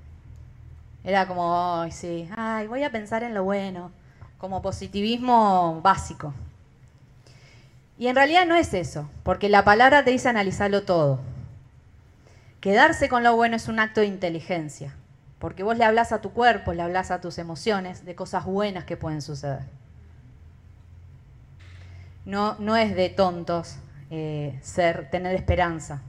Era 1.05 1.29
como, 1.29 1.81
ay, 1.81 1.93
sí, 1.93 2.29
ay, 2.35 2.67
voy 2.67 2.83
a 2.83 2.91
pensar 2.91 3.23
en 3.23 3.35
lo 3.35 3.45
bueno 3.45 3.93
como 4.39 4.63
positivismo 4.63 5.81
básico. 5.83 6.35
Y 7.99 8.09
en 8.09 8.17
realidad 8.17 8.47
no 8.47 8.57
es 8.57 8.75
eso, 8.75 9.09
porque 9.23 9.49
la 9.49 9.65
palabra 9.65 10.05
te 10.05 10.11
dice 10.11 10.29
analizarlo 10.29 10.83
todo. 10.83 11.21
Quedarse 12.61 13.09
con 13.09 13.23
lo 13.23 13.37
bueno 13.37 13.57
es 13.57 13.69
un 13.69 13.79
acto 13.79 14.01
de 14.01 14.07
inteligencia, 14.07 14.97
porque 15.45 15.63
vos 15.63 15.77
le 15.77 15.85
hablas 15.85 16.11
a 16.11 16.23
tu 16.23 16.33
cuerpo, 16.33 16.73
le 16.73 16.81
hablas 16.81 17.11
a 17.11 17.21
tus 17.21 17.37
emociones 17.37 18.07
de 18.07 18.15
cosas 18.15 18.47
buenas 18.47 18.85
que 18.85 18.97
pueden 18.97 19.21
suceder. 19.21 19.61
No, 22.25 22.57
no 22.59 22.79
es 22.79 22.97
de 22.97 23.11
tontos 23.11 23.77
eh, 24.11 24.59
ser, 24.63 25.11
tener 25.11 25.37
esperanza, 25.37 26.01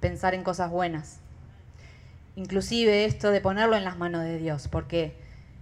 pensar 0.00 0.32
en 0.32 0.42
cosas 0.42 0.70
buenas. 0.70 1.18
Inclusive 2.34 3.04
esto 3.04 3.30
de 3.30 3.42
ponerlo 3.42 3.76
en 3.76 3.84
las 3.84 3.98
manos 3.98 4.22
de 4.22 4.38
Dios, 4.38 4.68
porque 4.68 5.12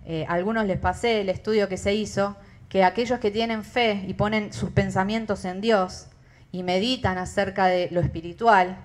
eh, 0.07 0.25
algunos 0.29 0.65
les 0.65 0.79
pasé 0.79 1.23
el 1.23 1.31
estudio 1.31 1.69
que 1.69 1.79
se 1.79 1.95
hizo, 1.95 2.37
que 2.69 2.85
aquellos 2.85 3.19
que 3.19 3.33
tienen 3.33 3.65
fe 3.65 4.05
y 4.07 4.15
ponen 4.15 4.53
sus 4.53 4.71
pensamientos 4.71 5.45
en 5.47 5.61
Dios 5.61 6.07
y 6.53 6.63
meditan 6.63 7.19
acerca 7.19 7.67
de 7.67 7.89
lo 7.91 7.99
espiritual, 7.99 8.79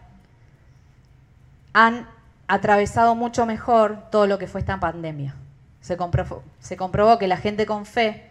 han 1.74 2.08
atravesado 2.48 3.16
mucho 3.16 3.46
mejor 3.46 4.10
todo 4.12 4.28
lo 4.28 4.38
que 4.38 4.48
fue 4.48 4.60
esta 4.60 4.80
pandemia. 4.80 5.36
Se 5.82 5.98
comprobó, 5.98 6.44
se 6.60 6.78
comprobó 6.78 7.18
que 7.18 7.28
la 7.28 7.38
gente 7.38 7.66
con 7.66 7.86
fe 7.86 8.30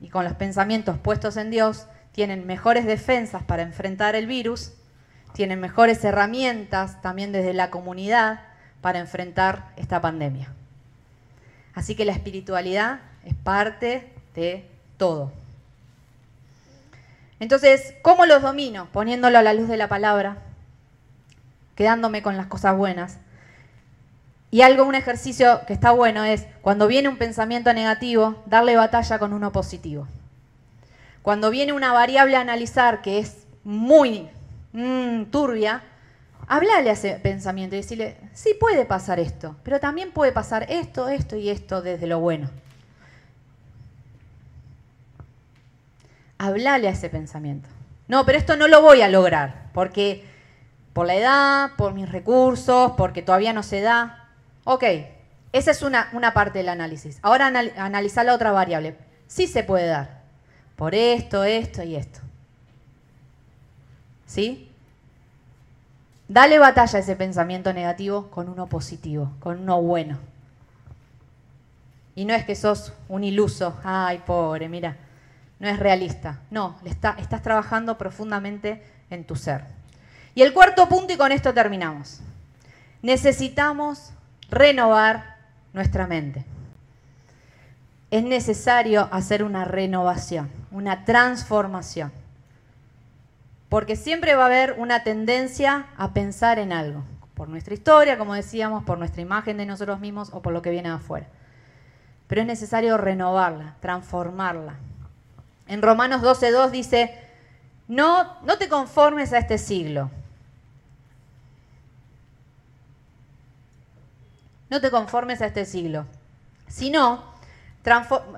y 0.00 0.08
con 0.08 0.24
los 0.24 0.34
pensamientos 0.34 0.98
puestos 0.98 1.36
en 1.36 1.50
Dios 1.50 1.86
tienen 2.12 2.46
mejores 2.46 2.86
defensas 2.86 3.42
para 3.42 3.62
enfrentar 3.62 4.16
el 4.16 4.26
virus, 4.26 4.72
tienen 5.32 5.60
mejores 5.60 6.02
herramientas 6.04 7.00
también 7.02 7.30
desde 7.30 7.52
la 7.52 7.70
comunidad 7.70 8.40
para 8.80 8.98
enfrentar 8.98 9.72
esta 9.76 10.00
pandemia. 10.00 10.52
Así 11.74 11.94
que 11.94 12.06
la 12.06 12.12
espiritualidad 12.12 13.00
es 13.24 13.34
parte 13.34 14.10
de 14.34 14.66
todo. 14.96 15.30
Entonces, 17.38 17.94
¿cómo 18.00 18.24
los 18.24 18.40
domino? 18.40 18.88
Poniéndolo 18.92 19.38
a 19.38 19.42
la 19.42 19.52
luz 19.52 19.68
de 19.68 19.76
la 19.76 19.88
palabra, 19.88 20.38
quedándome 21.76 22.22
con 22.22 22.36
las 22.36 22.46
cosas 22.46 22.76
buenas. 22.76 23.18
Y 24.50 24.62
algo, 24.62 24.84
un 24.84 24.96
ejercicio 24.96 25.60
que 25.68 25.72
está 25.72 25.92
bueno 25.92 26.24
es, 26.24 26.46
cuando 26.62 26.88
viene 26.88 27.08
un 27.08 27.18
pensamiento 27.18 27.72
negativo, 27.72 28.42
darle 28.46 28.76
batalla 28.76 29.20
con 29.20 29.32
uno 29.32 29.52
positivo. 29.52 30.08
Cuando 31.22 31.50
viene 31.50 31.72
una 31.72 31.92
variable 31.92 32.36
a 32.36 32.40
analizar 32.40 33.02
que 33.02 33.20
es 33.20 33.46
muy 33.62 34.28
mm, 34.72 35.26
turbia, 35.26 35.82
Hablale 36.48 36.90
a 36.90 36.92
ese 36.92 37.14
pensamiento 37.14 37.74
y 37.74 37.78
decirle, 37.80 38.16
sí 38.32 38.54
puede 38.58 38.84
pasar 38.84 39.18
esto, 39.18 39.56
pero 39.64 39.80
también 39.80 40.12
puede 40.12 40.30
pasar 40.30 40.66
esto, 40.68 41.08
esto 41.08 41.36
y 41.36 41.50
esto 41.50 41.82
desde 41.82 42.06
lo 42.06 42.20
bueno. 42.20 42.50
Hablale 46.38 46.86
a 46.86 46.92
ese 46.92 47.08
pensamiento. 47.08 47.68
No, 48.06 48.24
pero 48.24 48.38
esto 48.38 48.56
no 48.56 48.68
lo 48.68 48.80
voy 48.80 49.02
a 49.02 49.08
lograr, 49.08 49.70
porque 49.74 50.24
por 50.96 51.06
la 51.06 51.14
edad, 51.14 51.72
por 51.76 51.92
mis 51.92 52.10
recursos, 52.10 52.92
porque 52.96 53.20
todavía 53.20 53.52
no 53.52 53.62
se 53.62 53.82
da. 53.82 54.30
Ok, 54.64 54.82
esa 55.52 55.70
es 55.70 55.82
una, 55.82 56.32
parte 56.32 56.60
del 56.60 56.70
análisis. 56.70 57.18
Ahora 57.20 57.48
analizar 57.48 58.24
la 58.24 58.32
otra 58.32 58.50
variable. 58.50 58.96
Sí 59.26 59.46
se 59.46 59.62
puede 59.62 59.88
dar, 59.88 60.22
por 60.74 60.94
esto, 60.94 61.44
esto 61.44 61.82
y 61.82 61.96
esto. 61.96 62.20
¿Sí? 64.24 64.72
Dale 66.28 66.58
batalla 66.58 66.98
a 66.98 67.02
ese 67.02 67.14
pensamiento 67.14 67.74
negativo 67.74 68.30
con 68.30 68.48
uno 68.48 68.66
positivo, 68.66 69.32
con 69.38 69.60
uno 69.60 69.82
bueno. 69.82 70.16
Y 72.14 72.24
no 72.24 72.32
es 72.32 72.46
que 72.46 72.54
sos 72.54 72.94
un 73.10 73.22
iluso, 73.22 73.78
ay, 73.84 74.22
pobre, 74.24 74.70
mira, 74.70 74.96
no 75.58 75.68
es 75.68 75.78
realista. 75.78 76.40
No, 76.50 76.78
estás 76.84 77.42
trabajando 77.42 77.98
profundamente 77.98 78.82
en 79.10 79.24
tu 79.24 79.36
ser. 79.36 79.75
Y 80.36 80.42
el 80.42 80.52
cuarto 80.52 80.86
punto, 80.86 81.14
y 81.14 81.16
con 81.16 81.32
esto 81.32 81.54
terminamos. 81.54 82.20
Necesitamos 83.00 84.12
renovar 84.50 85.38
nuestra 85.72 86.06
mente. 86.06 86.44
Es 88.10 88.22
necesario 88.22 89.08
hacer 89.12 89.42
una 89.42 89.64
renovación, 89.64 90.50
una 90.70 91.06
transformación. 91.06 92.12
Porque 93.70 93.96
siempre 93.96 94.34
va 94.34 94.42
a 94.42 94.46
haber 94.46 94.74
una 94.76 95.02
tendencia 95.04 95.86
a 95.96 96.12
pensar 96.12 96.58
en 96.58 96.70
algo, 96.70 97.02
por 97.32 97.48
nuestra 97.48 97.72
historia, 97.72 98.18
como 98.18 98.34
decíamos, 98.34 98.84
por 98.84 98.98
nuestra 98.98 99.22
imagen 99.22 99.56
de 99.56 99.64
nosotros 99.64 100.00
mismos 100.00 100.28
o 100.34 100.42
por 100.42 100.52
lo 100.52 100.60
que 100.60 100.70
viene 100.70 100.90
afuera. 100.90 101.28
Pero 102.26 102.42
es 102.42 102.46
necesario 102.46 102.98
renovarla, 102.98 103.76
transformarla. 103.80 104.74
En 105.66 105.80
Romanos 105.80 106.20
12.2 106.20 106.70
dice, 106.72 107.18
no, 107.88 108.38
no 108.42 108.58
te 108.58 108.68
conformes 108.68 109.32
a 109.32 109.38
este 109.38 109.56
siglo. 109.56 110.10
No 114.68 114.80
te 114.80 114.90
conformes 114.90 115.40
a 115.42 115.46
este 115.46 115.64
siglo. 115.64 116.06
Sino, 116.68 117.24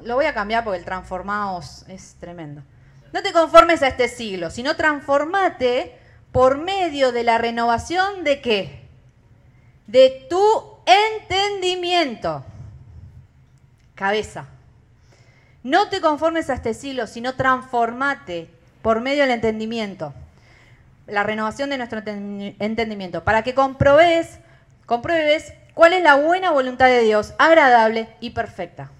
lo 0.02 0.14
voy 0.14 0.26
a 0.26 0.34
cambiar 0.34 0.64
porque 0.64 0.78
el 0.78 0.84
transformaos 0.84 1.84
es 1.88 2.16
tremendo. 2.20 2.62
No 3.12 3.22
te 3.22 3.32
conformes 3.32 3.82
a 3.82 3.88
este 3.88 4.08
siglo, 4.08 4.50
sino 4.50 4.76
transformate 4.76 5.98
por 6.32 6.58
medio 6.58 7.12
de 7.12 7.24
la 7.24 7.38
renovación 7.38 8.22
de 8.24 8.42
qué? 8.42 8.86
De 9.86 10.26
tu 10.28 10.44
entendimiento. 10.86 12.44
Cabeza. 13.94 14.46
No 15.62 15.88
te 15.88 16.00
conformes 16.00 16.50
a 16.50 16.54
este 16.54 16.74
siglo, 16.74 17.06
sino 17.06 17.34
transformate 17.34 18.50
por 18.82 19.00
medio 19.00 19.22
del 19.22 19.32
entendimiento. 19.32 20.12
La 21.06 21.22
renovación 21.22 21.70
de 21.70 21.78
nuestro 21.78 22.02
entendimiento. 22.04 23.24
Para 23.24 23.42
que 23.42 23.54
comprobes, 23.54 24.38
compruebes 24.84 25.54
cuál 25.78 25.92
es 25.92 26.02
la 26.02 26.16
buena 26.16 26.50
voluntad 26.50 26.86
de 26.86 27.02
Dios, 27.02 27.34
agradable 27.38 28.08
y 28.18 28.30
perfecta. 28.30 28.90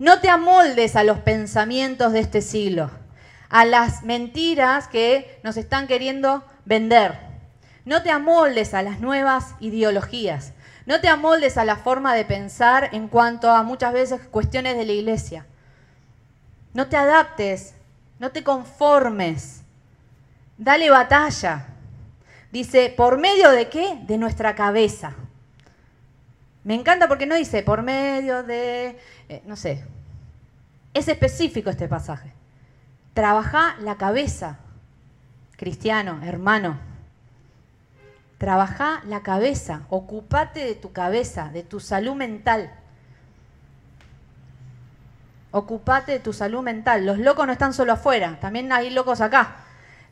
No 0.00 0.18
te 0.18 0.28
amoldes 0.28 0.96
a 0.96 1.04
los 1.04 1.20
pensamientos 1.20 2.12
de 2.12 2.18
este 2.18 2.42
siglo, 2.42 2.90
a 3.48 3.64
las 3.64 4.02
mentiras 4.02 4.88
que 4.88 5.38
nos 5.44 5.56
están 5.56 5.86
queriendo 5.86 6.44
vender. 6.64 7.20
No 7.84 8.02
te 8.02 8.10
amoldes 8.10 8.74
a 8.74 8.82
las 8.82 8.98
nuevas 8.98 9.54
ideologías. 9.60 10.52
No 10.84 11.00
te 11.00 11.06
amoldes 11.06 11.56
a 11.58 11.64
la 11.64 11.76
forma 11.76 12.12
de 12.16 12.24
pensar 12.24 12.90
en 12.90 13.06
cuanto 13.06 13.52
a 13.52 13.62
muchas 13.62 13.92
veces 13.92 14.20
cuestiones 14.28 14.76
de 14.76 14.84
la 14.84 14.94
iglesia. 14.94 15.46
No 16.74 16.88
te 16.88 16.96
adaptes, 16.96 17.74
no 18.18 18.32
te 18.32 18.42
conformes. 18.42 19.60
Dale 20.58 20.90
batalla. 20.90 21.68
Dice, 22.50 22.92
¿por 22.96 23.16
medio 23.16 23.52
de 23.52 23.68
qué? 23.68 23.96
De 24.08 24.18
nuestra 24.18 24.56
cabeza. 24.56 25.14
Me 26.66 26.74
encanta 26.74 27.06
porque 27.06 27.26
no 27.26 27.36
dice 27.36 27.62
por 27.62 27.82
medio 27.82 28.42
de, 28.42 28.98
eh, 29.28 29.40
no 29.46 29.54
sé, 29.54 29.84
es 30.94 31.06
específico 31.06 31.70
este 31.70 31.86
pasaje. 31.86 32.32
Trabaja 33.14 33.76
la 33.78 33.94
cabeza, 33.98 34.58
cristiano, 35.56 36.20
hermano. 36.24 36.76
Trabaja 38.38 39.00
la 39.06 39.22
cabeza, 39.22 39.82
ocupate 39.90 40.64
de 40.64 40.74
tu 40.74 40.90
cabeza, 40.90 41.50
de 41.52 41.62
tu 41.62 41.78
salud 41.78 42.16
mental. 42.16 42.74
Ocupate 45.52 46.10
de 46.10 46.18
tu 46.18 46.32
salud 46.32 46.62
mental. 46.62 47.06
Los 47.06 47.20
locos 47.20 47.46
no 47.46 47.52
están 47.52 47.74
solo 47.74 47.92
afuera, 47.92 48.40
también 48.40 48.72
hay 48.72 48.90
locos 48.90 49.20
acá. 49.20 49.58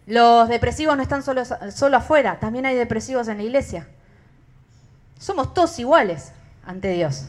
Los 0.06 0.48
depresivos 0.48 0.96
no 0.96 1.02
están 1.02 1.24
solo, 1.24 1.42
solo 1.44 1.96
afuera, 1.96 2.38
también 2.38 2.64
hay 2.64 2.76
depresivos 2.76 3.26
en 3.26 3.38
la 3.38 3.42
iglesia. 3.42 3.88
Somos 5.18 5.52
todos 5.52 5.76
iguales 5.80 6.30
ante 6.66 6.88
Dios. 6.88 7.26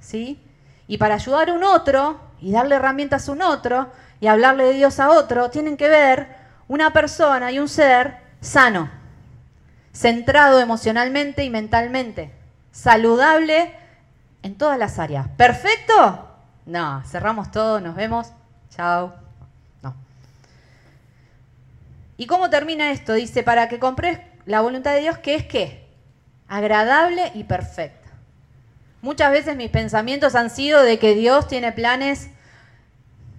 ¿Sí? 0.00 0.40
Y 0.86 0.98
para 0.98 1.14
ayudar 1.14 1.50
a 1.50 1.52
un 1.52 1.64
otro 1.64 2.20
y 2.40 2.52
darle 2.52 2.76
herramientas 2.76 3.28
a 3.28 3.32
un 3.32 3.42
otro 3.42 3.90
y 4.20 4.26
hablarle 4.26 4.64
de 4.64 4.72
Dios 4.74 5.00
a 5.00 5.10
otro, 5.10 5.50
tienen 5.50 5.76
que 5.76 5.88
ver 5.88 6.36
una 6.66 6.92
persona 6.92 7.52
y 7.52 7.58
un 7.58 7.68
ser 7.68 8.16
sano, 8.40 8.90
centrado 9.92 10.60
emocionalmente 10.60 11.44
y 11.44 11.50
mentalmente, 11.50 12.32
saludable 12.72 13.74
en 14.42 14.56
todas 14.56 14.78
las 14.78 14.98
áreas. 14.98 15.28
¿Perfecto? 15.36 16.28
No, 16.66 17.02
cerramos 17.04 17.50
todo, 17.50 17.80
nos 17.80 17.94
vemos, 17.94 18.28
chao. 18.70 19.14
No. 19.82 19.94
¿Y 22.16 22.26
cómo 22.26 22.50
termina 22.50 22.90
esto? 22.92 23.14
Dice, 23.14 23.42
para 23.42 23.68
que 23.68 23.78
compres 23.78 24.20
la 24.46 24.60
voluntad 24.60 24.94
de 24.94 25.00
Dios, 25.00 25.18
que 25.18 25.34
es 25.34 25.46
qué? 25.46 25.87
Agradable 26.48 27.30
y 27.34 27.44
perfecta. 27.44 28.08
Muchas 29.00 29.30
veces 29.30 29.56
mis 29.56 29.70
pensamientos 29.70 30.34
han 30.34 30.50
sido 30.50 30.82
de 30.82 30.98
que 30.98 31.14
Dios 31.14 31.46
tiene 31.46 31.72
planes 31.72 32.30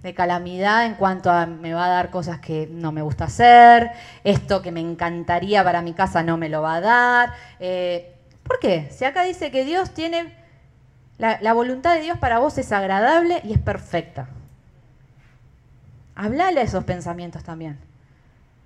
de 0.02 0.14
calamidad 0.14 0.86
en 0.86 0.94
cuanto 0.94 1.30
a 1.30 1.44
me 1.44 1.74
va 1.74 1.84
a 1.84 1.88
dar 1.90 2.10
cosas 2.10 2.40
que 2.40 2.66
no 2.70 2.90
me 2.92 3.02
gusta 3.02 3.24
hacer, 3.24 3.90
esto 4.24 4.62
que 4.62 4.72
me 4.72 4.80
encantaría 4.80 5.62
para 5.62 5.82
mi 5.82 5.92
casa 5.92 6.22
no 6.22 6.38
me 6.38 6.48
lo 6.48 6.62
va 6.62 6.76
a 6.76 6.80
dar. 6.80 7.32
Eh, 7.58 8.14
¿Por 8.42 8.58
qué? 8.58 8.88
Si 8.90 9.04
acá 9.04 9.24
dice 9.24 9.50
que 9.50 9.64
Dios 9.64 9.92
tiene, 9.92 10.34
la, 11.18 11.38
la 11.42 11.52
voluntad 11.52 11.94
de 11.94 12.00
Dios 12.00 12.18
para 12.18 12.38
vos 12.38 12.56
es 12.56 12.72
agradable 12.72 13.42
y 13.44 13.52
es 13.52 13.58
perfecta. 13.58 14.28
Hablale 16.14 16.60
a 16.60 16.64
esos 16.64 16.84
pensamientos 16.84 17.44
también. 17.44 17.89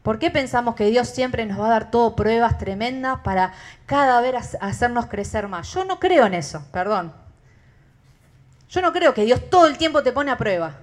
¿Por 0.04 0.18
qué 0.18 0.30
pensamos 0.30 0.74
que 0.74 0.84
Dios 0.90 1.08
siempre 1.08 1.46
nos 1.46 1.58
va 1.58 1.64
a 1.64 1.70
dar 1.70 1.90
todo 1.90 2.14
pruebas 2.14 2.58
tremendas 2.58 3.20
para 3.20 3.54
cada 3.86 4.20
vez 4.20 4.54
hacernos 4.60 5.06
crecer 5.06 5.48
más? 5.48 5.72
Yo 5.72 5.86
no 5.86 5.98
creo 5.98 6.26
en 6.26 6.34
eso, 6.34 6.62
perdón. 6.72 7.10
Yo 8.68 8.82
no 8.82 8.92
creo 8.92 9.14
que 9.14 9.24
Dios 9.24 9.48
todo 9.48 9.66
el 9.66 9.78
tiempo 9.78 10.02
te 10.02 10.12
pone 10.12 10.30
a 10.30 10.36
prueba. 10.36 10.74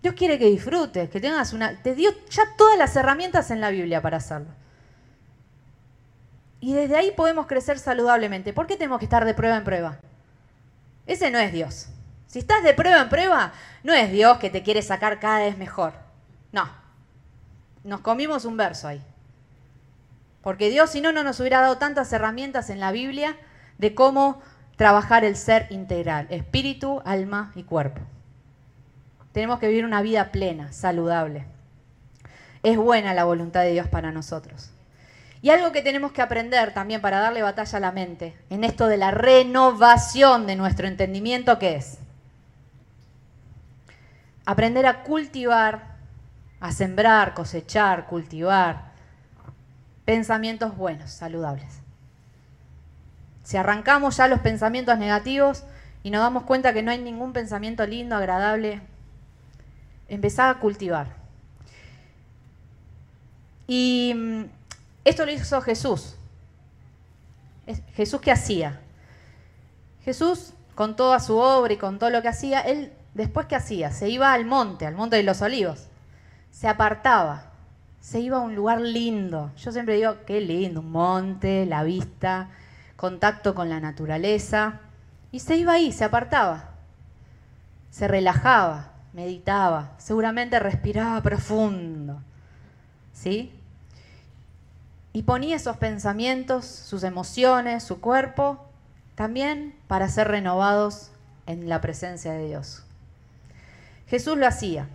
Dios 0.00 0.14
quiere 0.14 0.38
que 0.38 0.46
disfrutes, 0.46 1.10
que 1.10 1.20
tengas 1.20 1.52
una... 1.52 1.76
Te 1.82 1.94
dio 1.94 2.10
ya 2.30 2.44
todas 2.56 2.78
las 2.78 2.96
herramientas 2.96 3.50
en 3.50 3.60
la 3.60 3.68
Biblia 3.68 4.00
para 4.00 4.16
hacerlo. 4.16 4.48
Y 6.60 6.72
desde 6.72 6.96
ahí 6.96 7.10
podemos 7.10 7.46
crecer 7.46 7.78
saludablemente. 7.78 8.54
¿Por 8.54 8.66
qué 8.66 8.76
tenemos 8.76 9.00
que 9.00 9.04
estar 9.04 9.26
de 9.26 9.34
prueba 9.34 9.58
en 9.58 9.64
prueba? 9.64 9.98
Ese 11.06 11.30
no 11.30 11.38
es 11.38 11.52
Dios. 11.52 11.88
Si 12.26 12.38
estás 12.38 12.62
de 12.62 12.72
prueba 12.72 13.02
en 13.02 13.10
prueba, 13.10 13.52
no 13.82 13.92
es 13.92 14.10
Dios 14.10 14.38
que 14.38 14.48
te 14.48 14.62
quiere 14.62 14.80
sacar 14.80 15.20
cada 15.20 15.40
vez 15.40 15.58
mejor. 15.58 15.92
No, 16.52 16.79
nos 17.84 18.00
comimos 18.00 18.44
un 18.44 18.56
verso 18.56 18.88
ahí. 18.88 19.02
Porque 20.42 20.70
Dios, 20.70 20.90
si 20.90 21.00
no, 21.00 21.12
no 21.12 21.22
nos 21.22 21.40
hubiera 21.40 21.60
dado 21.60 21.78
tantas 21.78 22.12
herramientas 22.12 22.70
en 22.70 22.80
la 22.80 22.92
Biblia 22.92 23.36
de 23.78 23.94
cómo 23.94 24.40
trabajar 24.76 25.24
el 25.24 25.36
ser 25.36 25.66
integral, 25.70 26.26
espíritu, 26.30 27.02
alma 27.04 27.52
y 27.54 27.64
cuerpo. 27.64 28.00
Tenemos 29.32 29.58
que 29.58 29.68
vivir 29.68 29.84
una 29.84 30.02
vida 30.02 30.32
plena, 30.32 30.72
saludable. 30.72 31.44
Es 32.62 32.76
buena 32.76 33.14
la 33.14 33.24
voluntad 33.24 33.62
de 33.62 33.72
Dios 33.72 33.88
para 33.88 34.10
nosotros. 34.10 34.70
Y 35.42 35.50
algo 35.50 35.72
que 35.72 35.82
tenemos 35.82 36.12
que 36.12 36.20
aprender 36.22 36.74
también 36.74 37.00
para 37.00 37.20
darle 37.20 37.42
batalla 37.42 37.78
a 37.78 37.80
la 37.80 37.92
mente, 37.92 38.36
en 38.50 38.64
esto 38.64 38.86
de 38.88 38.98
la 38.98 39.10
renovación 39.10 40.46
de 40.46 40.56
nuestro 40.56 40.86
entendimiento, 40.86 41.58
¿qué 41.58 41.76
es? 41.76 41.98
Aprender 44.44 44.84
a 44.86 45.02
cultivar 45.02 45.89
a 46.60 46.72
sembrar, 46.72 47.34
cosechar, 47.34 48.06
cultivar 48.06 48.90
pensamientos 50.04 50.76
buenos, 50.76 51.10
saludables. 51.10 51.80
Si 53.42 53.56
arrancamos 53.56 54.16
ya 54.16 54.28
los 54.28 54.40
pensamientos 54.40 54.98
negativos 54.98 55.64
y 56.02 56.10
nos 56.10 56.20
damos 56.20 56.44
cuenta 56.44 56.72
que 56.72 56.82
no 56.82 56.90
hay 56.90 56.98
ningún 56.98 57.32
pensamiento 57.32 57.86
lindo, 57.86 58.16
agradable, 58.16 58.80
empezá 60.08 60.50
a 60.50 60.58
cultivar. 60.58 61.08
Y 63.66 64.12
mm, 64.14 64.44
esto 65.04 65.24
lo 65.24 65.32
hizo 65.32 65.60
Jesús. 65.62 66.16
Jesús 67.94 68.20
qué 68.20 68.32
hacía? 68.32 68.80
Jesús, 70.04 70.54
con 70.74 70.96
toda 70.96 71.20
su 71.20 71.36
obra 71.36 71.72
y 71.72 71.76
con 71.76 71.98
todo 71.98 72.10
lo 72.10 72.20
que 72.20 72.28
hacía, 72.28 72.60
él 72.60 72.92
después 73.14 73.46
qué 73.46 73.54
hacía? 73.54 73.92
Se 73.92 74.08
iba 74.08 74.32
al 74.32 74.44
monte, 74.44 74.86
al 74.86 74.96
monte 74.96 75.16
de 75.16 75.22
los 75.22 75.40
olivos 75.40 75.89
se 76.50 76.68
apartaba, 76.68 77.50
se 78.00 78.20
iba 78.20 78.38
a 78.38 78.40
un 78.40 78.54
lugar 78.54 78.80
lindo. 78.80 79.52
Yo 79.56 79.72
siempre 79.72 79.96
digo, 79.96 80.16
qué 80.26 80.40
lindo, 80.40 80.80
un 80.80 80.90
monte, 80.90 81.66
la 81.66 81.82
vista, 81.82 82.48
contacto 82.96 83.54
con 83.54 83.68
la 83.68 83.80
naturaleza. 83.80 84.80
Y 85.32 85.40
se 85.40 85.56
iba 85.56 85.74
ahí, 85.74 85.92
se 85.92 86.04
apartaba, 86.04 86.70
se 87.90 88.08
relajaba, 88.08 88.92
meditaba, 89.12 89.92
seguramente 89.98 90.58
respiraba 90.58 91.20
profundo. 91.22 92.20
¿Sí? 93.12 93.52
Y 95.12 95.22
ponía 95.22 95.56
esos 95.56 95.76
pensamientos, 95.76 96.64
sus 96.64 97.02
emociones, 97.02 97.82
su 97.82 98.00
cuerpo, 98.00 98.64
también 99.14 99.74
para 99.88 100.08
ser 100.08 100.28
renovados 100.28 101.10
en 101.46 101.68
la 101.68 101.80
presencia 101.80 102.32
de 102.32 102.46
Dios. 102.46 102.84
Jesús 104.06 104.38
lo 104.38 104.46
hacía. 104.46 104.88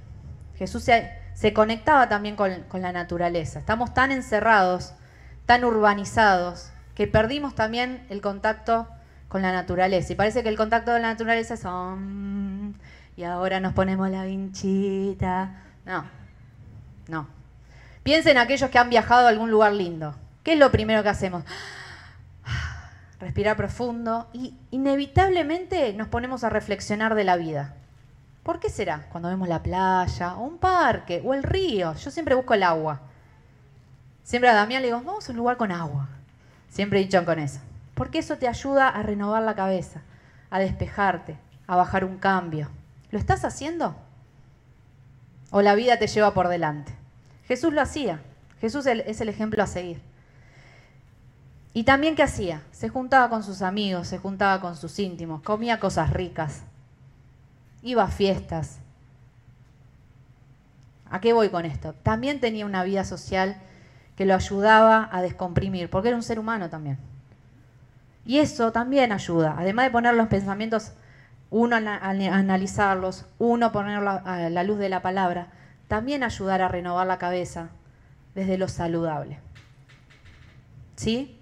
Jesús 0.57 0.83
se, 0.83 1.11
se 1.35 1.53
conectaba 1.53 2.07
también 2.09 2.35
con, 2.37 2.81
la 2.81 2.91
naturaleza. 2.93 3.59
Estamos 3.59 3.93
tan 3.93 4.11
encerrados, 4.11 4.93
tan 5.45 5.65
urbanizados, 5.65 6.71
que 6.95 7.07
perdimos 7.07 7.55
también 7.55 8.05
el 8.09 8.21
contacto 8.21 8.87
con 9.27 9.41
la 9.41 9.51
naturaleza. 9.51 10.13
Y 10.13 10.15
parece 10.15 10.43
que 10.43 10.49
el 10.49 10.55
contacto 10.55 10.93
con 10.93 11.01
la 11.01 11.09
naturaleza 11.09 11.53
es... 11.55 11.65
y 13.17 13.23
ahora 13.23 13.59
nos 13.59 13.73
ponemos 13.73 14.09
la 14.09 14.23
vinchita. 14.23 15.61
No, 15.85 16.05
no. 17.09 17.27
Piensen 18.03 18.37
en 18.37 18.37
aquellos 18.37 18.69
que 18.69 18.79
han 18.79 18.89
viajado 18.89 19.27
a 19.27 19.29
algún 19.29 19.51
lugar 19.51 19.73
lindo. 19.73 20.15
¿Qué 20.41 20.53
es 20.53 20.59
lo 20.59 20.71
primero 20.71 21.03
que 21.03 21.09
hacemos? 21.09 21.43
Respirar 23.19 23.57
profundo 23.57 24.29
y 24.31 24.55
inevitablemente 24.71 25.91
nos 25.93 26.07
ponemos 26.07 26.45
a 26.45 26.49
reflexionar 26.49 27.13
de 27.13 27.25
la 27.25 27.35
vida. 27.35 27.75
¿Por 28.45 28.59
qué 28.59 28.69
será? 28.69 29.07
Cuando 29.09 29.27
vemos 29.27 29.47
la 29.47 29.63
playa, 29.63 30.35
o 30.35 30.43
un 30.43 30.59
parque, 30.59 31.19
o 31.25 31.33
el 31.33 31.41
río. 31.41 31.95
Yo 31.95 32.11
siempre 32.11 32.35
busco 32.35 32.53
el 32.53 32.61
agua. 32.61 33.01
Siempre 34.23 34.51
a 34.51 34.53
Damián 34.53 34.83
le 34.83 34.89
digo, 34.89 35.01
vamos 35.01 35.27
a 35.27 35.31
un 35.31 35.37
lugar 35.39 35.57
con 35.57 35.71
agua. 35.71 36.07
Siempre 36.69 36.99
dicho 36.99 37.25
con 37.25 37.39
eso. 37.39 37.59
porque 37.95 38.19
eso 38.19 38.37
te 38.37 38.47
ayuda 38.47 38.89
a 38.89 39.01
renovar 39.01 39.41
la 39.41 39.55
cabeza, 39.55 40.01
a 40.51 40.59
despejarte, 40.59 41.37
a 41.65 41.75
bajar 41.75 42.05
un 42.05 42.17
cambio. 42.17 42.69
¿Lo 43.09 43.17
estás 43.17 43.45
haciendo? 43.45 43.95
¿O 45.49 45.63
la 45.63 45.73
vida 45.73 45.97
te 45.97 46.05
lleva 46.05 46.35
por 46.35 46.47
delante? 46.47 46.93
Jesús 47.47 47.73
lo 47.73 47.81
hacía. 47.81 48.19
Jesús 48.61 48.85
es 48.85 49.21
el 49.21 49.29
ejemplo 49.29 49.63
a 49.63 49.67
seguir. 49.67 50.01
Y 51.73 51.83
también, 51.83 52.15
¿qué 52.15 52.23
hacía? 52.23 52.61
Se 52.71 52.89
juntaba 52.89 53.29
con 53.29 53.41
sus 53.41 53.63
amigos, 53.63 54.07
se 54.07 54.19
juntaba 54.19 54.61
con 54.61 54.75
sus 54.75 54.99
íntimos, 54.99 55.41
comía 55.41 55.79
cosas 55.79 56.11
ricas, 56.11 56.63
iba 57.85 58.03
a 58.03 58.07
fiestas. 58.07 58.79
¿A 61.09 61.21
qué 61.21 61.33
voy 61.33 61.49
con 61.49 61.65
esto? 61.65 61.93
También 61.93 62.39
tenía 62.39 62.65
una 62.65 62.83
vida 62.83 63.05
social 63.05 63.57
que 64.17 64.25
lo 64.25 64.33
ayudaba 64.33 65.07
a 65.11 65.21
descomprimir, 65.21 65.89
porque 65.89 66.09
era 66.09 66.17
un 66.17 66.23
ser 66.23 66.39
humano 66.39 66.69
también. 66.69 66.97
Y 68.25 68.39
eso 68.39 68.71
también 68.71 69.11
ayuda, 69.11 69.55
además 69.57 69.85
de 69.85 69.91
poner 69.91 70.15
los 70.15 70.27
pensamientos, 70.27 70.93
uno 71.51 71.75
a 71.75 71.79
analizarlos, 71.79 73.25
uno 73.37 73.71
ponerlo 73.71 74.19
a 74.25 74.49
la 74.49 74.63
luz 74.63 74.79
de 74.79 74.89
la 74.89 75.03
palabra, 75.03 75.49
también 75.87 76.23
ayudar 76.23 76.63
a 76.63 76.67
renovar 76.67 77.05
la 77.05 77.19
cabeza 77.19 77.69
desde 78.33 78.57
lo 78.57 78.67
saludable. 78.67 79.37
¿Sí? 80.95 81.39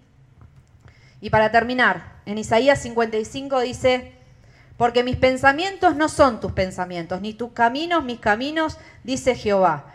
Y 1.22 1.30
para 1.30 1.52
terminar, 1.52 2.20
en 2.26 2.38
Isaías 2.38 2.80
55 2.82 3.62
dice, 3.62 4.14
porque 4.78 5.04
mis 5.04 5.16
pensamientos 5.16 5.96
no 5.96 6.10
son 6.10 6.40
tus 6.40 6.52
pensamientos, 6.52 7.22
ni 7.22 7.34
tus 7.34 7.52
caminos 7.52 8.04
mis 8.04 8.20
caminos, 8.20 8.78
dice 9.04 9.36
Jehová. 9.36 9.86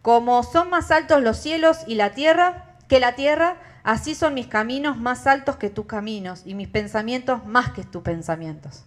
Como 0.00 0.42
son 0.42 0.70
más 0.70 0.90
altos 0.90 1.22
los 1.22 1.36
cielos 1.36 1.78
y 1.86 1.94
la 1.94 2.10
tierra 2.10 2.76
que 2.88 3.00
la 3.00 3.14
tierra, 3.14 3.56
así 3.84 4.14
son 4.14 4.34
mis 4.34 4.46
caminos 4.46 4.96
más 4.96 5.26
altos 5.26 5.56
que 5.56 5.70
tus 5.70 5.86
caminos 5.86 6.42
y 6.44 6.54
mis 6.54 6.68
pensamientos 6.68 7.44
más 7.46 7.72
que 7.72 7.84
tus 7.84 8.02
pensamientos. 8.02 8.84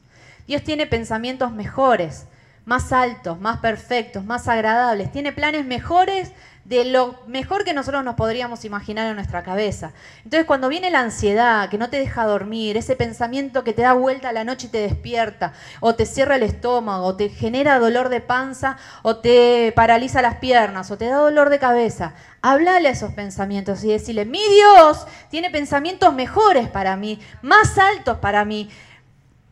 Dios 0.47 0.63
tiene 0.63 0.85
pensamientos 0.85 1.51
mejores, 1.51 2.27
más 2.65 2.91
altos, 2.91 3.39
más 3.39 3.59
perfectos, 3.59 4.25
más 4.25 4.47
agradables. 4.47 5.11
Tiene 5.11 5.31
planes 5.31 5.65
mejores 5.65 6.31
de 6.65 6.83
lo 6.83 7.15
mejor 7.27 7.63
que 7.63 7.75
nosotros 7.75 8.03
nos 8.03 8.15
podríamos 8.15 8.65
imaginar 8.65 9.07
en 9.07 9.15
nuestra 9.15 9.43
cabeza. 9.43 9.91
Entonces 10.23 10.45
cuando 10.45 10.67
viene 10.67 10.89
la 10.89 11.01
ansiedad 11.01 11.69
que 11.69 11.77
no 11.77 11.91
te 11.91 11.99
deja 11.99 12.25
dormir, 12.25 12.75
ese 12.75 12.95
pensamiento 12.95 13.63
que 13.63 13.71
te 13.71 13.83
da 13.83 13.93
vuelta 13.93 14.29
a 14.29 14.33
la 14.33 14.43
noche 14.43 14.65
y 14.67 14.71
te 14.71 14.79
despierta, 14.79 15.53
o 15.79 15.93
te 15.93 16.07
cierra 16.07 16.37
el 16.37 16.43
estómago, 16.43 17.05
o 17.05 17.15
te 17.15 17.29
genera 17.29 17.77
dolor 17.77 18.09
de 18.09 18.19
panza, 18.19 18.77
o 19.03 19.17
te 19.17 19.73
paraliza 19.75 20.23
las 20.23 20.37
piernas, 20.37 20.89
o 20.89 20.97
te 20.97 21.05
da 21.05 21.17
dolor 21.17 21.49
de 21.49 21.59
cabeza, 21.59 22.15
háblale 22.41 22.89
a 22.89 22.91
esos 22.91 23.13
pensamientos 23.13 23.83
y 23.83 23.89
decirle, 23.89 24.25
mi 24.25 24.41
Dios 24.49 25.05
tiene 25.29 25.51
pensamientos 25.51 26.15
mejores 26.15 26.67
para 26.67 26.95
mí, 26.95 27.19
más 27.43 27.77
altos 27.77 28.17
para 28.17 28.43
mí 28.43 28.69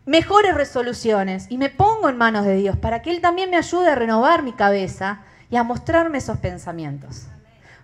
mejores 0.06 0.54
resoluciones 0.54 1.46
y 1.50 1.58
me 1.58 1.70
pongo 1.70 2.10
en 2.10 2.18
manos 2.18 2.46
de 2.46 2.56
Dios 2.56 2.76
para 2.76 3.02
que 3.02 3.10
Él 3.10 3.22
también 3.22 3.50
me 3.50 3.56
ayude 3.56 3.88
a 3.88 3.96
renovar 3.96 4.44
mi 4.44 4.52
cabeza 4.52 5.22
y 5.54 5.56
a 5.56 5.62
mostrarme 5.62 6.18
esos 6.18 6.40
pensamientos. 6.40 7.28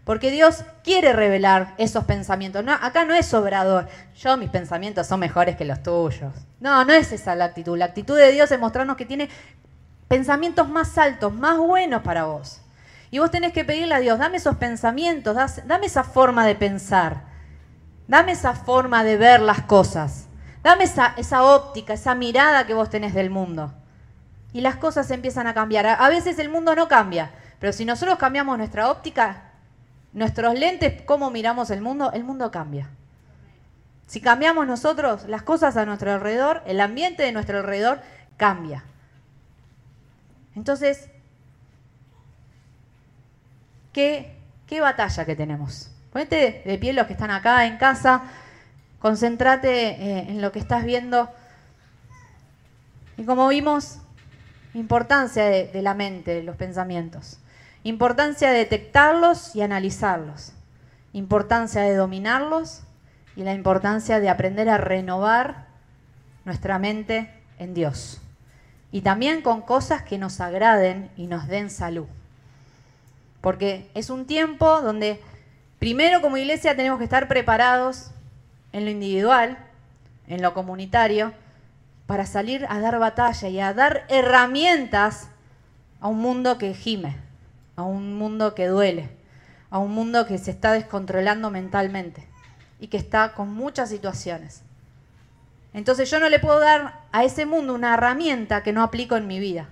Porque 0.03 0.31
Dios 0.31 0.63
quiere 0.83 1.13
revelar 1.13 1.75
esos 1.77 2.03
pensamientos. 2.03 2.63
No, 2.63 2.73
acá 2.73 3.05
no 3.05 3.13
es 3.13 3.27
sobrador. 3.27 3.87
Yo, 4.15 4.37
mis 4.37 4.49
pensamientos 4.49 5.05
son 5.05 5.19
mejores 5.19 5.55
que 5.55 5.65
los 5.65 5.83
tuyos. 5.83 6.33
No, 6.59 6.83
no 6.83 6.93
es 6.93 7.11
esa 7.11 7.35
la 7.35 7.45
actitud. 7.45 7.77
La 7.77 7.85
actitud 7.85 8.17
de 8.17 8.31
Dios 8.31 8.51
es 8.51 8.59
mostrarnos 8.59 8.97
que 8.97 9.05
tiene 9.05 9.29
pensamientos 10.07 10.67
más 10.67 10.97
altos, 10.97 11.31
más 11.31 11.59
buenos 11.59 12.01
para 12.01 12.23
vos. 12.23 12.59
Y 13.11 13.19
vos 13.19 13.29
tenés 13.29 13.53
que 13.53 13.63
pedirle 13.63 13.93
a 13.93 13.99
Dios, 13.99 14.17
dame 14.17 14.37
esos 14.37 14.55
pensamientos, 14.55 15.37
dame 15.67 15.85
esa 15.85 16.03
forma 16.03 16.47
de 16.47 16.55
pensar, 16.55 17.21
dame 18.07 18.31
esa 18.31 18.55
forma 18.55 19.03
de 19.03 19.15
ver 19.17 19.41
las 19.41 19.61
cosas, 19.61 20.25
dame 20.63 20.85
esa, 20.85 21.13
esa 21.17 21.43
óptica, 21.43 21.93
esa 21.93 22.15
mirada 22.15 22.65
que 22.65 22.73
vos 22.73 22.89
tenés 22.89 23.13
del 23.13 23.29
mundo. 23.29 23.75
Y 24.53 24.61
las 24.61 24.77
cosas 24.77 25.11
empiezan 25.11 25.45
a 25.45 25.53
cambiar. 25.53 25.85
A 25.85 26.09
veces 26.09 26.39
el 26.39 26.49
mundo 26.49 26.73
no 26.73 26.87
cambia, 26.87 27.29
pero 27.59 27.73
si 27.73 27.85
nosotros 27.85 28.17
cambiamos 28.17 28.57
nuestra 28.57 28.89
óptica, 28.89 29.43
nuestros 30.13 30.57
lentes, 30.57 31.01
cómo 31.03 31.29
miramos 31.29 31.69
el 31.71 31.81
mundo, 31.81 32.11
el 32.13 32.23
mundo 32.23 32.51
cambia. 32.51 32.89
Si 34.07 34.21
cambiamos 34.21 34.65
nosotros 34.65 35.25
las 35.27 35.43
cosas 35.43 35.77
a 35.77 35.85
nuestro 35.85 36.11
alrededor, 36.11 36.63
el 36.65 36.79
ambiente 36.79 37.23
de 37.23 37.31
nuestro 37.31 37.59
alrededor 37.59 38.01
cambia. 38.37 38.83
Entonces, 40.55 41.09
¿qué, 43.93 44.35
qué 44.65 44.81
batalla 44.81 45.25
que 45.25 45.35
tenemos? 45.35 45.91
Ponete 46.11 46.63
de 46.65 46.77
pie 46.79 46.93
los 46.93 47.05
que 47.05 47.13
están 47.13 47.29
acá 47.29 47.65
en 47.67 47.77
casa, 47.77 48.23
concéntrate 48.99 49.89
eh, 49.89 50.25
en 50.29 50.41
lo 50.41 50.51
que 50.51 50.59
estás 50.59 50.85
viendo. 50.85 51.29
Y 53.17 53.25
como 53.25 53.47
vimos, 53.49 53.99
importancia 54.73 55.43
de 55.43 55.81
la 55.83 55.93
mente, 55.93 56.33
de 56.33 56.43
los 56.43 56.55
pensamientos. 56.55 57.37
Importancia 57.83 58.51
de 58.51 58.57
detectarlos 58.57 59.55
y 59.55 59.61
analizarlos. 59.61 60.51
Importancia 61.13 61.81
de 61.81 61.95
dominarlos 61.95 62.81
y 63.37 63.43
la 63.43 63.53
importancia 63.53 64.19
de 64.19 64.29
aprender 64.29 64.69
a 64.69 64.77
renovar 64.77 65.67
nuestra 66.43 66.77
mente 66.77 67.33
en 67.57 67.73
Dios. 67.73 68.19
Y 68.91 69.01
también 69.01 69.41
con 69.41 69.61
cosas 69.61 70.01
que 70.01 70.17
nos 70.17 70.41
agraden 70.41 71.09
y 71.15 71.27
nos 71.27 71.47
den 71.47 71.69
salud. 71.69 72.07
Porque 73.39 73.89
es 73.93 74.09
un 74.09 74.25
tiempo 74.25 74.81
donde 74.81 75.21
primero 75.79 76.21
como 76.21 76.35
iglesia 76.35 76.75
tenemos 76.75 76.97
que 76.97 77.05
estar 77.05 77.29
preparados 77.29 78.11
en 78.73 78.83
lo 78.83 78.91
individual, 78.91 79.57
en 80.27 80.41
lo 80.41 80.53
comunitario, 80.53 81.31
para 82.07 82.25
salir 82.25 82.65
a 82.67 82.81
dar 82.81 82.99
batalla 82.99 83.47
y 83.47 83.61
a 83.61 83.73
dar 83.73 84.05
herramientas 84.09 85.29
a 86.01 86.09
un 86.09 86.19
mundo 86.19 86.57
que 86.57 86.73
gime 86.73 87.28
a 87.79 87.83
un 87.83 88.17
mundo 88.17 88.55
que 88.55 88.67
duele, 88.67 89.09
a 89.69 89.79
un 89.79 89.91
mundo 89.91 90.25
que 90.25 90.37
se 90.37 90.51
está 90.51 90.73
descontrolando 90.73 91.49
mentalmente 91.49 92.27
y 92.77 92.87
que 92.87 92.97
está 92.97 93.33
con 93.33 93.53
muchas 93.53 93.87
situaciones. 93.87 94.63
Entonces 95.73 96.11
yo 96.11 96.19
no 96.19 96.27
le 96.27 96.39
puedo 96.39 96.59
dar 96.59 97.05
a 97.13 97.23
ese 97.23 97.45
mundo 97.45 97.73
una 97.73 97.93
herramienta 97.93 98.63
que 98.63 98.73
no 98.73 98.83
aplico 98.83 99.15
en 99.15 99.27
mi 99.27 99.39
vida. 99.39 99.69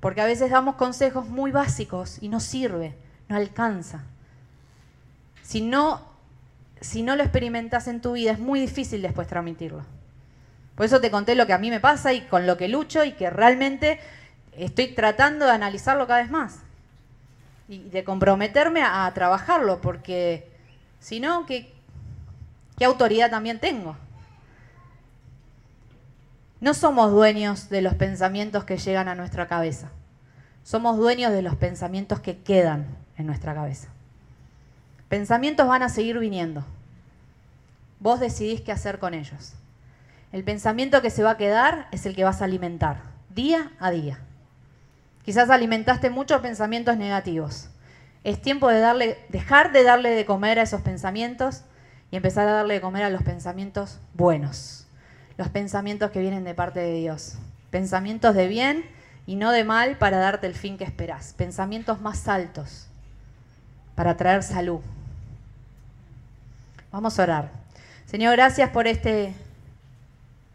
Porque 0.00 0.22
a 0.22 0.26
veces 0.26 0.50
damos 0.50 0.76
consejos 0.76 1.28
muy 1.28 1.50
básicos 1.50 2.22
y 2.22 2.28
no 2.28 2.40
sirve, 2.40 2.96
no 3.28 3.36
alcanza. 3.36 4.04
Si 5.42 5.60
no, 5.60 6.00
si 6.80 7.02
no 7.02 7.14
lo 7.14 7.22
experimentas 7.22 7.88
en 7.88 8.00
tu 8.00 8.12
vida 8.12 8.32
es 8.32 8.38
muy 8.38 8.58
difícil 8.58 9.02
después 9.02 9.28
transmitirlo. 9.28 9.84
Por 10.76 10.86
eso 10.86 11.02
te 11.02 11.10
conté 11.10 11.34
lo 11.34 11.46
que 11.46 11.52
a 11.52 11.58
mí 11.58 11.68
me 11.68 11.80
pasa 11.80 12.14
y 12.14 12.22
con 12.22 12.46
lo 12.46 12.56
que 12.56 12.68
lucho 12.68 13.04
y 13.04 13.12
que 13.12 13.28
realmente 13.28 14.00
estoy 14.56 14.88
tratando 14.88 15.44
de 15.46 15.52
analizarlo 15.52 16.06
cada 16.06 16.22
vez 16.22 16.30
más 16.30 16.60
y 17.68 17.88
de 17.88 18.04
comprometerme 18.04 18.82
a, 18.82 19.10
trabajarlo, 19.14 19.80
porque 19.80 20.48
si 21.00 21.20
no, 21.20 21.46
¿qué, 21.46 21.72
¿qué 22.76 22.84
autoridad 22.84 23.30
también 23.30 23.58
tengo? 23.58 23.96
No 26.60 26.74
somos 26.74 27.10
dueños 27.10 27.68
de 27.68 27.82
los 27.82 27.94
pensamientos 27.94 28.64
que 28.64 28.78
llegan 28.78 29.08
a 29.08 29.14
nuestra 29.14 29.46
cabeza, 29.48 29.90
somos 30.62 30.96
dueños 30.96 31.32
de 31.32 31.42
los 31.42 31.56
pensamientos 31.56 32.20
que 32.20 32.38
quedan 32.38 32.86
en 33.16 33.26
nuestra 33.26 33.54
cabeza. 33.54 33.88
Pensamientos 35.08 35.68
van 35.68 35.82
a 35.82 35.88
seguir 35.88 36.18
viniendo. 36.18 36.64
Vos 38.00 38.20
decidís 38.20 38.60
qué 38.62 38.72
hacer 38.72 38.98
con 38.98 39.14
ellos. 39.14 39.52
El 40.32 40.42
pensamiento 40.42 41.00
que 41.00 41.10
se 41.10 41.22
va 41.22 41.32
a 41.32 41.36
quedar 41.36 41.86
es 41.92 42.06
el 42.06 42.16
que 42.16 42.24
vas 42.24 42.42
a 42.42 42.46
alimentar 42.46 43.02
día 43.34 43.70
a 43.78 43.90
día. 43.90 44.18
Quizás 45.24 45.50
alimentaste 45.50 46.10
muchos 46.10 46.40
pensamientos 46.40 46.96
negativos. 46.96 47.68
Es 48.24 48.40
tiempo 48.40 48.68
de 48.68 49.16
dejar 49.28 49.72
de 49.72 49.82
darle 49.82 50.10
de 50.10 50.24
comer 50.24 50.58
a 50.58 50.62
esos 50.62 50.82
pensamientos 50.82 51.62
y 52.10 52.16
empezar 52.16 52.46
a 52.48 52.52
darle 52.52 52.74
de 52.74 52.80
comer 52.80 53.04
a 53.04 53.10
los 53.10 53.22
pensamientos 53.22 53.98
buenos. 54.12 54.86
Los 55.36 55.48
pensamientos 55.48 56.10
que 56.10 56.20
vienen 56.20 56.44
de 56.44 56.54
parte 56.54 56.80
de 56.80 56.94
Dios. 56.94 57.34
Pensamientos 57.70 58.34
de 58.34 58.48
bien 58.48 58.84
y 59.26 59.36
no 59.36 59.50
de 59.50 59.64
mal 59.64 59.98
para 59.98 60.18
darte 60.18 60.46
el 60.46 60.54
fin 60.54 60.76
que 60.76 60.84
esperás. 60.84 61.32
Pensamientos 61.32 62.00
más 62.00 62.28
altos 62.28 62.88
para 63.94 64.16
traer 64.16 64.42
salud. 64.42 64.80
Vamos 66.92 67.18
a 67.18 67.22
orar. 67.22 67.50
Señor, 68.06 68.36
gracias 68.36 68.70
por 68.70 68.86
este, 68.86 69.34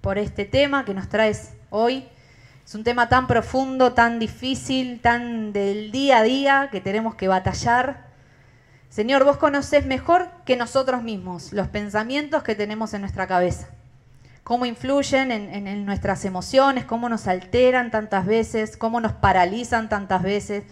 por 0.01 0.17
este 0.17 0.45
tema 0.45 0.85
que 0.85 0.93
nos 0.93 1.09
traes 1.09 1.53
hoy. 1.69 2.07
Es 2.69 2.75
un 2.75 2.83
tema 2.83 3.09
tan 3.09 3.25
profundo, 3.25 3.93
tan 3.93 4.19
difícil, 4.19 5.01
tan 5.01 5.53
del 5.53 5.91
día 5.91 6.19
a 6.19 6.21
día 6.21 6.69
que 6.71 6.79
tenemos 6.79 7.15
que 7.15 7.27
batallar. 7.27 8.05
Señor, 8.89 9.23
vos 9.23 9.37
conocés 9.37 9.87
mejor 9.87 10.29
que 10.45 10.55
nosotros 10.55 11.01
mismos 11.01 11.51
los 11.51 11.67
pensamientos 11.67 12.43
que 12.43 12.53
tenemos 12.53 12.93
en 12.93 13.01
nuestra 13.01 13.25
cabeza, 13.25 13.69
cómo 14.43 14.67
influyen 14.67 15.31
en, 15.31 15.83
nuestras 15.87 16.25
emociones, 16.25 16.85
cómo 16.85 17.09
nos 17.09 17.25
alteran 17.25 17.89
tantas 17.89 18.27
veces, 18.27 18.77
cómo 18.77 19.01
nos 19.01 19.13
paralizan 19.13 19.89
tantas 19.89 20.21
veces, 20.21 20.63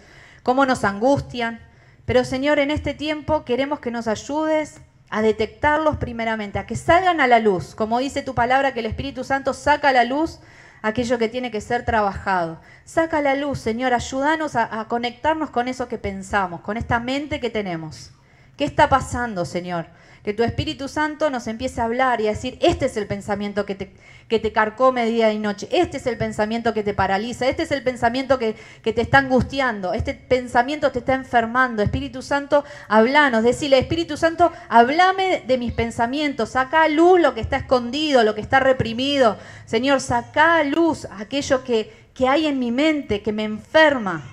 cómo 0.44 0.66
nos 0.66 0.84
angustian. 0.84 1.58
Pero 2.04 2.22
Señor, 2.24 2.60
en 2.60 2.70
este 2.70 2.94
tiempo 2.94 3.44
queremos 3.44 3.80
que 3.80 3.90
nos 3.90 4.06
ayudes 4.06 4.82
a 5.10 5.20
detectarlos 5.20 5.96
primeramente, 5.96 6.60
a 6.60 6.66
que 6.66 6.76
salgan 6.76 7.20
a 7.20 7.26
la 7.26 7.40
luz, 7.40 7.74
como 7.74 7.98
dice 7.98 8.22
tu 8.22 8.36
palabra, 8.36 8.72
que 8.72 8.78
el 8.78 8.86
Espíritu 8.86 9.24
Santo 9.24 9.52
saca 9.52 9.88
a 9.88 9.92
la 9.92 10.04
luz 10.04 10.38
aquello 10.82 11.18
que 11.18 11.28
tiene 11.28 11.50
que 11.50 11.60
ser 11.60 11.84
trabajado. 11.84 12.60
Saca 12.84 13.20
la 13.20 13.34
luz, 13.34 13.58
Señor, 13.58 13.94
ayúdanos 13.94 14.56
a, 14.56 14.80
a 14.80 14.88
conectarnos 14.88 15.50
con 15.50 15.68
eso 15.68 15.88
que 15.88 15.98
pensamos, 15.98 16.60
con 16.60 16.76
esta 16.76 17.00
mente 17.00 17.40
que 17.40 17.50
tenemos. 17.50 18.10
¿Qué 18.56 18.64
está 18.64 18.88
pasando, 18.88 19.44
Señor? 19.44 19.86
Que 20.22 20.34
tu 20.34 20.42
Espíritu 20.42 20.88
Santo 20.88 21.30
nos 21.30 21.46
empiece 21.46 21.80
a 21.80 21.84
hablar 21.84 22.20
y 22.20 22.26
a 22.26 22.30
decir, 22.30 22.58
este 22.60 22.86
es 22.86 22.96
el 22.96 23.06
pensamiento 23.06 23.64
que 23.64 23.74
te, 23.74 23.92
que 24.28 24.38
te 24.38 24.52
carcome 24.52 25.06
día 25.06 25.32
y 25.32 25.38
noche, 25.38 25.68
este 25.70 25.96
es 25.96 26.06
el 26.06 26.18
pensamiento 26.18 26.74
que 26.74 26.82
te 26.82 26.94
paraliza, 26.94 27.48
este 27.48 27.62
es 27.62 27.70
el 27.70 27.82
pensamiento 27.82 28.38
que, 28.38 28.56
que 28.82 28.92
te 28.92 29.00
está 29.00 29.18
angustiando, 29.18 29.94
este 29.94 30.14
pensamiento 30.14 30.92
te 30.92 30.98
está 30.98 31.14
enfermando. 31.14 31.82
Espíritu 31.82 32.22
Santo, 32.22 32.64
hablanos, 32.88 33.42
decile, 33.42 33.78
Espíritu 33.78 34.16
Santo, 34.16 34.52
háblame 34.68 35.42
de 35.46 35.58
mis 35.58 35.72
pensamientos, 35.72 36.50
saca 36.50 36.82
a 36.82 36.88
luz 36.88 37.20
lo 37.20 37.34
que 37.34 37.40
está 37.40 37.56
escondido, 37.56 38.22
lo 38.24 38.34
que 38.34 38.40
está 38.40 38.60
reprimido. 38.60 39.38
Señor, 39.66 40.00
saca 40.00 40.58
a 40.58 40.64
luz 40.64 41.06
aquello 41.10 41.64
que, 41.64 42.08
que 42.14 42.28
hay 42.28 42.46
en 42.46 42.58
mi 42.58 42.70
mente, 42.70 43.22
que 43.22 43.32
me 43.32 43.44
enferma. 43.44 44.24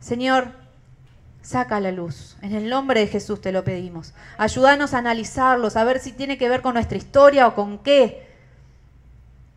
Señor, 0.00 0.61
Saca 1.42 1.80
la 1.80 1.90
luz. 1.90 2.36
En 2.40 2.54
el 2.54 2.70
nombre 2.70 3.00
de 3.00 3.08
Jesús 3.08 3.40
te 3.40 3.50
lo 3.50 3.64
pedimos. 3.64 4.14
Ayúdanos 4.38 4.94
a 4.94 4.98
analizarlos, 4.98 5.76
a 5.76 5.82
ver 5.82 5.98
si 5.98 6.12
tiene 6.12 6.38
que 6.38 6.48
ver 6.48 6.62
con 6.62 6.74
nuestra 6.74 6.96
historia 6.96 7.48
o 7.48 7.54
con 7.56 7.78
qué. 7.78 8.28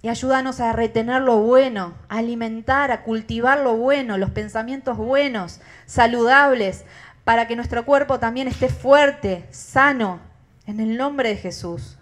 Y 0.01 0.09
ayúdanos 0.09 0.59
a 0.59 0.73
retener 0.73 1.21
lo 1.21 1.37
bueno, 1.37 1.93
a 2.09 2.17
alimentar, 2.17 2.91
a 2.91 3.03
cultivar 3.03 3.59
lo 3.59 3.75
bueno, 3.75 4.17
los 4.17 4.31
pensamientos 4.31 4.97
buenos, 4.97 5.61
saludables, 5.85 6.85
para 7.23 7.47
que 7.47 7.55
nuestro 7.55 7.85
cuerpo 7.85 8.19
también 8.19 8.47
esté 8.47 8.69
fuerte, 8.69 9.45
sano, 9.51 10.19
en 10.65 10.79
el 10.79 10.97
nombre 10.97 11.29
de 11.29 11.37
Jesús. 11.37 11.97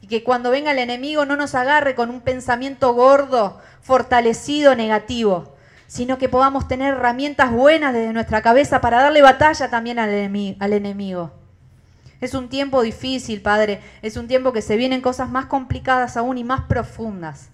Y 0.00 0.06
que 0.06 0.24
cuando 0.24 0.50
venga 0.50 0.70
el 0.70 0.78
enemigo 0.78 1.26
no 1.26 1.36
nos 1.36 1.54
agarre 1.54 1.94
con 1.94 2.08
un 2.10 2.22
pensamiento 2.22 2.94
gordo, 2.94 3.60
fortalecido, 3.82 4.74
negativo 4.74 5.55
sino 5.86 6.18
que 6.18 6.28
podamos 6.28 6.68
tener 6.68 6.94
herramientas 6.94 7.50
buenas 7.50 7.92
desde 7.92 8.12
nuestra 8.12 8.42
cabeza 8.42 8.80
para 8.80 9.02
darle 9.02 9.22
batalla 9.22 9.70
también 9.70 9.98
al, 9.98 10.72
enemigo. 10.72 11.32
Es 12.20 12.34
un 12.34 12.48
tiempo 12.48 12.82
difícil, 12.82 13.42
Padre, 13.42 13.80
es 14.02 14.16
un 14.16 14.26
tiempo 14.26 14.52
que 14.52 14.62
se 14.62 14.76
vienen 14.76 15.00
cosas 15.00 15.30
más 15.30 15.46
complicadas 15.46 16.16
aún 16.16 16.38
y 16.38 16.44
más 16.44 16.62
profundas. 16.62 17.50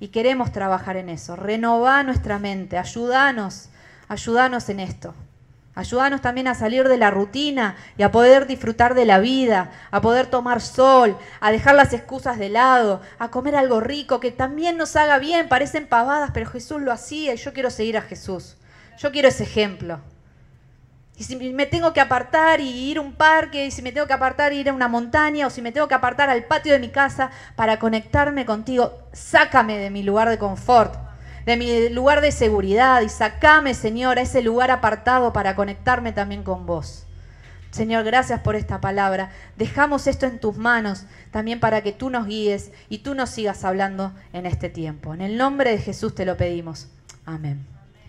Y 0.00 0.08
queremos 0.08 0.52
trabajar 0.52 0.96
en 0.96 1.08
eso. 1.08 1.36
Renová 1.36 2.02
nuestra 2.02 2.38
mente, 2.38 2.78
ayúdanos, 2.78 3.70
ayúdanos 4.08 4.68
en 4.68 4.80
esto. 4.80 5.14
Ayúdanos 5.76 6.20
también 6.20 6.46
a 6.46 6.54
salir 6.54 6.88
de 6.88 6.96
la 6.96 7.10
rutina 7.10 7.74
y 7.98 8.04
a 8.04 8.12
poder 8.12 8.46
disfrutar 8.46 8.94
de 8.94 9.04
la 9.04 9.18
vida, 9.18 9.72
a 9.90 10.00
poder 10.00 10.28
tomar 10.28 10.60
sol, 10.60 11.16
a 11.40 11.50
dejar 11.50 11.74
las 11.74 11.92
excusas 11.92 12.38
de 12.38 12.48
lado, 12.48 13.00
a 13.18 13.32
comer 13.32 13.56
algo 13.56 13.80
rico 13.80 14.20
que 14.20 14.30
también 14.30 14.76
nos 14.76 14.94
haga 14.94 15.18
bien, 15.18 15.48
parecen 15.48 15.88
pavadas, 15.88 16.30
pero 16.32 16.48
Jesús 16.48 16.80
lo 16.80 16.92
hacía 16.92 17.34
y 17.34 17.38
yo 17.38 17.52
quiero 17.52 17.70
seguir 17.70 17.98
a 17.98 18.02
Jesús. 18.02 18.56
Yo 18.98 19.10
quiero 19.10 19.26
ese 19.26 19.42
ejemplo. 19.42 19.98
Y 21.16 21.24
si 21.24 21.36
me 21.36 21.66
tengo 21.66 21.92
que 21.92 22.00
apartar 22.00 22.60
y 22.60 22.68
ir 22.68 22.98
a 22.98 23.00
un 23.00 23.12
parque, 23.12 23.66
y 23.66 23.70
si 23.72 23.82
me 23.82 23.90
tengo 23.90 24.06
que 24.06 24.12
apartar 24.12 24.52
y 24.52 24.58
ir 24.58 24.68
a 24.68 24.72
una 24.72 24.88
montaña, 24.88 25.46
o 25.46 25.50
si 25.50 25.60
me 25.60 25.72
tengo 25.72 25.88
que 25.88 25.94
apartar 25.94 26.30
al 26.30 26.44
patio 26.44 26.72
de 26.72 26.78
mi 26.78 26.90
casa 26.90 27.30
para 27.56 27.80
conectarme 27.80 28.44
contigo, 28.44 28.92
sácame 29.12 29.78
de 29.78 29.90
mi 29.90 30.04
lugar 30.04 30.28
de 30.28 30.38
confort 30.38 31.03
de 31.46 31.56
mi 31.56 31.88
lugar 31.90 32.20
de 32.20 32.32
seguridad 32.32 33.02
y 33.02 33.08
sacame, 33.08 33.74
Señor, 33.74 34.18
a 34.18 34.22
ese 34.22 34.42
lugar 34.42 34.70
apartado 34.70 35.32
para 35.32 35.54
conectarme 35.56 36.12
también 36.12 36.42
con 36.42 36.66
vos. 36.66 37.06
Señor, 37.70 38.04
gracias 38.04 38.40
por 38.40 38.54
esta 38.54 38.80
palabra. 38.80 39.30
Dejamos 39.56 40.06
esto 40.06 40.26
en 40.26 40.38
tus 40.38 40.56
manos 40.56 41.06
también 41.32 41.58
para 41.58 41.82
que 41.82 41.92
tú 41.92 42.08
nos 42.08 42.26
guíes 42.26 42.70
y 42.88 42.98
tú 42.98 43.16
nos 43.16 43.30
sigas 43.30 43.64
hablando 43.64 44.12
en 44.32 44.46
este 44.46 44.68
tiempo. 44.68 45.12
En 45.12 45.20
el 45.20 45.36
nombre 45.36 45.70
de 45.70 45.78
Jesús 45.78 46.14
te 46.14 46.24
lo 46.24 46.36
pedimos. 46.36 46.86
Amén. 47.26 47.73